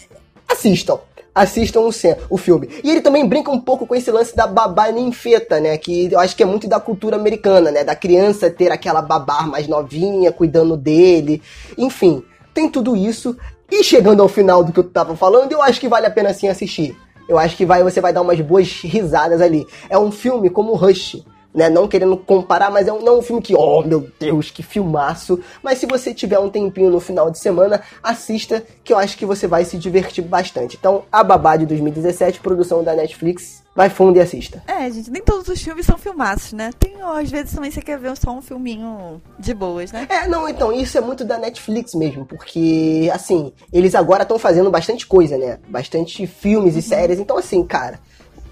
Assistam. 0.48 0.98
Assistam 1.34 1.80
o, 1.80 1.90
o 2.30 2.36
filme. 2.36 2.68
E 2.84 2.90
ele 2.90 3.00
também 3.00 3.26
brinca 3.26 3.50
um 3.50 3.58
pouco 3.60 3.86
com 3.86 3.94
esse 3.94 4.10
lance 4.10 4.36
da 4.36 4.46
babá 4.46 4.90
ninfeta, 4.92 5.58
né? 5.58 5.76
Que 5.78 6.12
eu 6.12 6.20
acho 6.20 6.36
que 6.36 6.42
é 6.42 6.46
muito 6.46 6.68
da 6.68 6.78
cultura 6.78 7.16
americana, 7.16 7.70
né? 7.72 7.82
Da 7.82 7.96
criança 7.96 8.48
ter 8.50 8.70
aquela 8.70 9.02
babá 9.02 9.42
mais 9.42 9.66
novinha, 9.66 10.30
cuidando 10.30 10.76
dele. 10.76 11.42
Enfim, 11.76 12.22
tem 12.52 12.68
tudo 12.68 12.94
isso. 12.96 13.36
E 13.70 13.82
chegando 13.82 14.22
ao 14.22 14.28
final 14.28 14.62
do 14.62 14.70
que 14.72 14.78
eu 14.78 14.84
tava 14.84 15.16
falando, 15.16 15.50
eu 15.50 15.60
acho 15.62 15.80
que 15.80 15.88
vale 15.88 16.06
a 16.06 16.10
pena 16.10 16.32
sim 16.32 16.46
assistir. 16.46 16.96
Eu 17.28 17.38
acho 17.38 17.56
que 17.56 17.64
vai, 17.64 17.82
você 17.82 18.00
vai 18.00 18.12
dar 18.12 18.22
umas 18.22 18.40
boas 18.40 18.68
risadas 18.82 19.40
ali. 19.40 19.66
É 19.88 19.98
um 19.98 20.12
filme 20.12 20.50
como 20.50 20.74
Rush, 20.74 21.24
né? 21.54 21.70
Não 21.70 21.88
querendo 21.88 22.16
comparar, 22.16 22.70
mas 22.70 22.86
é 22.86 22.92
um, 22.92 23.00
não 23.00 23.14
é 23.14 23.18
um 23.18 23.22
filme 23.22 23.40
que, 23.40 23.54
oh 23.54 23.82
meu 23.82 24.06
Deus, 24.20 24.50
que 24.50 24.62
filmaço. 24.62 25.40
Mas 25.62 25.78
se 25.78 25.86
você 25.86 26.12
tiver 26.12 26.38
um 26.38 26.50
tempinho 26.50 26.90
no 26.90 27.00
final 27.00 27.30
de 27.30 27.38
semana, 27.38 27.80
assista, 28.02 28.62
que 28.82 28.92
eu 28.92 28.98
acho 28.98 29.16
que 29.16 29.24
você 29.24 29.46
vai 29.46 29.64
se 29.64 29.78
divertir 29.78 30.24
bastante. 30.24 30.76
Então, 30.78 31.04
A 31.10 31.24
Babá 31.24 31.56
de 31.56 31.64
2017, 31.64 32.40
produção 32.40 32.84
da 32.84 32.94
Netflix, 32.94 33.63
vai 33.74 33.90
fundo 33.90 34.18
e 34.18 34.20
assista. 34.20 34.62
É, 34.66 34.90
gente, 34.90 35.10
nem 35.10 35.22
todos 35.22 35.48
os 35.48 35.60
filmes 35.60 35.84
são 35.84 35.98
filmaços, 35.98 36.52
né? 36.52 36.70
Tem, 36.78 37.02
ó, 37.02 37.18
às 37.18 37.30
vezes 37.30 37.52
também 37.52 37.70
você 37.70 37.82
quer 37.82 37.98
ver 37.98 38.16
só 38.16 38.30
um 38.30 38.40
filminho 38.40 39.20
de 39.38 39.52
boas, 39.52 39.90
né? 39.90 40.06
É, 40.08 40.28
não, 40.28 40.48
então, 40.48 40.72
isso 40.72 40.96
é 40.96 41.00
muito 41.00 41.24
da 41.24 41.38
Netflix 41.38 41.94
mesmo, 41.94 42.24
porque, 42.24 43.10
assim, 43.12 43.52
eles 43.72 43.94
agora 43.94 44.22
estão 44.22 44.38
fazendo 44.38 44.70
bastante 44.70 45.06
coisa, 45.06 45.36
né? 45.36 45.58
Bastante 45.68 46.26
filmes 46.26 46.76
e 46.76 46.82
séries, 46.82 47.18
então, 47.18 47.36
assim, 47.36 47.64
cara, 47.64 47.98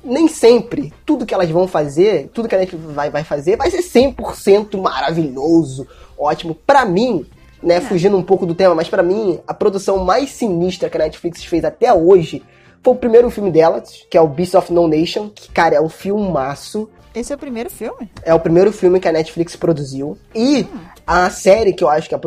nem 0.04 0.26
sempre 0.26 0.92
tudo 1.06 1.24
que 1.24 1.32
elas 1.32 1.50
vão 1.50 1.68
fazer, 1.68 2.28
tudo 2.34 2.48
que 2.48 2.54
a 2.54 2.58
Netflix 2.58 2.92
vai, 2.92 3.10
vai 3.10 3.22
fazer, 3.22 3.56
vai 3.56 3.70
ser 3.70 3.82
100% 3.82 4.76
maravilhoso, 4.80 5.86
ótimo. 6.18 6.54
Pra 6.54 6.84
mim, 6.84 7.24
né, 7.62 7.80
fugindo 7.80 8.16
um 8.16 8.22
pouco 8.22 8.44
do 8.44 8.56
tema, 8.56 8.74
mas 8.74 8.88
pra 8.88 9.02
mim, 9.04 9.38
a 9.46 9.54
produção 9.54 10.04
mais 10.04 10.30
sinistra 10.30 10.90
que 10.90 10.96
a 10.96 11.00
Netflix 11.00 11.44
fez 11.44 11.64
até 11.64 11.94
hoje 11.94 12.42
foi 12.82 12.94
o 12.94 12.96
primeiro 12.96 13.30
filme 13.30 13.50
delas, 13.50 14.04
que 14.10 14.18
é 14.18 14.20
o 14.20 14.26
Beast 14.26 14.54
of 14.54 14.72
No 14.72 14.88
Nation, 14.88 15.28
que, 15.28 15.50
cara, 15.50 15.76
é 15.76 15.80
um 15.80 15.88
filmaço. 15.88 16.88
Esse 17.14 17.32
é 17.32 17.36
o 17.36 17.38
primeiro 17.38 17.70
filme? 17.70 18.10
É 18.24 18.34
o 18.34 18.40
primeiro 18.40 18.72
filme 18.72 18.98
que 18.98 19.06
a 19.06 19.12
Netflix 19.12 19.54
produziu. 19.54 20.18
E 20.34 20.66
a 21.06 21.30
série 21.30 21.72
que 21.72 21.84
eu 21.84 21.88
acho 21.88 22.08
que 22.08 22.14
a, 22.14 22.20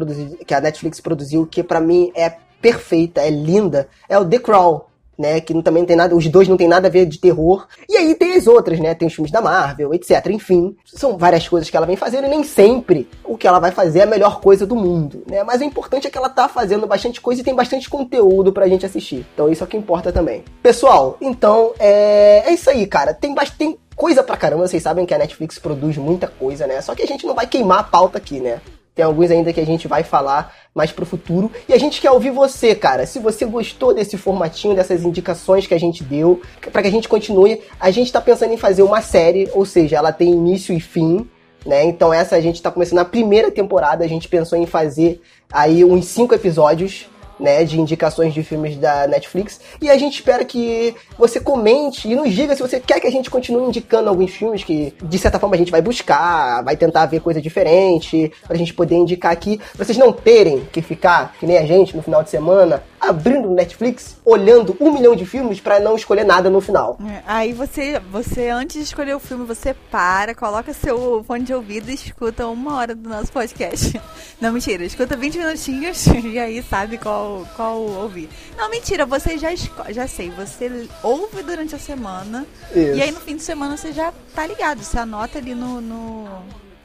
que 0.45 0.53
a 0.53 0.61
Netflix 0.61 1.01
produziu, 1.01 1.45
que 1.45 1.61
pra 1.61 1.81
mim 1.81 2.11
é 2.15 2.33
perfeita, 2.61 3.21
é 3.21 3.29
linda, 3.29 3.89
é 4.07 4.17
o 4.17 4.25
The 4.25 4.39
Crawl. 4.39 4.89
Né, 5.17 5.39
que 5.39 5.53
não- 5.53 5.61
também 5.61 5.81
não 5.83 5.87
tem 5.87 5.95
nada, 5.95 6.13
os 6.13 6.27
dois 6.27 6.45
não 6.47 6.57
tem 6.57 6.67
nada 6.67 6.87
a 6.89 6.91
ver 6.91 7.05
de 7.05 7.17
terror. 7.19 7.67
E 7.87 7.95
aí 7.95 8.13
tem 8.15 8.33
as 8.33 8.47
outras, 8.47 8.79
né? 8.81 8.93
Tem 8.93 9.07
os 9.07 9.13
filmes 9.13 9.31
da 9.31 9.41
Marvel, 9.41 9.93
etc. 9.93 10.25
Enfim, 10.29 10.75
são 10.85 11.17
várias 11.17 11.47
coisas 11.47 11.69
que 11.69 11.77
ela 11.77 11.85
vem 11.85 11.95
fazendo 11.95 12.25
e 12.25 12.29
nem 12.29 12.43
sempre 12.43 13.07
o 13.23 13.37
que 13.37 13.47
ela 13.47 13.59
vai 13.59 13.71
fazer 13.71 13.99
é 13.99 14.03
a 14.03 14.07
melhor 14.07 14.41
coisa 14.41 14.65
do 14.65 14.75
mundo, 14.75 15.23
né? 15.29 15.41
Mas 15.43 15.61
o 15.61 15.63
importante 15.63 16.05
é 16.05 16.09
que 16.09 16.17
ela 16.17 16.27
tá 16.27 16.49
fazendo 16.49 16.85
bastante 16.85 17.21
coisa 17.21 17.39
e 17.39 17.43
tem 17.45 17.55
bastante 17.55 17.89
conteúdo 17.89 18.51
pra 18.51 18.67
gente 18.67 18.85
assistir. 18.85 19.25
Então 19.33 19.49
isso 19.49 19.63
é 19.63 19.65
o 19.65 19.69
que 19.69 19.77
importa 19.77 20.11
também. 20.11 20.43
Pessoal, 20.61 21.15
então 21.21 21.71
é, 21.79 22.43
é 22.47 22.53
isso 22.53 22.69
aí, 22.69 22.85
cara. 22.85 23.13
Tem 23.13 23.33
bastante 23.33 23.79
coisa 23.95 24.21
pra 24.21 24.35
caramba, 24.35 24.67
vocês 24.67 24.83
sabem 24.83 25.05
que 25.05 25.13
a 25.13 25.17
Netflix 25.17 25.57
produz 25.57 25.95
muita 25.97 26.27
coisa, 26.27 26.67
né? 26.67 26.81
Só 26.81 26.93
que 26.93 27.01
a 27.01 27.07
gente 27.07 27.25
não 27.25 27.33
vai 27.33 27.47
queimar 27.47 27.79
a 27.79 27.83
pauta 27.83 28.17
aqui, 28.17 28.41
né? 28.41 28.59
Tem 28.95 29.03
alguns 29.03 29.29
ainda 29.29 29.51
que 29.51 29.59
a 29.59 29.65
gente 29.65 29.89
vai 29.89 30.03
falar 30.03 30.55
mais 30.73 30.89
pro 30.89 31.05
futuro. 31.05 31.51
E 31.67 31.73
a 31.73 31.77
gente 31.77 31.99
quer 31.99 32.11
ouvir 32.11 32.31
você, 32.31 32.73
cara. 32.73 33.05
Se 33.05 33.19
você 33.19 33.45
gostou 33.45 33.93
desse 33.93 34.17
formatinho, 34.17 34.73
dessas 34.73 35.03
indicações 35.03 35.67
que 35.67 35.73
a 35.73 35.79
gente 35.79 36.01
deu, 36.01 36.41
pra 36.71 36.81
que 36.81 36.87
a 36.87 36.91
gente 36.91 37.09
continue, 37.09 37.61
a 37.77 37.91
gente 37.91 38.11
tá 38.11 38.21
pensando 38.21 38.53
em 38.53 38.57
fazer 38.57 38.83
uma 38.83 39.01
série, 39.01 39.49
ou 39.53 39.65
seja, 39.65 39.97
ela 39.97 40.13
tem 40.13 40.31
início 40.31 40.73
e 40.73 40.79
fim. 40.79 41.29
Né? 41.65 41.83
Então 41.83 42.13
essa 42.13 42.35
a 42.35 42.41
gente 42.41 42.61
tá 42.61 42.71
começando 42.71 42.99
a 42.99 43.05
primeira 43.05 43.51
temporada, 43.51 44.05
a 44.05 44.07
gente 44.07 44.27
pensou 44.27 44.57
em 44.57 44.67
fazer 44.67 45.19
aí 45.51 45.83
uns 45.83 46.05
cinco 46.05 46.35
episódios 46.35 47.07
né, 47.39 47.63
de 47.63 47.79
indicações 47.79 48.33
de 48.33 48.43
filmes 48.43 48.77
da 48.77 49.07
Netflix. 49.07 49.59
E 49.81 49.89
a 49.89 49.97
gente 49.97 50.15
espera 50.15 50.43
que 50.45 50.95
você 51.17 51.39
comente 51.39 52.07
e 52.07 52.15
nos 52.15 52.33
diga 52.33 52.55
se 52.55 52.61
você 52.61 52.79
quer 52.79 52.99
que 52.99 53.07
a 53.07 53.11
gente 53.11 53.29
continue 53.29 53.67
indicando 53.67 54.09
alguns 54.09 54.31
filmes 54.31 54.63
que, 54.63 54.93
de 55.03 55.17
certa 55.19 55.39
forma, 55.39 55.55
a 55.55 55.59
gente 55.59 55.71
vai 55.71 55.81
buscar, 55.81 56.63
vai 56.63 56.75
tentar 56.75 57.05
ver 57.05 57.19
coisa 57.19 57.41
diferente, 57.41 58.31
pra 58.47 58.57
gente 58.57 58.73
poder 58.73 58.95
indicar 58.95 59.31
aqui. 59.31 59.59
Pra 59.75 59.85
vocês 59.85 59.97
não 59.97 60.11
terem 60.11 60.67
que 60.71 60.81
ficar, 60.81 61.33
que 61.39 61.45
nem 61.45 61.57
a 61.57 61.65
gente, 61.65 61.95
no 61.95 62.03
final 62.03 62.23
de 62.23 62.29
semana, 62.29 62.83
abrindo 63.09 63.49
o 63.49 63.53
Netflix, 63.53 64.17
olhando 64.25 64.75
um 64.79 64.91
milhão 64.91 65.15
de 65.15 65.25
filmes 65.25 65.59
pra 65.59 65.79
não 65.79 65.95
escolher 65.95 66.23
nada 66.23 66.49
no 66.49 66.59
final. 66.61 66.97
É, 67.07 67.21
Aí 67.25 67.53
você, 67.53 67.99
você, 68.11 68.49
antes 68.49 68.75
de 68.77 68.83
escolher 68.83 69.15
o 69.15 69.19
filme, 69.19 69.45
você 69.45 69.73
para, 69.91 70.33
coloca 70.35 70.73
seu 70.73 71.23
fone 71.25 71.43
de 71.43 71.53
ouvido 71.53 71.89
e 71.89 71.93
escuta 71.95 72.47
uma 72.47 72.75
hora 72.75 72.95
do 72.95 73.07
nosso 73.09 73.31
podcast. 73.31 73.99
Não, 74.41 74.51
mentira, 74.51 74.83
escuta 74.83 75.15
20 75.15 75.37
minutinhos 75.37 76.05
e 76.23 76.37
aí 76.39 76.61
sabe 76.63 76.97
qual, 76.97 77.47
qual 77.55 77.79
ouvir. 77.81 78.29
Não, 78.57 78.69
mentira, 78.69 79.05
você 79.05 79.37
já 79.37 79.49
já 79.89 80.07
sei, 80.07 80.29
você 80.31 80.87
ouve 81.03 81.43
durante 81.43 81.75
a 81.75 81.79
semana 81.79 82.45
Isso. 82.71 82.97
e 82.97 83.01
aí 83.01 83.11
no 83.11 83.19
fim 83.19 83.35
de 83.35 83.43
semana 83.43 83.77
você 83.77 83.91
já 83.93 84.11
tá 84.33 84.45
ligado, 84.45 84.81
você 84.83 84.97
anota 84.99 85.37
ali 85.37 85.53
no, 85.55 85.79
no, 85.79 86.27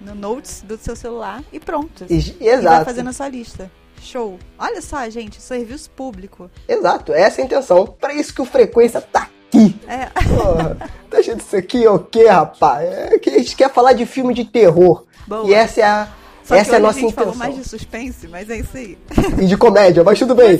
no 0.00 0.14
notes 0.14 0.62
do 0.62 0.76
seu 0.78 0.94
celular 0.94 1.42
e 1.52 1.58
pronto. 1.58 2.04
E- 2.08 2.18
E 2.40 2.44
vai 2.48 2.54
exato. 2.58 2.84
fazendo 2.84 3.10
a 3.10 3.12
sua 3.12 3.28
lista. 3.28 3.70
Show. 4.02 4.38
Olha 4.58 4.80
só, 4.80 5.08
gente, 5.10 5.40
serviço 5.40 5.90
público. 5.90 6.50
Exato, 6.68 7.12
essa 7.12 7.40
é 7.40 7.42
a 7.42 7.46
intenção. 7.46 7.86
Pra 8.00 8.12
isso 8.14 8.34
que 8.34 8.42
o 8.42 8.44
Frequência 8.44 9.00
tá 9.00 9.28
aqui. 9.52 9.76
É. 9.88 10.06
Porra, 10.28 10.76
tá 11.10 11.18
achando 11.18 11.40
isso 11.40 11.56
aqui 11.56 11.86
o 11.86 11.98
quê, 11.98 12.26
rapaz? 12.26 12.88
É 12.88 13.18
que 13.18 13.30
a 13.30 13.38
gente 13.38 13.54
quer 13.56 13.70
falar 13.72 13.92
de 13.92 14.06
filme 14.06 14.32
de 14.34 14.44
terror. 14.44 15.04
Boa. 15.26 15.46
E 15.48 15.54
essa 15.54 15.80
é 15.80 15.84
a, 15.84 16.08
Só 16.44 16.54
essa 16.54 16.74
é 16.74 16.76
a 16.76 16.80
nossa 16.80 16.98
a 16.98 17.02
gente 17.02 17.14
falou 17.14 17.30
intenção. 17.34 17.46
mais 17.48 17.62
de 17.62 17.68
suspense, 17.68 18.26
mas 18.28 18.48
é 18.50 18.58
isso 18.58 18.76
aí. 18.76 18.98
E 19.40 19.46
de 19.46 19.56
comédia, 19.56 20.02
mas 20.02 20.18
tudo 20.18 20.34
bem. 20.34 20.58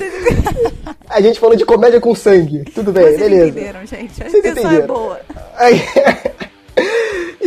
A 1.08 1.20
gente 1.20 1.40
falou 1.40 1.56
de 1.56 1.64
comédia 1.64 2.00
com 2.00 2.14
sangue. 2.14 2.64
Tudo 2.72 2.92
bem, 2.92 3.02
Vocês 3.04 3.18
beleza. 3.18 3.48
entenderam, 3.48 3.86
gente. 3.86 4.22
A 4.22 4.28
Vocês 4.28 4.34
intenção 4.44 4.70
é 4.70 4.82
boa. 4.82 5.20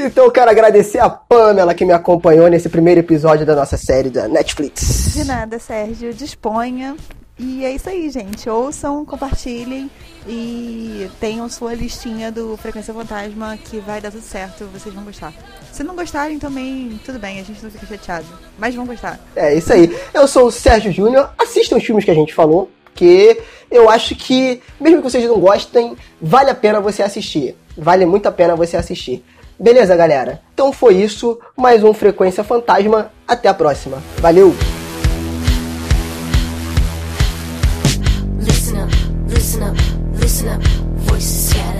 Então 0.05 0.25
eu 0.25 0.31
quero 0.31 0.51
agradecer 0.51 0.99
a 0.99 1.09
Pamela 1.09 1.73
que 1.73 1.85
me 1.85 1.93
acompanhou 1.93 2.49
nesse 2.49 2.67
primeiro 2.67 2.99
episódio 2.99 3.45
da 3.45 3.55
nossa 3.55 3.77
série 3.77 4.09
da 4.09 4.27
Netflix. 4.27 5.13
De 5.13 5.23
nada, 5.23 5.57
Sérgio. 5.57 6.13
Disponha. 6.13 6.95
E 7.39 7.63
é 7.63 7.71
isso 7.71 7.89
aí, 7.89 8.09
gente. 8.09 8.47
Ouçam, 8.49 9.03
compartilhem 9.05 9.89
E 10.27 11.09
tenham 11.19 11.49
sua 11.49 11.73
listinha 11.73 12.31
do 12.31 12.55
Frequência 12.57 12.93
Fantasma 12.93 13.57
que 13.57 13.79
vai 13.79 14.01
dar 14.01 14.11
tudo 14.11 14.21
certo, 14.21 14.65
vocês 14.65 14.93
vão 14.93 15.03
gostar. 15.03 15.33
Se 15.71 15.83
não 15.83 15.95
gostarem 15.95 16.37
também, 16.37 16.99
tudo 17.05 17.17
bem, 17.17 17.39
a 17.39 17.43
gente 17.43 17.63
não 17.63 17.71
fica 17.71 17.85
chateado. 17.85 18.27
Mas 18.59 18.75
vão 18.75 18.85
gostar. 18.85 19.19
É 19.35 19.55
isso 19.55 19.71
aí. 19.71 19.89
Eu 20.13 20.27
sou 20.27 20.47
o 20.47 20.51
Sérgio 20.51 20.91
Júnior. 20.91 21.29
Assistam 21.39 21.77
os 21.77 21.83
filmes 21.83 22.03
que 22.03 22.11
a 22.11 22.15
gente 22.15 22.33
falou, 22.33 22.69
porque 22.83 23.41
eu 23.71 23.89
acho 23.89 24.15
que, 24.15 24.61
mesmo 24.79 24.97
que 24.97 25.09
vocês 25.09 25.23
não 25.23 25.39
gostem, 25.39 25.95
vale 26.21 26.51
a 26.51 26.55
pena 26.55 26.81
você 26.81 27.01
assistir. 27.01 27.55
Vale 27.75 28.05
muito 28.05 28.27
a 28.27 28.31
pena 28.31 28.55
você 28.55 28.77
assistir. 28.77 29.23
Beleza, 29.59 29.95
galera? 29.95 30.41
Então 30.53 30.71
foi 30.71 30.95
isso. 30.95 31.39
Mais 31.55 31.83
um 31.83 31.93
Frequência 31.93 32.43
Fantasma. 32.43 33.11
Até 33.27 33.49
a 33.49 33.53
próxima. 33.53 34.01
Valeu! 34.17 34.53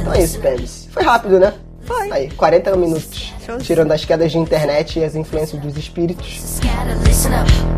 Então 0.02 0.14
é 0.14 0.22
isso, 0.22 0.40
Pebs. 0.40 0.88
Foi 0.92 1.04
rápido, 1.04 1.40
né? 1.40 1.54
Foi. 1.82 2.12
Aí, 2.12 2.30
40 2.32 2.76
minutos. 2.76 3.34
Tirando 3.62 3.92
as 3.92 4.06
quedas 4.06 4.32
de 4.32 4.38
internet 4.38 5.00
e 5.00 5.04
as 5.04 5.16
influências 5.16 5.62
dos 5.62 5.78
espíritos. 5.78 6.60
Listen 7.06 7.34
up. 7.34 7.74